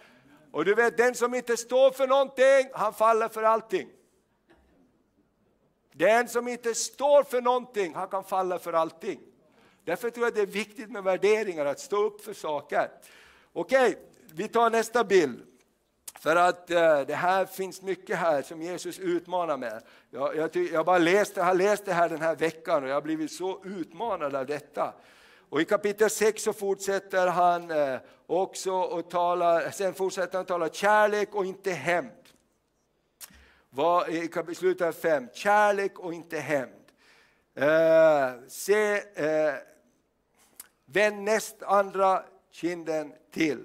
Och 0.52 0.66
du 0.66 0.76
vet, 0.76 0.98
den 0.98 1.16
som 1.16 1.34
inte 1.34 1.58
står 1.58 1.92
för 1.92 2.08
någonting, 2.08 2.70
han 2.74 2.94
faller 2.94 3.30
för 3.30 3.44
allting. 3.44 3.90
Den 5.94 6.28
som 6.28 6.48
inte 6.48 6.76
står 6.76 7.24
för 7.24 7.42
någonting, 7.42 7.96
han 7.96 8.08
kan 8.08 8.24
falla 8.24 8.60
för 8.60 8.74
allting. 8.74 9.20
Därför 9.84 10.10
tror 10.10 10.26
jag 10.26 10.34
det 10.34 10.42
är 10.42 10.46
viktigt 10.46 10.92
med 10.92 11.04
värderingar, 11.04 11.66
att 11.66 11.80
stå 11.80 12.04
upp 12.04 12.22
för 12.22 12.34
saker. 12.34 12.90
Okej, 13.54 13.98
vi 14.34 14.48
tar 14.48 14.70
nästa 14.70 15.04
bild. 15.04 15.51
För 16.22 16.36
att 16.36 16.72
eh, 16.72 17.02
det 17.02 17.16
här 17.16 17.46
finns 17.46 17.82
mycket 17.82 18.18
här 18.18 18.42
som 18.42 18.62
Jesus 18.62 19.00
utmanar 19.00 19.58
med. 19.58 19.84
Jag, 20.10 20.36
jag, 20.36 20.56
jag 20.56 20.86
bara 20.86 20.98
läste, 20.98 21.42
har 21.42 21.54
läst 21.54 21.86
det 21.86 21.94
här 21.94 22.10
den 22.10 22.22
här 22.22 22.36
veckan 22.36 22.84
och 22.84 22.90
jag 22.90 22.94
har 22.94 23.02
blivit 23.02 23.32
så 23.32 23.64
utmanad 23.66 24.36
av 24.36 24.46
detta. 24.46 24.94
Och 25.50 25.62
I 25.62 25.66
kapitel 25.66 26.10
6 26.10 26.44
så 26.44 26.54
fortsätter 26.54 27.28
han 27.28 27.72
eh, 27.72 28.00
också 28.28 28.72
och 28.72 29.10
talar, 29.10 29.72
sen 29.72 29.94
fortsätter 29.94 30.38
han 30.38 30.46
tala 30.46 30.70
kärlek 30.70 31.36
och 31.36 31.46
inte 31.46 31.72
hämnd. 31.72 32.12
I 34.50 34.56
slutet 34.56 35.02
5, 35.02 35.28
kärlek 35.34 36.00
och 36.00 36.14
inte 36.14 36.38
hämnd. 36.38 36.86
Eh, 37.56 38.48
se, 38.48 38.94
eh, 38.96 39.54
vänd 40.86 41.24
näst 41.24 41.64
andra 41.64 42.24
kinden 42.52 43.14
till. 43.32 43.64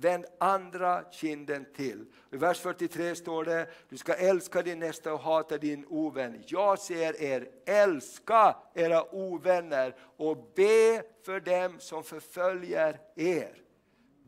Vänd 0.00 0.24
andra 0.40 1.04
kinden 1.10 1.66
till. 1.76 2.04
I 2.32 2.36
vers 2.36 2.60
43 2.60 3.14
står 3.14 3.44
det, 3.44 3.66
du 3.88 3.96
ska 3.96 4.14
älska 4.14 4.62
din 4.62 4.78
nästa 4.78 5.14
och 5.14 5.20
hata 5.20 5.58
din 5.58 5.86
ovän. 5.88 6.42
Jag 6.46 6.78
säger 6.78 7.22
er, 7.22 7.48
älska 7.66 8.56
era 8.74 9.14
ovänner 9.14 9.96
och 10.16 10.52
be 10.56 11.02
för 11.24 11.40
dem 11.40 11.80
som 11.80 12.04
förföljer 12.04 13.00
er. 13.16 13.62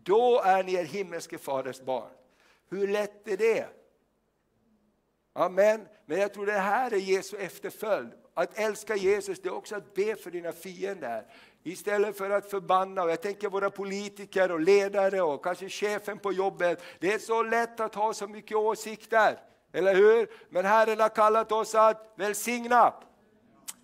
Då 0.02 0.42
är 0.44 0.64
ni 0.64 0.74
er 0.74 0.84
himmelske 0.84 1.38
faders 1.38 1.80
barn. 1.80 2.12
Hur 2.68 2.88
lätt 2.88 3.28
är 3.28 3.36
det? 3.36 3.66
Amen. 5.32 5.88
Men 6.06 6.20
jag 6.20 6.34
tror 6.34 6.46
det 6.46 6.52
här 6.52 6.92
är 6.92 6.96
Jesu 6.96 7.36
efterföljd. 7.36 8.10
Att 8.34 8.58
älska 8.58 8.96
Jesus 8.96 9.40
det 9.42 9.48
är 9.48 9.54
också 9.54 9.76
att 9.76 9.94
be 9.94 10.16
för 10.16 10.30
dina 10.30 10.52
fiender. 10.52 11.26
Istället 11.64 12.16
för 12.16 12.30
att 12.30 12.50
förbanna, 12.50 13.02
och 13.02 13.10
jag 13.10 13.20
tänker 13.20 13.48
våra 13.48 13.70
politiker 13.70 14.52
och 14.52 14.60
ledare 14.60 15.22
och 15.22 15.44
kanske 15.44 15.68
chefen 15.68 16.18
på 16.18 16.32
jobbet. 16.32 16.82
Det 16.98 17.12
är 17.12 17.18
så 17.18 17.42
lätt 17.42 17.80
att 17.80 17.94
ha 17.94 18.14
så 18.14 18.28
mycket 18.28 18.56
åsikter, 18.56 19.38
eller 19.72 19.94
hur? 19.94 20.30
Men 20.48 20.64
Herren 20.64 21.00
har 21.00 21.08
kallat 21.08 21.52
oss 21.52 21.74
att 21.74 22.14
välsigna. 22.16 22.94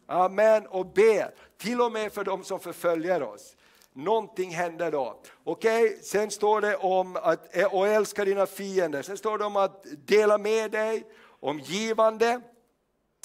Amen, 0.06 0.66
och 0.66 0.86
be, 0.86 1.30
till 1.58 1.80
och 1.80 1.92
med 1.92 2.12
för 2.12 2.24
de 2.24 2.44
som 2.44 2.60
förföljer 2.60 3.22
oss. 3.22 3.56
Någonting 3.92 4.50
händer 4.50 4.92
då. 4.92 5.20
Okej, 5.44 5.84
okay? 5.84 5.98
sen 6.02 6.30
står 6.30 6.60
det 6.60 6.76
om 6.76 7.16
att 7.16 7.56
och 7.72 7.88
älska 7.88 8.24
dina 8.24 8.46
fiender. 8.46 9.02
Sen 9.02 9.16
står 9.16 9.38
det 9.38 9.44
om 9.44 9.56
att 9.56 9.84
dela 10.06 10.38
med 10.38 10.70
dig, 10.70 11.04
om 11.40 11.58
givande, 11.58 12.40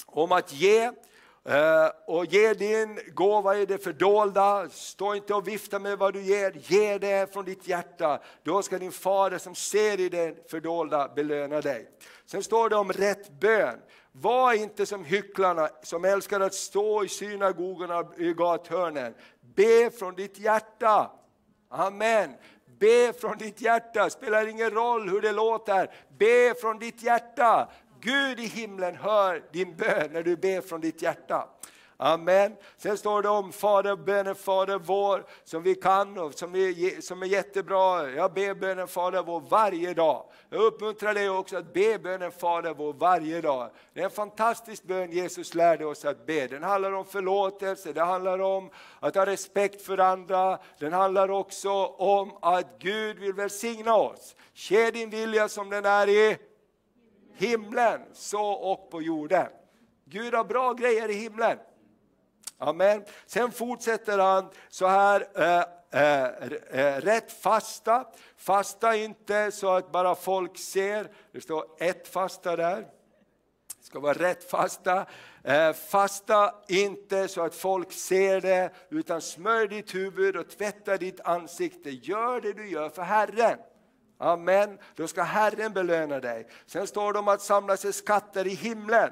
om 0.06 0.32
att 0.32 0.52
ge. 0.52 0.92
Eh, 1.48 1.90
och 2.06 2.26
ge 2.26 2.54
din 2.54 3.00
gåva 3.14 3.56
i 3.56 3.66
det 3.66 3.78
fördolda, 3.78 4.68
stå 4.68 5.14
inte 5.14 5.34
och 5.34 5.48
vifta 5.48 5.78
med 5.78 5.98
vad 5.98 6.14
du 6.14 6.22
ger, 6.22 6.52
ge 6.56 6.98
det 6.98 7.32
från 7.32 7.44
ditt 7.44 7.68
hjärta. 7.68 8.20
Då 8.42 8.62
ska 8.62 8.78
din 8.78 8.92
fader 8.92 9.38
som 9.38 9.54
ser 9.54 10.00
i 10.00 10.08
det 10.08 10.50
fördolda 10.50 11.08
belöna 11.08 11.60
dig. 11.60 11.88
Sen 12.26 12.42
står 12.42 12.68
det 12.68 12.76
om 12.76 12.92
rätt 12.92 13.40
bön. 13.40 13.78
Var 14.12 14.52
inte 14.52 14.86
som 14.86 15.04
hycklarna 15.04 15.68
som 15.82 16.04
älskar 16.04 16.40
att 16.40 16.54
stå 16.54 17.04
i 17.04 17.08
synagogorna 17.08 18.04
i 18.18 18.32
gathörnen. 18.32 19.14
Be 19.40 19.90
från 19.90 20.14
ditt 20.14 20.38
hjärta. 20.38 21.10
Amen. 21.70 22.34
Be 22.78 23.12
från 23.12 23.38
ditt 23.38 23.60
hjärta, 23.60 24.10
spelar 24.10 24.46
ingen 24.46 24.70
roll 24.70 25.08
hur 25.08 25.20
det 25.20 25.32
låter. 25.32 25.90
Be 26.18 26.54
från 26.60 26.78
ditt 26.78 27.02
hjärta. 27.02 27.68
Gud 28.04 28.40
i 28.40 28.46
himlen 28.46 28.96
hör 28.96 29.42
din 29.52 29.76
bön 29.76 30.10
när 30.12 30.22
du 30.22 30.36
ber 30.36 30.60
från 30.60 30.80
ditt 30.80 31.02
hjärta. 31.02 31.48
Amen. 31.96 32.56
Sen 32.76 32.98
står 32.98 33.22
det 33.22 33.28
om 33.28 33.52
Fader, 33.52 33.96
bönen 33.96 34.34
Fader 34.34 34.78
vår 34.78 35.26
som 35.44 35.62
vi 35.62 35.74
kan 35.74 36.18
och 36.18 36.34
som 36.34 36.54
är, 36.54 37.00
som 37.00 37.22
är 37.22 37.26
jättebra. 37.26 38.10
Jag 38.10 38.32
ber 38.32 38.54
bönen 38.54 38.88
Fader 38.88 39.22
vår 39.22 39.40
varje 39.40 39.94
dag. 39.94 40.26
Jag 40.50 40.62
uppmuntrar 40.62 41.14
dig 41.14 41.30
också 41.30 41.56
att 41.56 41.72
be 41.72 41.98
bönen 41.98 42.30
Fader 42.32 42.74
vår 42.74 42.92
varje 42.92 43.40
dag. 43.40 43.70
Det 43.94 44.00
är 44.00 44.04
en 44.04 44.10
fantastisk 44.10 44.84
bön 44.84 45.10
Jesus 45.10 45.54
lärde 45.54 45.86
oss 45.86 46.04
att 46.04 46.26
be. 46.26 46.46
Den 46.46 46.62
handlar 46.62 46.92
om 46.92 47.04
förlåtelse, 47.04 47.92
det 47.92 48.04
handlar 48.04 48.38
om 48.38 48.70
att 49.00 49.14
ha 49.14 49.26
respekt 49.26 49.82
för 49.82 49.98
andra. 49.98 50.58
Den 50.78 50.92
handlar 50.92 51.30
också 51.30 51.70
om 51.86 52.38
att 52.42 52.78
Gud 52.78 53.18
vill 53.18 53.32
välsigna 53.32 53.94
oss. 53.94 54.36
Ske 54.54 54.90
din 54.90 55.10
vilja 55.10 55.48
som 55.48 55.70
den 55.70 55.84
är 55.84 56.08
i 56.08 56.38
himlen, 57.36 58.00
så 58.12 58.44
och 58.44 58.90
på 58.90 59.02
jorden. 59.02 59.46
Gud 60.04 60.34
har 60.34 60.44
bra 60.44 60.72
grejer 60.72 61.10
i 61.10 61.14
himlen. 61.14 61.58
Amen. 62.58 63.04
Sen 63.26 63.50
fortsätter 63.50 64.18
han 64.18 64.50
så 64.68 64.86
här, 64.86 65.26
eh, 65.34 65.64
eh, 66.02 66.24
eh, 66.70 67.00
rätt 67.00 67.32
fasta. 67.32 68.06
Fasta 68.36 68.96
inte 68.96 69.50
så 69.52 69.70
att 69.70 69.92
bara 69.92 70.14
folk 70.14 70.58
ser. 70.58 71.08
Det 71.32 71.40
står 71.40 71.64
ett 71.78 72.08
fasta 72.08 72.56
där. 72.56 72.86
Det 73.78 73.86
ska 73.86 74.00
vara 74.00 74.12
rätt 74.12 74.50
fasta. 74.50 75.06
Eh, 75.44 75.72
fasta 75.72 76.54
inte 76.68 77.28
så 77.28 77.42
att 77.42 77.54
folk 77.54 77.92
ser 77.92 78.40
det, 78.40 78.70
utan 78.88 79.20
smörj 79.20 79.68
ditt 79.68 79.94
huvud 79.94 80.36
och 80.36 80.48
tvätta 80.48 80.96
ditt 80.96 81.20
ansikte. 81.20 81.90
Gör 81.90 82.40
det 82.40 82.52
du 82.52 82.70
gör 82.70 82.88
för 82.88 83.02
Herren. 83.02 83.58
Amen. 84.24 84.78
Då 84.94 85.08
ska 85.08 85.22
Herren 85.22 85.72
belöna 85.72 86.20
dig. 86.20 86.46
Sen 86.66 86.86
står 86.86 87.12
det 87.12 87.18
om 87.18 87.28
att 87.28 87.42
samla 87.42 87.76
sig 87.76 87.92
skatter 87.92 88.46
i 88.46 88.54
himlen. 88.54 89.10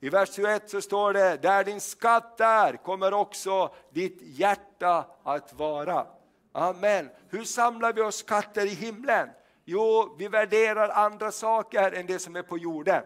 I 0.00 0.08
vers 0.08 0.34
21 0.34 0.70
så 0.70 0.80
står 0.80 1.12
det, 1.12 1.42
där 1.42 1.64
din 1.64 1.80
skatt 1.80 2.40
är 2.40 2.76
kommer 2.76 3.14
också 3.14 3.74
ditt 3.92 4.18
hjärta 4.20 5.06
att 5.24 5.52
vara. 5.52 6.06
Amen. 6.52 7.10
Hur 7.28 7.44
samlar 7.44 7.92
vi 7.92 8.00
oss 8.00 8.16
skatter 8.16 8.66
i 8.66 8.74
himlen? 8.74 9.28
Jo, 9.64 10.16
vi 10.18 10.28
värderar 10.28 10.88
andra 10.88 11.32
saker 11.32 11.92
än 11.92 12.06
det 12.06 12.18
som 12.18 12.36
är 12.36 12.42
på 12.42 12.58
jorden. 12.58 13.02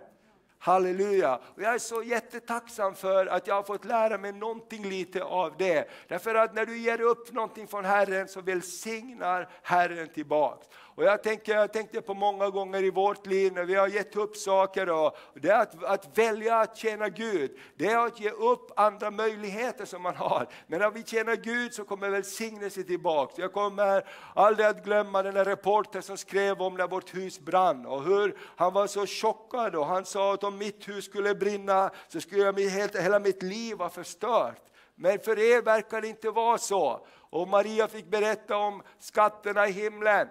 Halleluja! 0.58 1.36
Och 1.36 1.62
jag 1.62 1.74
är 1.74 1.78
så 1.78 2.02
jättetacksam 2.02 2.94
för 2.94 3.26
att 3.26 3.46
jag 3.46 3.54
har 3.54 3.62
fått 3.62 3.84
lära 3.84 4.18
mig 4.18 4.32
någonting 4.32 4.88
lite 4.88 5.24
av 5.24 5.56
det. 5.58 5.88
Därför 6.08 6.34
att 6.34 6.54
när 6.54 6.66
du 6.66 6.78
ger 6.78 7.00
upp 7.00 7.32
någonting 7.32 7.66
från 7.66 7.84
Herren 7.84 8.28
så 8.28 8.40
välsignar 8.40 9.48
Herren 9.62 10.08
tillbaks. 10.08 10.66
Och 10.94 11.04
jag, 11.04 11.22
tänker, 11.22 11.54
jag 11.54 11.72
tänkte 11.72 12.02
på 12.02 12.14
många 12.14 12.50
gånger 12.50 12.84
i 12.84 12.90
vårt 12.90 13.26
liv 13.26 13.52
när 13.52 13.64
vi 13.64 13.74
har 13.74 13.88
gett 13.88 14.16
upp 14.16 14.36
saker, 14.36 14.90
och 14.90 15.16
det 15.34 15.48
är 15.48 15.60
att, 15.60 15.84
att 15.84 16.18
välja 16.18 16.56
att 16.56 16.76
tjäna 16.76 17.08
Gud, 17.08 17.58
det 17.76 17.86
är 17.86 18.06
att 18.06 18.20
ge 18.20 18.30
upp 18.30 18.70
andra 18.76 19.10
möjligheter 19.10 19.84
som 19.84 20.02
man 20.02 20.16
har. 20.16 20.46
Men 20.66 20.80
när 20.80 20.90
vi 20.90 21.04
tjänar 21.04 21.36
Gud 21.36 21.74
så 21.74 21.84
kommer 21.84 22.10
välsignelse 22.10 22.82
tillbaka. 22.82 23.42
Jag 23.42 23.52
kommer 23.52 24.08
aldrig 24.34 24.66
att 24.66 24.84
glömma 24.84 25.22
den 25.22 25.34
där 25.34 25.44
reportern 25.44 26.02
som 26.02 26.16
skrev 26.16 26.62
om 26.62 26.74
när 26.74 26.88
vårt 26.88 27.14
hus 27.14 27.40
brann 27.40 27.86
och 27.86 28.04
hur 28.04 28.38
han 28.56 28.72
var 28.72 28.86
så 28.86 29.06
chockad 29.06 29.74
och 29.74 29.86
han 29.86 30.04
sa 30.04 30.34
att 30.34 30.44
om 30.44 30.58
mitt 30.58 30.88
hus 30.88 31.04
skulle 31.04 31.34
brinna 31.34 31.90
så 32.08 32.20
skulle 32.20 32.52
hela 33.00 33.18
mitt 33.18 33.42
liv 33.42 33.76
vara 33.76 33.90
förstört. 33.90 34.62
Men 34.94 35.18
för 35.18 35.38
er 35.38 35.62
verkar 35.62 36.00
det 36.00 36.08
inte 36.08 36.30
vara 36.30 36.58
så. 36.58 37.06
Och 37.30 37.48
Maria 37.48 37.88
fick 37.88 38.06
berätta 38.06 38.56
om 38.56 38.82
skatterna 38.98 39.68
i 39.68 39.72
himlen. 39.72 40.28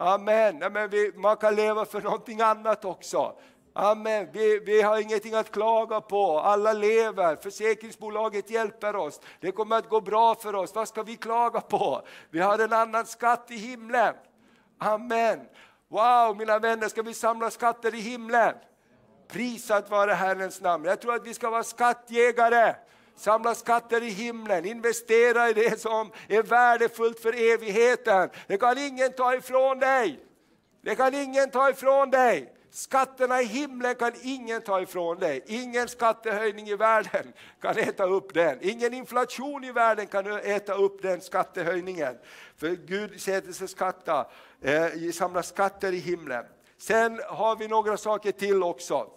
Amen. 0.00 0.62
Amen. 0.62 0.90
vi, 0.90 1.12
man 1.16 1.36
kan 1.36 1.54
leva 1.54 1.84
för 1.84 2.00
någonting 2.00 2.40
annat 2.40 2.84
också. 2.84 3.34
Amen. 3.72 4.28
Vi, 4.32 4.58
vi 4.58 4.82
har 4.82 4.98
ingenting 4.98 5.34
att 5.34 5.50
klaga 5.50 6.00
på, 6.00 6.40
alla 6.40 6.72
lever, 6.72 7.36
försäkringsbolaget 7.36 8.50
hjälper 8.50 8.96
oss, 8.96 9.20
det 9.40 9.52
kommer 9.52 9.76
att 9.76 9.88
gå 9.88 10.00
bra 10.00 10.34
för 10.34 10.54
oss, 10.54 10.74
vad 10.74 10.88
ska 10.88 11.02
vi 11.02 11.16
klaga 11.16 11.60
på? 11.60 12.02
Vi 12.30 12.40
har 12.40 12.58
en 12.58 12.72
annan 12.72 13.06
skatt 13.06 13.50
i 13.50 13.56
himlen. 13.56 14.14
Amen. 14.78 15.40
Wow, 15.88 16.36
mina 16.36 16.58
vänner, 16.58 16.88
ska 16.88 17.02
vi 17.02 17.14
samla 17.14 17.50
skatter 17.50 17.94
i 17.94 18.00
himlen? 18.00 18.54
Prisat 19.28 19.90
vare 19.90 20.12
Herrens 20.12 20.60
namn. 20.60 20.84
Jag 20.84 21.00
tror 21.00 21.14
att 21.14 21.26
vi 21.26 21.34
ska 21.34 21.50
vara 21.50 21.64
skattjägare 21.64 22.74
samla 23.20 23.54
skatter 23.54 24.02
i 24.02 24.10
himlen, 24.10 24.64
investera 24.64 25.50
i 25.50 25.52
det 25.52 25.80
som 25.80 26.12
är 26.28 26.42
värdefullt 26.42 27.20
för 27.20 27.52
evigheten. 27.52 28.30
Det 28.46 28.56
kan 28.56 28.78
ingen 28.78 29.12
ta 29.12 29.34
ifrån 29.34 29.78
dig. 29.78 30.20
Det 30.82 30.94
kan 30.94 31.14
ingen 31.14 31.50
ta 31.50 31.70
ifrån 31.70 32.10
dig. 32.10 32.52
Skatterna 32.70 33.42
i 33.42 33.44
himlen 33.44 33.94
kan 33.94 34.12
ingen 34.22 34.62
ta 34.62 34.80
ifrån 34.80 35.18
dig. 35.18 35.42
Ingen 35.46 35.88
skattehöjning 35.88 36.68
i 36.68 36.76
världen 36.76 37.32
kan 37.60 37.78
äta 37.78 38.04
upp 38.04 38.34
den. 38.34 38.58
Ingen 38.60 38.94
inflation 38.94 39.64
i 39.64 39.72
världen 39.72 40.06
kan 40.06 40.26
äta 40.26 40.74
upp 40.74 41.02
den 41.02 41.20
skattehöjningen. 41.20 42.18
För 42.56 42.68
Gud 42.70 43.20
sätter 43.20 43.52
sig 43.52 43.68
skatta, 43.68 44.26
eh, 44.62 45.10
samla 45.12 45.42
skatter 45.42 45.92
i 45.92 45.98
himlen. 45.98 46.44
Sen 46.78 47.20
har 47.28 47.56
vi 47.56 47.68
några 47.68 47.96
saker 47.96 48.32
till 48.32 48.62
också. 48.62 49.10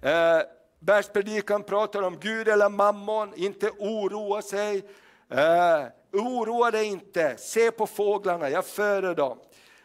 Eh, 0.00 0.40
Bergspredikan 0.78 1.62
pratar 1.62 2.02
om 2.02 2.18
Gud 2.20 2.48
eller 2.48 2.68
mammon, 2.68 3.34
inte 3.34 3.70
oroa 3.70 4.42
sig. 4.42 4.82
Eh, 5.30 5.84
oroa 6.12 6.70
dig 6.70 6.86
inte, 6.86 7.36
se 7.38 7.70
på 7.70 7.86
fåglarna, 7.86 8.50
jag 8.50 8.66
föder 8.66 9.14
dem. 9.14 9.38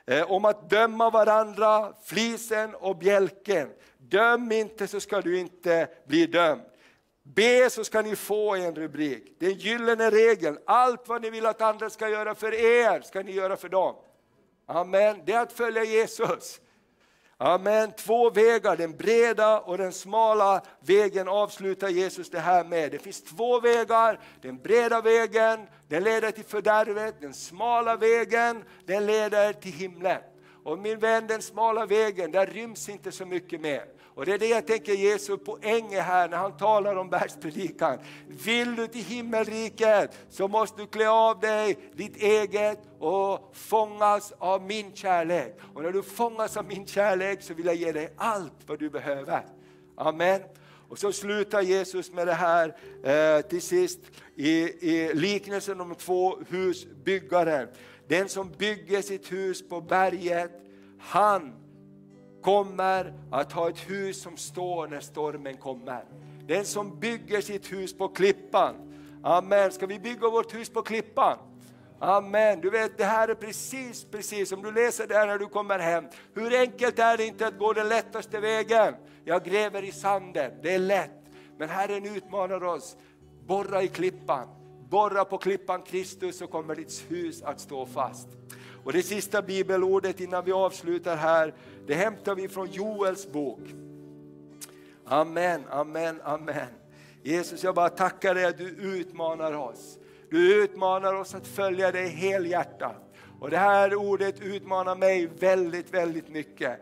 Eh, 0.06 0.32
om 0.32 0.46
att 0.46 0.70
döma 0.70 1.10
varandra, 1.10 1.94
flisen 2.06 2.76
och 2.76 2.98
bjälken. 2.98 3.70
Döm 3.98 4.52
inte 4.52 4.88
så 4.88 5.00
ska 5.00 5.22
du 5.22 5.40
inte 5.40 5.88
bli 6.08 6.26
dömd. 6.26 6.62
Be 7.24 7.70
så 7.70 7.84
ska 7.84 8.02
ni 8.02 8.16
få 8.16 8.56
en 8.56 8.76
rubrik. 8.76 9.36
Den 9.40 9.54
gyllene 9.54 10.10
regeln, 10.10 10.58
allt 10.66 11.08
vad 11.08 11.22
ni 11.22 11.30
vill 11.30 11.46
att 11.46 11.62
andra 11.62 11.90
ska 11.90 12.10
göra 12.10 12.36
för 12.36 12.54
er, 12.54 13.02
ska 13.02 13.22
ni 13.22 13.32
göra 13.32 13.56
för 13.56 13.70
dem. 13.70 13.96
Amen, 14.66 15.22
det 15.26 15.34
är 15.34 15.40
att 15.40 15.54
följa 15.54 15.84
Jesus. 15.84 16.62
Amen. 17.44 17.92
Två 17.92 18.30
vägar, 18.30 18.78
den 18.78 18.98
breda 18.98 19.60
och 19.60 19.78
den 19.78 19.94
smala 19.94 20.62
vägen 20.80 21.28
avslutar 21.28 21.90
Jesus 21.90 22.30
det 22.30 22.40
här 22.40 22.64
med. 22.64 22.92
Det 22.92 23.00
finns 23.00 23.24
två 23.24 23.60
vägar, 23.60 24.20
den 24.42 24.58
breda 24.58 25.02
vägen 25.02 25.68
den 25.88 26.04
leder 26.04 26.32
till 26.32 26.44
fördärvet, 26.44 27.22
den 27.22 27.34
smala 27.34 27.96
vägen 27.96 28.64
den 28.86 29.06
leder 29.06 29.54
till 29.54 29.72
himlen. 29.72 30.22
Och 30.64 30.80
min 30.80 31.00
vän, 31.00 31.28
den 31.28 31.42
smala 31.42 31.86
vägen, 31.86 32.32
där 32.32 32.46
ryms 32.46 32.90
inte 32.90 33.12
så 33.12 33.26
mycket 33.26 33.62
mer. 33.62 33.86
Och 34.16 34.26
det 34.26 34.34
är 34.34 34.40
det 34.40 34.48
jag 34.48 34.68
tänker 34.68 34.94
Jesu 34.94 35.38
poäng 35.38 35.94
är 35.94 36.02
här 36.02 36.30
när 36.30 36.38
han 36.38 36.58
talar 36.58 36.96
om 36.96 37.10
bergspredikan. 37.10 37.98
Vill 38.28 38.76
du 38.76 38.88
till 38.88 39.04
himmelriket 39.04 40.18
så 40.30 40.48
måste 40.48 40.82
du 40.82 40.88
klä 40.88 41.10
av 41.10 41.40
dig 41.40 41.78
ditt 41.96 42.16
eget 42.16 42.80
och 43.00 43.52
fångas 43.54 44.34
av 44.38 44.62
min 44.62 44.96
kärlek. 44.96 45.60
Och 45.74 45.84
när 45.84 45.92
du 45.92 46.04
fångas 46.04 46.58
av 46.58 46.66
min 46.66 46.88
kärlek 46.88 47.42
så 47.42 47.54
vill 47.54 47.66
jag 47.66 47.76
ge 47.76 47.92
dig 47.92 48.14
allt 48.18 48.54
vad 48.68 48.80
du 48.80 48.90
behöver. 48.90 49.46
Amen. 49.96 50.42
Och 50.90 51.00
så 51.00 51.12
slutar 51.12 51.62
Jesus 51.62 52.12
med 52.12 52.28
det 52.28 52.34
här 52.34 52.76
eh, 53.04 53.42
till 53.42 53.62
sist 53.62 54.00
i, 54.36 54.52
i 54.92 55.14
liknelsen 55.14 55.82
om 55.82 55.96
två 55.96 56.38
husbyggare. 56.50 57.68
Den 58.08 58.30
som 58.30 58.52
bygger 58.58 59.02
sitt 59.02 59.32
hus 59.32 59.70
på 59.70 59.82
berget, 59.82 60.52
han 61.00 61.61
kommer 62.42 63.14
att 63.32 63.52
ha 63.52 63.70
ett 63.70 63.90
hus 63.90 64.22
som 64.22 64.38
står 64.38 64.88
när 64.88 65.00
stormen 65.00 65.58
kommer. 65.58 66.04
Den 66.48 66.66
som 66.66 67.00
bygger 67.00 67.42
sitt 67.42 67.72
hus 67.72 67.98
på 67.98 68.08
klippan. 68.08 68.76
Amen. 69.24 69.72
Ska 69.72 69.86
vi 69.86 70.00
bygga 70.00 70.30
vårt 70.30 70.54
hus 70.54 70.70
på 70.70 70.82
klippan? 70.82 71.38
Amen. 72.00 72.62
Du 72.62 72.70
vet, 72.70 72.98
det 72.98 73.06
här 73.06 73.28
är 73.28 73.36
precis, 73.36 74.06
precis 74.12 74.50
som 74.50 74.62
du 74.62 74.72
läser 74.72 75.08
det 75.08 75.16
här 75.16 75.28
när 75.28 75.38
du 75.38 75.48
kommer 75.48 75.80
hem. 75.80 76.06
Hur 76.34 76.60
enkelt 76.60 77.00
är 77.00 77.18
det 77.18 77.26
inte 77.26 77.48
att 77.48 77.58
gå 77.58 77.74
den 77.74 77.90
lättaste 77.90 78.40
vägen? 78.40 78.96
Jag 79.26 79.44
gräver 79.44 79.84
i 79.84 79.92
sanden, 79.92 80.52
det 80.64 80.74
är 80.74 80.80
lätt. 80.80 81.22
Men 81.58 81.70
Herren 81.70 82.16
utmanar 82.16 82.64
oss, 82.64 82.98
borra 83.48 83.84
i 83.84 83.88
klippan. 83.88 84.48
Borra 84.90 85.26
på 85.26 85.38
klippan 85.38 85.82
Kristus 85.82 86.38
så 86.38 86.48
kommer 86.48 86.76
ditt 86.76 87.06
hus 87.10 87.42
att 87.42 87.60
stå 87.60 87.86
fast. 87.86 88.28
Och 88.84 88.94
det 88.94 89.04
sista 89.04 89.42
bibelordet 89.42 90.20
innan 90.20 90.46
vi 90.46 90.52
avslutar 90.52 91.16
här, 91.16 91.54
det 91.88 91.94
hämtar 91.94 92.36
vi 92.36 92.48
från 92.48 92.68
Joels 92.72 93.32
bok. 93.32 93.60
Amen, 95.06 95.62
amen, 95.70 96.22
amen. 96.24 96.68
Jesus, 97.24 97.64
jag 97.64 97.76
bara 97.76 97.90
tackar 97.90 98.36
dig 98.36 98.46
att 98.46 98.58
du 98.58 98.68
utmanar 98.68 99.54
oss. 99.54 99.98
Du 100.30 100.64
utmanar 100.64 101.14
oss 101.14 101.36
att 101.36 101.48
följa 101.48 101.92
dig 101.92 102.08
helhjärtat. 102.08 103.14
Och 103.40 103.50
det 103.50 103.58
här 103.58 103.96
ordet 103.96 104.42
utmanar 104.42 104.96
mig 104.96 105.30
väldigt, 105.40 105.94
väldigt 105.94 106.30
mycket. 106.30 106.80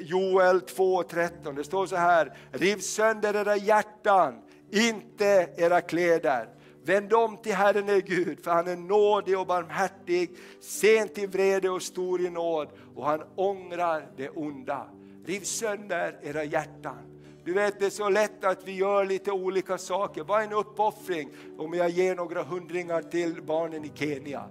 Joel 0.00 0.60
2.13, 0.60 1.56
det 1.56 1.64
står 1.64 1.86
så 1.86 1.96
här, 1.96 2.36
riv 2.52 2.76
sönder 2.76 3.36
era 3.36 3.56
hjärtan, 3.56 4.42
inte 4.70 5.48
era 5.56 5.80
kläder. 5.80 6.48
Vänd 6.88 7.12
om 7.12 7.36
till 7.36 7.54
Herren 7.54 7.88
är 7.88 8.00
Gud, 8.00 8.44
för 8.44 8.50
han 8.50 8.68
är 8.68 8.76
nådig 8.76 9.38
och 9.38 9.46
barmhärtig, 9.46 10.30
sen 10.60 11.08
till 11.08 11.28
vrede 11.28 11.70
och 11.70 11.82
stor 11.82 12.20
i 12.20 12.30
nåd 12.30 12.68
och 12.94 13.06
han 13.06 13.22
ångrar 13.36 14.06
det 14.16 14.28
onda. 14.28 14.86
Riv 15.26 15.40
sönder 15.40 16.18
era 16.22 16.44
hjärtan. 16.44 16.98
Du 17.44 17.52
vet 17.52 17.80
det 17.80 17.86
är 17.86 17.90
så 17.90 18.08
lätt 18.08 18.44
att 18.44 18.68
vi 18.68 18.76
gör 18.76 19.04
lite 19.04 19.32
olika 19.32 19.78
saker. 19.78 20.24
Vad 20.24 20.40
är 20.40 20.46
en 20.46 20.52
uppoffring 20.52 21.30
om 21.58 21.74
jag 21.74 21.90
ger 21.90 22.14
några 22.14 22.42
hundringar 22.42 23.02
till 23.02 23.42
barnen 23.42 23.84
i 23.84 23.92
Kenya? 23.94 24.44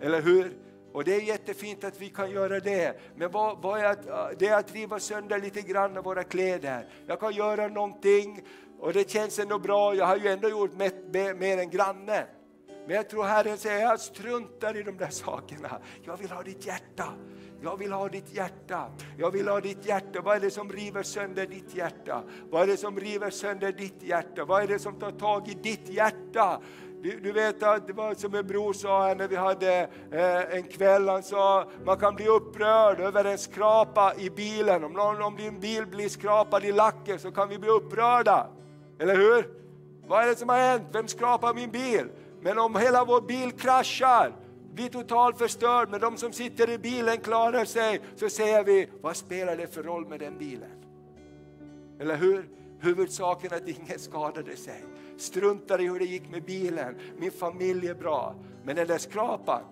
Eller 0.00 0.22
hur? 0.22 0.52
Och 0.92 1.04
det 1.04 1.14
är 1.14 1.20
jättefint 1.20 1.84
att 1.84 2.00
vi 2.00 2.08
kan 2.08 2.30
göra 2.30 2.60
det. 2.60 3.00
Men 3.16 3.30
vad, 3.30 3.62
vad 3.62 3.80
är 3.80 3.84
att, 3.84 4.38
det 4.38 4.46
är 4.46 4.58
att 4.58 4.74
riva 4.74 5.00
sönder 5.00 5.38
lite 5.38 5.60
grann 5.60 5.96
av 5.96 6.04
våra 6.04 6.24
kläder. 6.24 6.88
Jag 7.06 7.20
kan 7.20 7.32
göra 7.32 7.68
någonting 7.68 8.42
och 8.80 8.92
det 8.92 9.10
känns 9.10 9.38
ändå 9.38 9.58
bra, 9.58 9.94
jag 9.94 10.06
har 10.06 10.16
ju 10.16 10.28
ändå 10.28 10.48
gjort 10.48 10.72
mer, 11.38 11.58
än 11.58 11.70
grannen. 11.70 12.26
Men 12.86 12.96
jag 12.96 13.08
tror 13.08 13.24
Herren 13.24 13.58
säger, 13.58 13.82
jag 13.82 14.00
struntar 14.00 14.76
i 14.76 14.82
de 14.82 14.96
där 14.96 15.10
sakerna. 15.10 15.78
Jag 16.04 16.16
vill 16.16 16.30
ha 16.30 16.42
ditt 16.42 16.66
hjärta. 16.66 17.04
Jag 17.62 17.76
vill 17.76 17.92
ha 17.92 18.08
ditt 18.08 18.34
hjärta. 18.34 18.90
Jag 19.18 19.30
vill 19.30 19.48
ha 19.48 19.60
ditt 19.60 19.86
hjärta. 19.86 20.20
Vad 20.20 20.36
är 20.36 20.40
det 20.40 20.50
som 20.50 20.72
river 20.72 21.02
sönder 21.02 21.46
ditt 21.46 21.74
hjärta? 21.74 22.22
Vad 22.50 22.62
är 22.62 22.66
det 22.66 22.76
som 22.76 23.00
river 23.00 23.30
sönder 23.30 23.72
ditt 23.72 24.02
hjärta? 24.02 24.44
Vad 24.44 24.62
är 24.62 24.66
det 24.66 24.78
som 24.78 24.98
tar 24.98 25.10
tag 25.10 25.48
i 25.48 25.54
ditt 25.54 25.88
hjärta? 25.88 26.60
Du, 27.02 27.20
du, 27.20 27.32
vet 27.32 27.62
att 27.62 27.86
det 27.86 27.92
var 27.92 28.14
som 28.14 28.34
en 28.34 28.46
bror 28.46 28.72
sa 28.72 29.06
här 29.06 29.14
när 29.14 29.28
vi 29.28 29.36
hade 29.36 29.88
eh, 30.12 30.56
en 30.56 30.62
kväll, 30.62 31.08
han 31.08 31.22
sa 31.22 31.70
man 31.84 31.98
kan 31.98 32.14
bli 32.14 32.28
upprörd 32.28 33.00
över 33.00 33.24
en 33.24 33.38
skrapa 33.38 34.14
i 34.18 34.30
bilen. 34.30 34.84
Om, 34.84 34.92
någon, 34.92 35.22
om 35.22 35.36
din 35.36 35.60
bil 35.60 35.86
blir 35.86 36.08
skrapad 36.08 36.64
i 36.64 36.72
lacken 36.72 37.18
så 37.18 37.30
kan 37.30 37.48
vi 37.48 37.58
bli 37.58 37.68
upprörda. 37.68 38.50
Eller 38.98 39.16
hur? 39.16 39.48
Vad 40.06 40.22
är 40.22 40.26
det 40.26 40.36
som 40.36 40.48
har 40.48 40.56
hänt? 40.56 40.82
Vem 40.92 41.08
skrapar 41.08 41.54
min 41.54 41.70
bil? 41.70 42.08
Men 42.40 42.58
om 42.58 42.76
hela 42.76 43.04
vår 43.04 43.20
bil 43.20 43.52
kraschar, 43.52 44.32
blir 44.74 44.88
totalt 44.88 45.38
förstörd, 45.38 45.90
men 45.90 46.00
de 46.00 46.16
som 46.16 46.32
sitter 46.32 46.70
i 46.70 46.78
bilen 46.78 47.16
klarar 47.16 47.64
sig, 47.64 48.00
så 48.16 48.28
säger 48.28 48.64
vi, 48.64 48.88
vad 49.00 49.16
spelar 49.16 49.56
det 49.56 49.66
för 49.74 49.82
roll 49.82 50.08
med 50.08 50.20
den 50.20 50.38
bilen? 50.38 50.84
Eller 52.00 52.16
hur? 52.16 52.48
Huvudsaken 52.80 53.52
är 53.52 53.56
att 53.56 53.68
ingen 53.68 53.98
skadade 53.98 54.56
sig. 54.56 54.84
Struntar 55.16 55.80
i 55.80 55.88
hur 55.88 55.98
det 55.98 56.04
gick 56.04 56.30
med 56.30 56.44
bilen, 56.44 56.96
min 57.18 57.30
familj 57.30 57.88
är 57.88 57.94
bra. 57.94 58.34
Men 58.64 58.76
den 58.76 58.86
där 58.86 58.98
skrapan, 58.98 59.62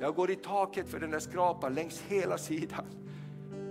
jag 0.00 0.14
går 0.14 0.30
i 0.30 0.36
taket 0.36 0.88
för 0.88 1.00
den 1.00 1.10
där 1.10 1.18
skrapan 1.18 1.74
längs 1.74 2.02
hela 2.08 2.38
sidan. 2.38 2.84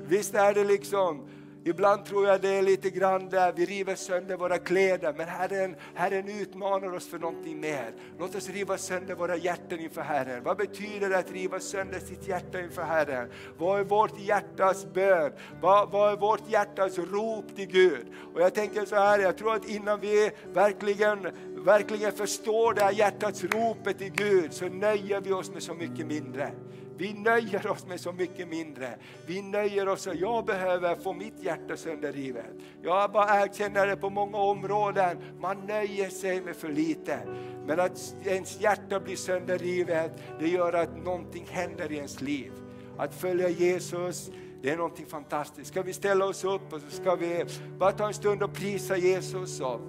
Visst 0.08 0.36
är 0.36 0.54
det 0.54 0.64
liksom 0.64 1.26
Ibland 1.66 2.06
tror 2.06 2.28
jag 2.28 2.42
det 2.42 2.50
är 2.50 2.62
lite 2.62 2.90
grann 2.90 3.30
där 3.30 3.54
vi 3.56 3.66
river 3.66 3.96
sönder 3.96 4.38
våra 4.38 4.58
kläder, 4.58 5.14
men 5.18 5.28
Herren, 5.28 5.76
Herren 5.94 6.42
utmanar 6.42 6.94
oss 6.94 7.08
för 7.08 7.20
någonting 7.20 7.60
mer. 7.60 7.94
Låt 8.20 8.36
oss 8.36 8.50
riva 8.50 8.78
sönder 8.78 9.16
våra 9.16 9.38
hjärtan 9.38 9.80
inför 9.80 10.02
Herren. 10.02 10.44
Vad 10.44 10.58
betyder 10.58 11.10
det 11.10 11.18
att 11.18 11.32
riva 11.32 11.60
sönder 11.60 12.00
sitt 12.00 12.28
hjärta 12.28 12.62
inför 12.62 12.82
Herren? 12.82 13.30
Vad 13.58 13.80
är 13.80 13.84
vårt 13.84 14.20
hjärtas 14.20 14.88
bön? 14.94 15.32
Vad, 15.62 15.92
vad 15.92 16.14
är 16.14 16.18
vårt 16.18 16.50
hjärtas 16.50 16.98
rop 16.98 17.56
till 17.56 17.68
Gud? 17.68 18.06
Och 18.34 18.42
jag 18.42 18.54
tänker 18.54 18.86
så 18.86 18.96
här, 18.96 19.20
jag 19.20 19.38
tror 19.38 19.56
att 19.56 19.70
innan 19.70 20.00
vi 20.00 20.32
verkligen, 20.54 21.28
verkligen 21.66 22.12
förstår 22.12 22.74
det 22.74 22.82
här 22.82 22.92
hjärtats 22.92 23.44
ropet 23.44 23.98
till 23.98 24.12
Gud, 24.12 24.54
så 24.54 24.66
nöjer 24.70 25.22
vi 25.22 25.32
oss 25.32 25.52
med 25.52 25.64
så 25.64 25.74
mycket 25.74 26.08
mindre. 26.08 26.52
Vi 27.02 27.14
nöjer 27.14 27.68
oss 27.68 27.86
med 27.88 28.00
så 28.00 28.12
mycket 28.12 28.48
mindre. 28.48 28.96
Vi 29.26 29.42
nöjer 29.42 29.88
oss 29.88 30.08
och 30.08 30.16
jag 30.16 30.46
behöver 30.46 30.96
få 30.96 31.14
mitt 31.14 31.44
hjärta 31.44 31.78
sönderrivet. 31.78 32.46
Jag 32.82 33.12
bara 33.12 33.44
erkänner 33.44 33.88
det 33.88 33.96
på 33.96 34.10
många 34.10 34.38
områden. 34.38 35.18
Man 35.40 35.58
nöjer 35.68 36.10
sig 36.10 36.42
med 36.42 36.56
för 36.56 36.70
lite. 36.70 37.20
Men 37.68 37.80
att 37.80 38.16
ens 38.26 38.62
hjärta 38.62 39.00
blir 39.00 39.16
sönderrivet, 39.16 40.12
det 40.40 40.48
gör 40.48 40.74
att 40.74 40.98
någonting 40.98 41.48
händer 41.50 41.92
i 41.92 41.96
ens 41.96 42.22
liv. 42.22 42.52
Att 42.98 43.14
följa 43.14 43.50
Jesus, 43.50 44.32
det 44.62 44.70
är 44.70 44.78
någonting 44.78 45.06
fantastiskt. 45.06 45.68
Ska 45.68 45.82
vi 45.82 45.94
ställa 45.94 46.26
oss 46.26 46.44
upp 46.44 46.74
och 46.74 46.82
så 46.82 46.90
ska 46.90 47.16
vi 47.16 47.46
bara 47.78 47.92
ta 47.92 48.08
en 48.08 48.14
stund 48.14 48.44
och 48.44 48.54
prisa 48.54 48.98
Jesus 48.98 49.62
och 49.62 49.82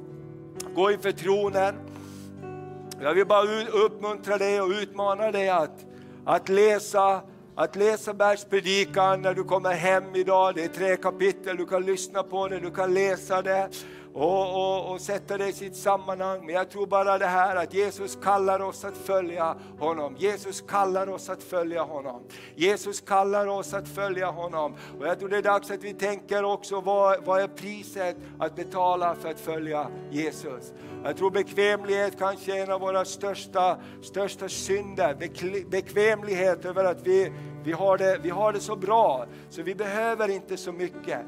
gå 0.75 0.91
inför 0.91 1.13
tronen. 1.13 1.75
Jag 3.01 3.15
vill 3.15 3.27
bara 3.27 3.65
uppmuntra 3.85 4.39
dig 4.39 4.61
och 4.61 4.69
utmana 4.69 5.33
dig 5.33 5.49
att 5.49 5.87
att 6.25 6.49
läsa, 6.49 7.23
att 7.55 7.77
läsa 7.77 8.15
bergspredikan 8.15 9.23
när 9.23 9.35
du 9.35 9.45
kommer 9.45 9.75
hem 9.75 10.15
idag. 10.15 10.55
Det 10.55 10.65
är 10.65 10.69
tre 10.69 10.97
kapitel, 10.97 11.57
du 11.57 11.67
kan 11.67 11.87
lyssna 11.87 12.23
på 12.23 12.49
det, 12.49 12.61
du 12.61 12.71
kan 12.71 12.95
läsa 12.95 13.43
det 13.43 13.69
och, 14.15 14.55
och, 14.55 14.93
och 14.93 15.01
sätta 15.01 15.39
det 15.39 15.49
i 15.49 15.53
sitt 15.53 15.77
sammanhang. 15.77 16.47
Men 16.47 16.55
jag 16.55 16.71
tror 16.71 16.87
bara 16.87 17.19
det 17.19 17.27
här 17.27 17.57
att 17.57 17.75
Jesus 17.75 18.19
kallar 18.23 18.61
oss 18.61 18.85
att 18.85 18.97
följa 18.97 19.57
honom. 19.79 20.17
Jesus 20.19 20.61
kallar 20.61 21.09
oss 21.09 21.31
att 21.31 21.43
följa 21.43 21.83
honom. 21.83 22.23
Jesus 22.55 23.01
kallar 23.01 23.47
oss 23.47 23.75
att 23.75 23.89
följa 23.89 24.27
honom. 24.27 24.75
Och 25.01 25.07
jag 25.07 25.19
tror 25.19 25.29
det 25.29 25.37
är 25.37 25.43
dags 25.43 25.71
att 25.71 25.85
vi 25.85 25.95
tänker 25.95 26.45
också, 26.45 26.81
vad, 26.81 27.25
vad 27.25 27.41
är 27.41 27.49
priset 27.49 28.17
att 28.39 28.57
betala 28.57 29.15
för 29.15 29.31
att 29.31 29.41
följa 29.41 29.89
Jesus? 30.11 30.73
Jag 31.05 31.17
tror 31.17 31.31
bekvämlighet 31.31 32.19
kanske 32.19 32.59
är 32.59 32.63
en 32.63 32.73
av 32.73 32.81
våra 32.81 33.05
största, 33.05 33.77
största 34.03 34.49
synder. 34.49 35.15
Bekvämlighet 35.71 36.65
över 36.65 36.85
att 36.85 37.07
vi, 37.07 37.33
vi, 37.65 37.73
har 37.73 37.99
det, 37.99 38.19
vi 38.23 38.31
har 38.31 38.53
det 38.53 38.61
så 38.61 38.77
bra, 38.77 39.27
så 39.51 39.63
vi 39.63 39.75
behöver 39.75 40.29
inte 40.29 40.57
så 40.57 40.73
mycket. 40.73 41.21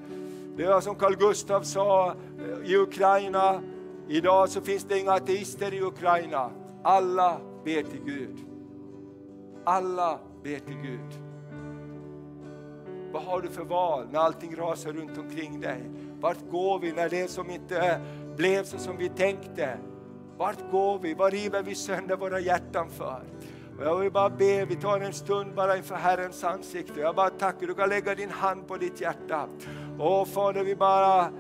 Det 0.57 0.67
var 0.67 0.81
som 0.81 0.95
Carl 0.95 1.17
Gustav 1.17 1.63
sa 1.63 2.11
eh, 2.11 2.71
i 2.71 2.77
Ukraina, 2.77 3.63
idag 4.09 4.49
så 4.49 4.61
finns 4.61 4.85
det 4.85 4.99
inga 4.99 5.13
ateister 5.13 5.75
i 5.75 5.83
Ukraina. 5.83 6.51
Alla 6.83 7.41
ber 7.65 7.83
till 7.83 8.01
Gud. 8.05 8.39
Alla 9.65 10.19
ber 10.43 10.59
till 10.59 10.77
Gud. 10.83 11.25
Vad 13.13 13.23
har 13.23 13.41
du 13.41 13.49
för 13.49 13.65
val 13.65 14.07
när 14.11 14.19
allting 14.19 14.57
rasar 14.57 14.93
runt 14.93 15.19
omkring 15.19 15.61
dig? 15.61 15.91
Vart 16.21 16.51
går 16.51 16.79
vi 16.79 16.93
när 16.93 17.09
det 17.09 17.31
som 17.31 17.51
inte 17.51 18.01
blev 18.37 18.65
så 18.65 18.79
som 18.79 18.97
vi 18.97 19.09
tänkte? 19.09 19.79
Vart 20.37 20.71
går 20.71 20.99
vi? 20.99 21.15
Vad 21.15 21.33
river 21.33 21.63
vi 21.63 21.75
sönder 21.75 22.17
våra 22.17 22.41
hjärtan 22.41 22.91
för? 22.91 23.23
Jag 23.81 23.99
vill 23.99 24.13
bara 24.13 24.31
be, 24.31 24.65
vi 24.65 24.77
tar 24.77 25.01
en 25.01 25.13
stund 25.13 25.55
bara 25.55 25.77
inför 25.77 25.95
Herrens 25.95 26.45
ansikte. 26.45 27.01
Jag 27.01 27.15
bara 27.15 27.31
tackar, 27.31 27.67
du 27.67 27.75
kan 27.75 27.89
lägga 27.89 28.15
din 28.15 28.31
hand 28.31 28.69
på 28.69 28.77
ditt 28.77 29.01
hjärta. 29.01 29.49
Åh 29.99 30.25
Fader, 30.25 30.65
vi 30.65 30.77
bara 30.77 31.31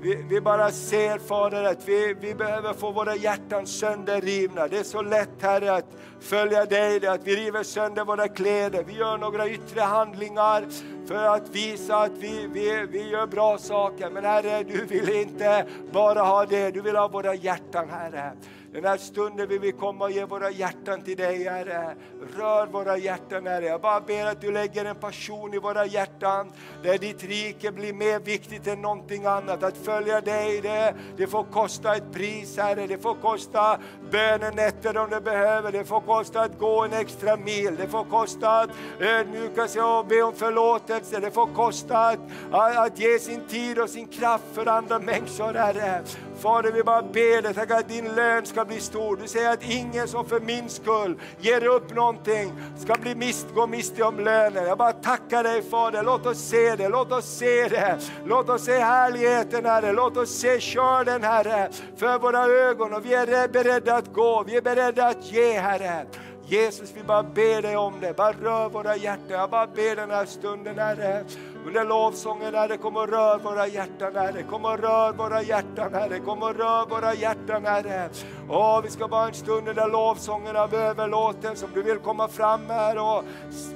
vi, 0.00 0.24
vi 0.30 0.40
bara 0.40 0.70
ser 0.70 1.18
Fader 1.18 1.64
att 1.64 1.88
vi, 1.88 2.14
vi 2.20 2.34
behöver 2.34 2.72
få 2.72 2.90
våra 2.90 3.16
hjärtan 3.16 3.66
sönderrivna. 3.66 4.68
Det 4.68 4.78
är 4.78 4.82
så 4.82 5.02
lätt 5.02 5.42
Herre 5.42 5.74
att 5.74 5.86
följa 6.20 6.64
dig, 6.64 7.06
att 7.06 7.26
vi 7.26 7.36
river 7.36 7.62
sönder 7.62 8.04
våra 8.04 8.28
kläder, 8.28 8.84
vi 8.84 8.92
gör 8.92 9.18
några 9.18 9.48
yttre 9.48 9.80
handlingar 9.80 10.64
för 11.06 11.24
att 11.36 11.48
visa 11.54 11.96
att 11.96 12.12
vi, 12.18 12.46
vi, 12.52 12.86
vi 12.90 13.10
gör 13.10 13.26
bra 13.26 13.58
saker. 13.58 14.10
Men 14.10 14.24
Herre, 14.24 14.62
du 14.62 14.84
vill 14.84 15.08
inte 15.08 15.66
bara 15.92 16.22
ha 16.22 16.46
det, 16.46 16.70
du 16.70 16.80
vill 16.80 16.96
ha 16.96 17.08
våra 17.08 17.34
hjärtan 17.34 17.90
Herre. 17.90 18.32
Den 18.72 18.84
här 18.84 18.96
stunden 18.96 19.48
vill 19.48 19.60
vi 19.60 19.72
komma 19.72 20.04
och 20.04 20.10
ge 20.10 20.24
våra 20.24 20.50
hjärtan 20.50 21.02
till 21.02 21.16
dig 21.16 21.44
Herre. 21.44 21.94
Rör 22.36 22.66
våra 22.66 22.96
hjärtan 22.96 23.46
Herre. 23.46 23.64
Jag 23.64 23.80
bara 23.80 24.00
ber 24.00 24.26
att 24.26 24.40
du 24.40 24.52
lägger 24.52 24.84
en 24.84 24.96
passion 24.96 25.54
i 25.54 25.58
våra 25.58 25.86
hjärtan 25.86 26.52
där 26.82 26.98
ditt 26.98 27.24
rike 27.24 27.72
blir 27.72 27.92
mer 27.92 28.20
viktigt 28.20 28.66
än 28.66 28.82
någonting 28.82 29.24
annat. 29.24 29.62
Att 29.62 29.76
följa 29.76 30.20
dig, 30.20 30.60
det, 30.60 30.94
det 31.16 31.26
får 31.26 31.44
kosta 31.44 31.96
ett 31.96 32.12
pris 32.12 32.56
Herre. 32.56 32.86
Det 32.86 32.98
får 32.98 33.14
kosta 33.14 33.78
bönenätter 34.10 34.96
om 34.96 35.10
det 35.10 35.20
behöver. 35.20 35.72
Det 35.72 35.84
får 35.84 36.00
kosta 36.00 36.40
att 36.40 36.58
gå 36.58 36.84
en 36.84 36.92
extra 36.92 37.36
mil. 37.36 37.76
Det 37.76 37.88
får 37.88 38.04
kosta 38.04 38.60
att 38.60 38.70
ödmjuka 39.00 39.68
sig 39.68 39.82
och 39.82 40.06
be 40.06 40.22
om 40.22 40.32
förlåtelse. 40.32 41.20
Det 41.20 41.30
får 41.30 41.46
kosta 41.46 41.98
att, 41.98 42.18
att, 42.50 42.76
att 42.76 42.98
ge 43.00 43.18
sin 43.18 43.40
tid 43.48 43.78
och 43.78 43.90
sin 43.90 44.06
kraft 44.06 44.44
för 44.52 44.66
andra 44.66 44.98
människor 44.98 45.54
Herre. 45.54 46.02
Fader, 46.40 46.72
vi 46.72 46.82
bara 46.82 47.02
ber 47.02 47.42
dig, 47.42 47.54
tack 47.54 47.70
att 47.70 47.88
din 47.88 48.14
lön 48.14 48.46
ska 48.46 48.64
bli 48.64 48.80
stor. 48.80 49.16
Du 49.16 49.28
säger 49.28 49.52
att 49.52 49.70
ingen 49.70 50.08
som 50.08 50.26
för 50.26 50.40
min 50.40 50.68
skull 50.68 51.20
ger 51.40 51.66
upp 51.66 51.94
någonting 51.94 52.52
ska 52.78 52.94
bli 52.94 53.14
mist, 53.14 53.46
gå 53.54 53.66
miste 53.66 54.02
om 54.02 54.20
lönen. 54.20 54.66
Jag 54.66 54.78
bara 54.78 54.92
tackar 54.92 55.42
dig 55.42 55.62
Fader, 55.62 56.02
låt 56.02 56.26
oss 56.26 56.38
se 56.38 56.76
det, 56.76 56.88
låt 56.88 57.12
oss 57.12 57.38
se 57.38 57.68
det. 57.68 57.98
Låt 58.24 58.48
oss 58.48 58.64
se 58.64 58.78
härligheten 58.78 59.64
Herre, 59.64 59.92
låt 59.92 60.16
oss 60.16 60.30
se 60.30 60.60
körden 60.60 61.22
Herre 61.22 61.70
för 61.96 62.18
våra 62.18 62.44
ögon 62.46 62.94
och 62.94 63.04
vi 63.04 63.14
är 63.14 63.48
beredda 63.48 63.94
att 63.94 64.12
gå, 64.12 64.44
vi 64.46 64.56
är 64.56 64.62
beredda 64.62 65.06
att 65.06 65.32
ge 65.32 65.58
Herre. 65.58 66.06
Jesus, 66.48 66.92
vi 66.94 67.02
bara 67.02 67.22
ber 67.22 67.62
dig 67.62 67.76
om 67.76 67.94
det. 68.00 68.16
Bara 68.16 68.32
rör 68.32 68.68
våra 68.68 68.96
hjärtan. 68.96 69.26
Jag 69.28 69.50
bara 69.50 69.66
ber 69.66 69.96
den 69.96 70.10
här 70.10 70.24
stunden, 70.24 70.78
Herre. 70.78 71.24
Under 71.66 71.84
lovsången, 71.84 72.54
Herre, 72.54 72.76
kom 72.76 72.96
och 72.96 73.08
rör 73.08 73.38
våra 73.38 73.66
hjärtan, 73.66 74.16
Herre. 74.16 74.42
Kom 74.42 74.64
och 74.64 74.78
rör 74.78 75.12
våra 75.12 75.42
hjärtan, 75.42 75.94
Herre. 75.94 76.18
Kom 76.18 76.42
och 76.42 76.56
rör 76.56 76.86
våra 76.86 77.14
hjärtan, 77.14 77.64
Herre. 77.64 78.08
Åh, 78.48 78.80
vi 78.82 78.90
ska 78.90 79.08
bara 79.08 79.28
en 79.28 79.34
stund 79.34 79.68
under 79.68 79.88
lovsången 79.88 80.56
av 80.56 80.74
överlåtelse. 80.74 81.64
Om 81.64 81.70
du 81.74 81.82
vill 81.82 81.98
komma 81.98 82.28
fram 82.28 82.70
här 82.70 82.98
och 82.98 83.24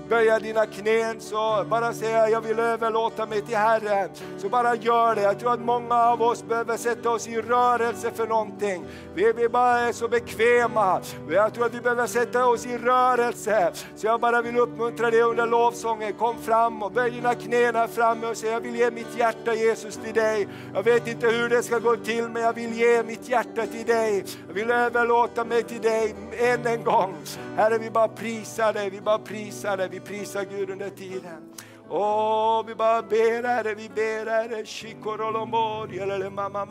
böja 0.08 0.38
dina 0.38 0.66
knän 0.66 1.20
så 1.20 1.64
bara 1.70 1.92
säga 1.92 2.28
jag 2.28 2.40
vill 2.40 2.58
överlåta 2.58 3.26
mig 3.26 3.42
till 3.42 3.56
Herren. 3.56 4.10
Så 4.38 4.48
bara 4.48 4.74
gör 4.74 5.14
det. 5.14 5.22
Jag 5.22 5.38
tror 5.38 5.52
att 5.52 5.60
många 5.60 5.94
av 5.94 6.22
oss 6.22 6.44
behöver 6.44 6.76
sätta 6.76 7.10
oss 7.10 7.28
i 7.28 7.40
rörelse 7.40 8.10
för 8.10 8.26
någonting. 8.26 8.84
Vi, 9.14 9.32
vi 9.32 9.48
bara 9.48 9.78
är 9.78 9.92
så 9.92 10.08
bekväma. 10.08 11.00
Jag 11.30 11.54
tror 11.54 11.66
att 11.66 11.74
vi 11.74 11.80
behöver 11.80 12.06
sätta 12.06 12.46
oss 12.46 12.66
i 12.66 12.78
rörelse. 12.78 13.72
Så 13.96 14.06
jag 14.06 14.20
bara 14.20 14.42
vill 14.42 14.56
uppmuntra 14.56 15.10
dig 15.10 15.22
under 15.22 15.46
lovsången. 15.46 16.12
Kom 16.12 16.38
fram 16.38 16.82
och 16.82 16.92
böj 16.92 17.10
dina 17.10 17.34
knän 17.34 17.76
här 17.80 17.88
framme 17.88 18.26
och 18.26 18.36
säger 18.36 18.52
jag 18.52 18.60
vill 18.60 18.76
ge 18.76 18.90
mitt 18.90 19.18
hjärta 19.18 19.54
Jesus 19.54 19.96
till 19.96 20.14
dig. 20.14 20.48
Jag 20.74 20.82
vet 20.82 21.08
inte 21.08 21.26
hur 21.26 21.48
det 21.48 21.62
ska 21.62 21.78
gå 21.78 21.96
till 21.96 22.28
men 22.28 22.42
jag 22.42 22.52
vill 22.52 22.74
ge 22.74 23.02
mitt 23.02 23.28
hjärta 23.28 23.66
till 23.66 23.86
dig. 23.86 24.24
Jag 24.46 24.54
vill 24.54 24.70
överlåta 24.70 25.44
mig 25.44 25.62
till 25.62 25.80
dig 25.80 26.14
än 26.38 26.66
en 26.66 26.84
gång. 26.84 27.14
Herre 27.56 27.78
vi 27.78 27.90
bara 27.90 28.08
prisar 28.08 28.72
dig, 28.72 28.90
vi 28.90 29.00
bara 29.00 29.18
prisar 29.18 29.76
dig, 29.76 29.88
vi 29.90 30.00
prisar 30.00 30.44
Gud 30.44 30.70
under 30.70 30.90
tiden. 30.90 31.54
Åh, 31.88 32.64
vi 32.66 32.74
bara 32.74 33.02
ber 33.02 33.48
Herre, 33.48 33.74
vi 33.74 33.88
ber 33.88 34.30
Herre, 34.30 34.64
Shikorolomori 34.64 35.98
eller 35.98 36.30
Mamma 36.30 36.64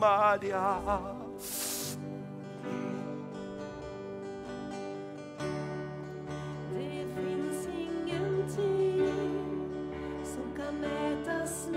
som 10.80 10.88
kan 10.88 11.10
mätas 11.10 11.68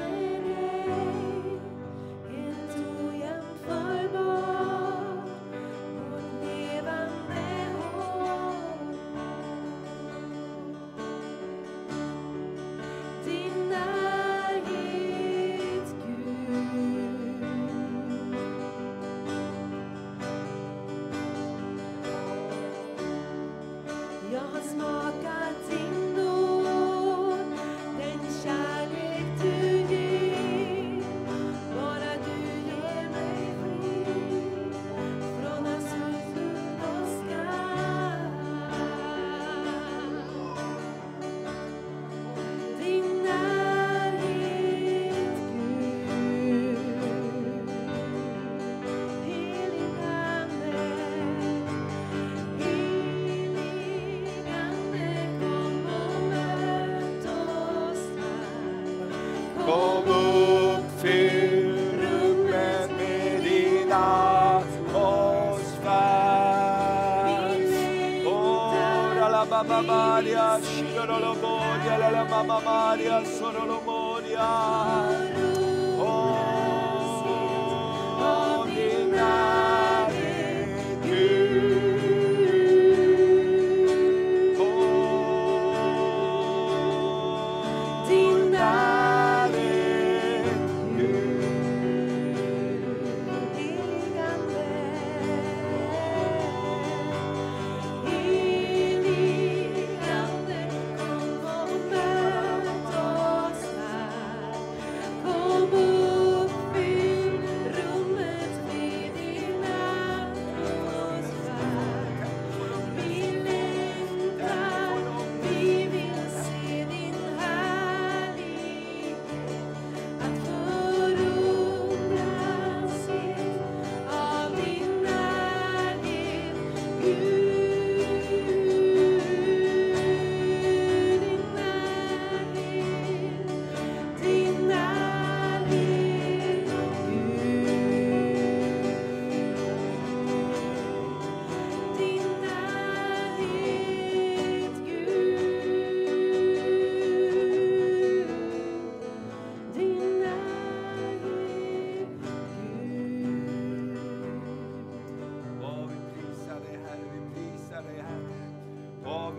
Maria, 70.24 70.58
shirolomoria, 70.64 71.98
la 71.98 72.10
la 72.10 72.24
mamma 72.24 72.62
Maria, 72.62 73.26
sorolomoria. 73.26 74.40
Åh, 74.40 75.33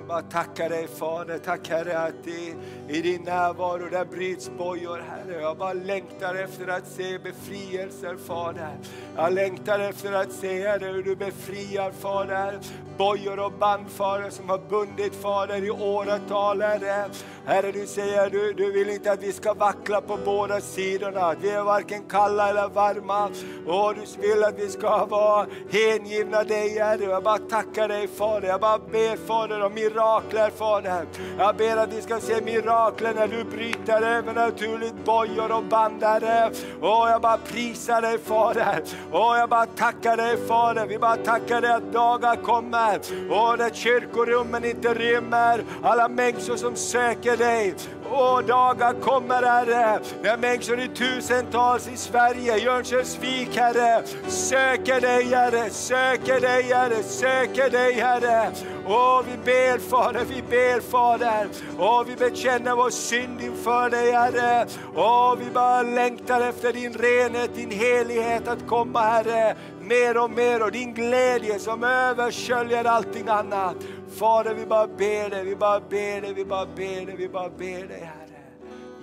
bara 0.09 0.23
tackar 0.23 0.69
dig 0.69 0.87
Fader. 0.89 1.39
Tack 1.39 1.69
Herre 1.69 1.99
att 1.99 2.27
i, 2.27 2.55
i 2.89 3.03
din 3.03 3.23
närvaro 3.23 3.89
där 3.91 4.05
bryts 4.05 4.51
bojor 4.59 4.99
Herre. 4.99 5.41
Jag 5.41 5.57
bara 5.57 5.73
längtar 5.73 6.35
efter 6.35 6.67
att 6.69 6.87
se 6.87 7.19
befrielser 7.19 8.17
Fader. 8.17 8.77
Jag 9.17 9.33
längtar 9.33 9.79
efter 9.79 10.13
att 10.13 10.33
se 10.33 10.69
Herre 10.69 10.87
hur 10.87 11.03
du 11.03 11.17
befriar 11.17 11.91
Fader. 11.91 12.59
Bojor 12.99 13.39
och 13.39 13.53
band 13.53 13.91
Fader 13.91 14.31
som 14.31 14.49
har 14.49 14.59
bundit 14.59 15.15
Fader 15.15 15.65
i 15.65 15.71
åratal 15.71 16.63
Herre. 16.63 17.05
Herre 17.47 17.73
du 17.73 17.87
säger 17.87 18.31
du, 18.31 18.53
du 18.53 18.73
vill 18.73 18.91
inte 18.91 19.13
att 19.13 19.23
vi 19.23 19.33
ska 19.33 19.55
vackla 19.55 20.01
på 20.01 20.19
båda 20.25 20.61
sidorna. 20.61 21.21
Att 21.21 21.39
vi 21.41 21.51
är 21.51 21.63
varken 21.63 22.03
kalla 22.09 22.49
eller 22.49 22.69
varma. 22.69 23.25
Och 23.67 23.95
du 23.95 24.29
vill 24.29 24.45
att 24.45 24.59
vi 24.59 24.69
ska 24.69 25.05
vara 25.05 25.47
hängivna 25.71 26.45
dig 26.45 26.79
Herre. 26.79 27.05
Jag 27.05 27.23
bara 27.23 27.39
tackar 27.39 27.89
dig 27.89 28.09
Fader. 28.09 28.49
Jag 28.49 28.61
bara 28.61 28.79
ber 28.79 29.17
Fader 29.27 29.63
om 29.63 29.75
mirakler 29.75 30.51
Fader. 30.51 31.07
Jag 31.39 31.57
ber 31.57 31.77
att 31.77 31.93
vi 31.93 32.03
ska 32.03 32.21
se 32.21 32.41
mirakler 32.41 33.15
när 33.15 33.29
du 33.29 33.45
bryter 33.45 34.03
övernaturligt 34.03 35.05
bojor 35.05 35.53
och 35.53 35.65
band 35.65 36.03
Herre. 36.03 36.51
Och 36.81 37.09
jag 37.09 37.21
bara 37.21 37.39
prisar 37.39 38.03
dig 38.03 38.19
Fader. 38.19 38.83
Och 39.13 39.37
jag 39.37 39.49
bara 39.49 39.67
tackar 39.67 40.17
dig 40.17 40.37
Fader. 40.37 40.87
Vi 40.87 40.99
bara 40.99 41.17
tackar 41.17 41.61
dig 41.61 41.73
att 41.73 41.93
dagar 41.93 42.37
kommer. 42.37 42.84
Och 43.31 43.59
där 43.59 43.71
kyrkorummen 43.71 44.65
inte 44.65 44.95
rymmer. 44.95 45.65
Alla 45.83 46.09
människor 46.09 46.57
som 46.57 46.77
söker 46.77 47.37
dig. 47.37 47.75
Och 48.11 48.45
dagar 48.45 49.01
kommer 49.01 49.43
Herre, 49.43 50.01
när 50.23 50.37
människor 50.37 50.81
i 50.81 50.89
tusentals 50.89 51.89
i 51.89 51.97
Sverige, 51.97 52.59
i 52.59 52.69
Örnsköldsvik 52.69 53.57
Herre, 53.57 54.03
söker 54.27 55.01
dig 55.01 55.25
Herre, 55.25 55.71
söker 55.71 56.41
dig 56.41 56.63
Herre, 56.63 57.03
söker 57.03 57.71
dig 57.71 57.93
Herre. 57.93 58.51
Åh, 58.87 59.23
vi 59.31 59.37
ber 59.45 59.79
Fader, 59.79 60.25
vi 60.29 60.43
ber 60.43 60.81
Fader. 60.81 61.49
Åh, 61.79 62.05
vi 62.07 62.17
bekänner 62.17 62.77
vår 62.77 62.91
synd 62.91 63.41
inför 63.41 63.91
dig 63.91 64.13
Herre. 64.13 64.67
Åh, 64.95 65.35
vi 65.39 65.51
bara 65.55 65.83
längtar 65.83 66.41
efter 66.41 66.73
din 66.73 66.93
renhet, 66.93 67.55
din 67.55 67.71
helighet 67.71 68.49
att 68.49 68.67
komma 68.69 69.01
Herre. 69.01 69.57
Mer 69.89 70.25
och 70.25 70.31
mer 70.31 70.63
och 70.63 70.73
din 70.73 70.95
glädje 70.95 71.59
som 71.59 71.85
översköljer 71.85 72.85
allting 72.85 73.29
annat. 73.29 73.77
Fader, 74.09 74.55
vi 74.55 74.67
bara 74.67 74.87
ber 74.87 75.31
dig, 75.31 75.45
vi 75.45 75.57
bara 75.57 75.81
ber 75.81 76.21
dig, 76.21 76.35
vi 76.35 76.45
bara 76.45 76.67
ber 76.67 77.07
dig, 77.07 77.17
vi 77.17 77.29
bara 77.29 77.49
ber 77.49 77.89
dig 77.89 78.01
Herre. 78.01 78.25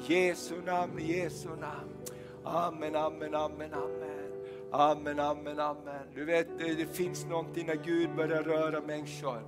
Jesu 0.08 0.56
namn, 0.66 1.00
Jesu 1.00 1.50
namn. 1.50 1.92
Amen, 2.44 2.96
amen, 2.96 3.36
amen, 3.36 3.74
amen. 3.74 4.12
Amen, 4.72 5.20
amen, 5.20 5.60
amen. 5.60 6.06
Du 6.16 6.26
vet, 6.26 6.48
det, 6.58 6.96
finns 6.96 7.26
någonting 7.26 7.68
när 7.68 7.76
Gud 7.76 8.16
börjar 8.16 8.44
röra 8.44 8.82
människor. 8.82 9.42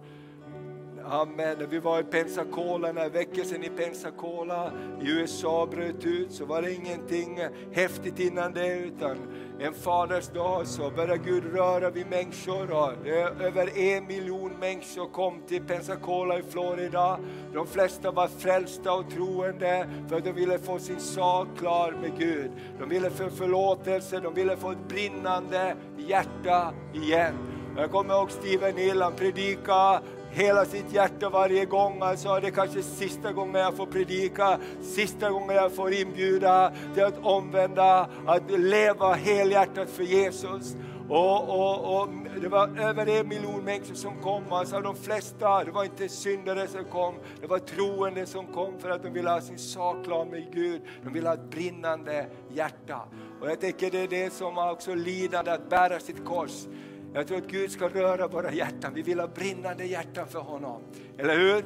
Amen. 1.06 1.58
När 1.60 1.68
vi 1.68 1.80
var 1.80 2.00
i 2.00 2.04
Pensacola, 2.04 2.92
när 2.92 3.10
väckelsen 3.10 3.64
i 3.64 3.70
Pensacola 3.70 4.72
i 5.02 5.10
USA 5.10 5.68
bröt 5.72 6.06
ut 6.06 6.32
så 6.32 6.46
var 6.46 6.62
det 6.62 6.74
ingenting 6.74 7.40
häftigt 7.72 8.20
innan 8.20 8.54
det 8.54 8.78
utan 8.78 9.18
en 9.64 9.74
faders 9.74 10.28
dag 10.28 10.68
så 10.68 10.90
började 10.90 11.18
Gud 11.18 11.44
röra 11.54 11.90
vid 11.90 12.08
människor 12.08 12.72
och 12.72 13.08
över 13.42 13.78
en 13.78 14.08
miljon 14.08 14.52
människor 14.60 15.06
kom 15.06 15.42
till 15.48 15.64
Pensacola 15.64 16.40
i 16.40 16.44
Florida. 16.44 17.20
De 17.54 17.68
flesta 17.68 18.12
var 18.12 18.28
frälsta 18.28 18.94
och 18.94 19.10
troende 19.10 19.90
för 20.10 20.18
att 20.18 20.24
de 20.24 20.32
ville 20.32 20.60
få 20.60 20.80
sin 20.80 21.00
sak 21.00 21.48
klar 21.58 21.96
med 22.02 22.12
Gud. 22.18 22.52
De 22.80 22.90
ville 22.90 23.10
få 23.10 23.30
förlåtelse, 23.30 24.20
de 24.20 24.34
ville 24.34 24.58
få 24.58 24.72
ett 24.72 24.88
brinnande 24.88 25.76
hjärta 25.98 26.74
igen. 26.94 27.34
Jag 27.78 27.92
kommer 27.92 28.14
ihåg 28.14 28.32
Steven 28.32 28.78
Hill, 28.78 29.02
han 29.02 29.14
predikade 29.14 30.02
hela 30.34 30.66
sitt 30.66 30.94
hjärta 30.94 31.30
varje 31.30 31.66
gång. 31.66 32.02
Han 32.02 32.18
sa 32.18 32.40
det 32.40 32.48
är 32.48 32.52
kanske 32.52 32.84
sista 32.84 33.32
gången 33.32 33.62
jag 33.62 33.78
får 33.78 33.86
predika, 33.86 34.60
sista 34.82 35.30
gången 35.30 35.56
jag 35.56 35.76
får 35.76 35.94
inbjuda 35.94 36.74
till 36.94 37.04
att 37.04 37.20
omvända, 37.24 38.10
att 38.28 38.52
leva 38.52 39.14
helhjärtat 39.14 39.90
för 39.90 40.04
Jesus. 40.04 40.76
Och, 41.10 41.50
och, 41.50 42.02
och 42.02 42.10
det 42.42 42.48
var 42.48 42.80
över 42.80 43.20
en 43.20 43.28
miljon 43.28 43.64
människor 43.64 43.96
som 43.96 44.22
kom. 44.22 44.44
Alltså 44.50 44.80
de 44.80 44.96
flesta, 44.96 45.64
det 45.64 45.72
var 45.72 45.84
inte 45.84 46.10
syndare 46.10 46.68
som 46.68 46.86
kom, 46.86 47.16
det 47.42 47.48
var 47.48 47.60
troende 47.60 48.26
som 48.26 48.48
kom 48.48 48.80
för 48.80 48.90
att 48.90 49.04
de 49.04 49.10
ville 49.10 49.30
ha 49.30 49.42
sin 49.42 49.58
sak 49.58 50.06
klar 50.06 50.26
med 50.26 50.54
Gud. 50.54 50.82
De 51.04 51.14
ville 51.14 51.28
ha 51.28 51.34
ett 51.34 51.50
brinnande 51.50 52.26
hjärta. 52.54 53.00
Och 53.42 53.50
jag 53.50 53.60
tänker 53.62 53.92
det 53.92 54.00
är 54.00 54.08
det 54.08 54.34
som 54.34 54.58
också 54.58 54.96
lidande 54.96 55.52
att 55.52 55.70
bära 55.70 56.00
sitt 56.00 56.26
kors. 56.26 56.68
Jag 57.16 57.28
tror 57.28 57.38
att 57.38 57.48
Gud 57.48 57.72
ska 57.72 57.90
röra 57.90 58.28
våra 58.28 58.52
hjärtan. 58.52 58.94
Vi 58.94 59.02
vill 59.02 59.20
ha 59.20 59.28
brinnande 59.28 59.86
hjärtan 59.86 60.28
för 60.28 60.40
honom. 60.40 60.82
Eller 61.18 61.38
hur? 61.38 61.66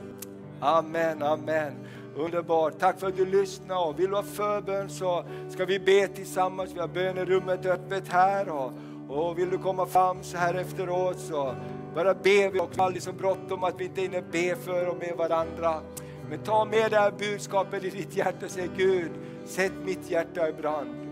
Amen, 0.59 1.23
amen. 1.23 1.73
Underbart. 2.15 2.79
Tack 2.79 2.99
för 2.99 3.07
att 3.07 3.17
du 3.17 3.25
lyssnar. 3.25 3.87
Och 3.87 3.99
vill 3.99 4.09
du 4.09 4.15
ha 4.15 4.23
förbön 4.23 4.89
så 4.89 5.25
ska 5.49 5.65
vi 5.65 5.79
be 5.79 6.07
tillsammans. 6.07 6.71
Vi 6.75 6.79
har 6.79 6.87
bönerummet 6.87 7.65
öppet 7.65 8.07
här. 8.07 8.49
Och, 8.49 8.71
och 9.09 9.37
vill 9.39 9.49
du 9.49 9.57
komma 9.57 9.85
fram 9.85 10.23
så 10.23 10.37
här 10.37 10.53
efteråt 10.53 11.19
så 11.19 11.55
bara 11.95 12.13
ber 12.13 12.51
vi 12.51 12.59
har 12.59 12.69
Aldrig 12.77 13.03
så 13.03 13.11
bråttom 13.11 13.63
att 13.63 13.81
vi 13.81 13.85
inte 13.85 14.01
hinner 14.01 14.23
be 14.31 14.55
för 14.55 14.87
och 14.87 14.97
med 14.97 15.13
varandra. 15.17 15.81
Men 16.29 16.39
ta 16.39 16.65
med 16.65 16.91
det 16.91 16.97
här 16.97 17.11
budskapet 17.11 17.83
i 17.83 17.89
ditt 17.89 18.17
hjärta 18.17 18.45
och 18.45 18.51
säg 18.51 18.69
Gud, 18.77 19.11
sätt 19.45 19.73
mitt 19.85 20.11
hjärta 20.11 20.49
i 20.49 20.53
brand. 20.53 21.06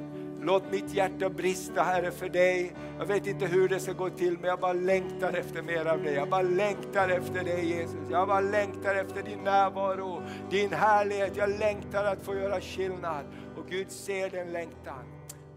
Låt 0.46 0.72
mitt 0.72 0.94
hjärta 0.94 1.30
brista 1.30 1.82
Herre 1.84 2.12
för 2.12 2.30
dig. 2.30 2.74
Jag 3.00 3.06
vet 3.06 3.28
inte 3.28 3.46
hur 3.46 3.70
det 3.70 3.80
ska 3.80 3.94
gå 3.94 4.10
till 4.10 4.38
men 4.38 4.50
jag 4.50 4.60
bara 4.60 4.74
längtar 4.74 5.34
efter 5.34 5.62
mer 5.62 5.86
av 5.86 6.04
dig. 6.04 6.14
Jag 6.14 6.30
bara 6.30 6.42
längtar 6.42 7.10
efter 7.10 7.44
dig 7.44 7.66
Jesus. 7.66 8.10
Jag 8.12 8.28
bara 8.28 8.40
längtar 8.40 8.96
efter 8.96 9.24
din 9.24 9.40
närvaro, 9.40 10.22
din 10.50 10.74
härlighet. 10.74 11.38
Jag 11.38 11.50
längtar 11.50 12.06
att 12.06 12.24
få 12.24 12.36
göra 12.36 12.62
skillnad. 12.62 13.26
Och 13.58 13.68
Gud 13.70 13.92
ser 13.92 14.30
den 14.30 14.52
längtan. 14.52 15.04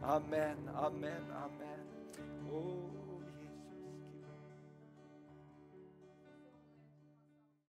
Amen, 0.03 0.68
amen, 0.74 1.24
amen. 1.32 2.88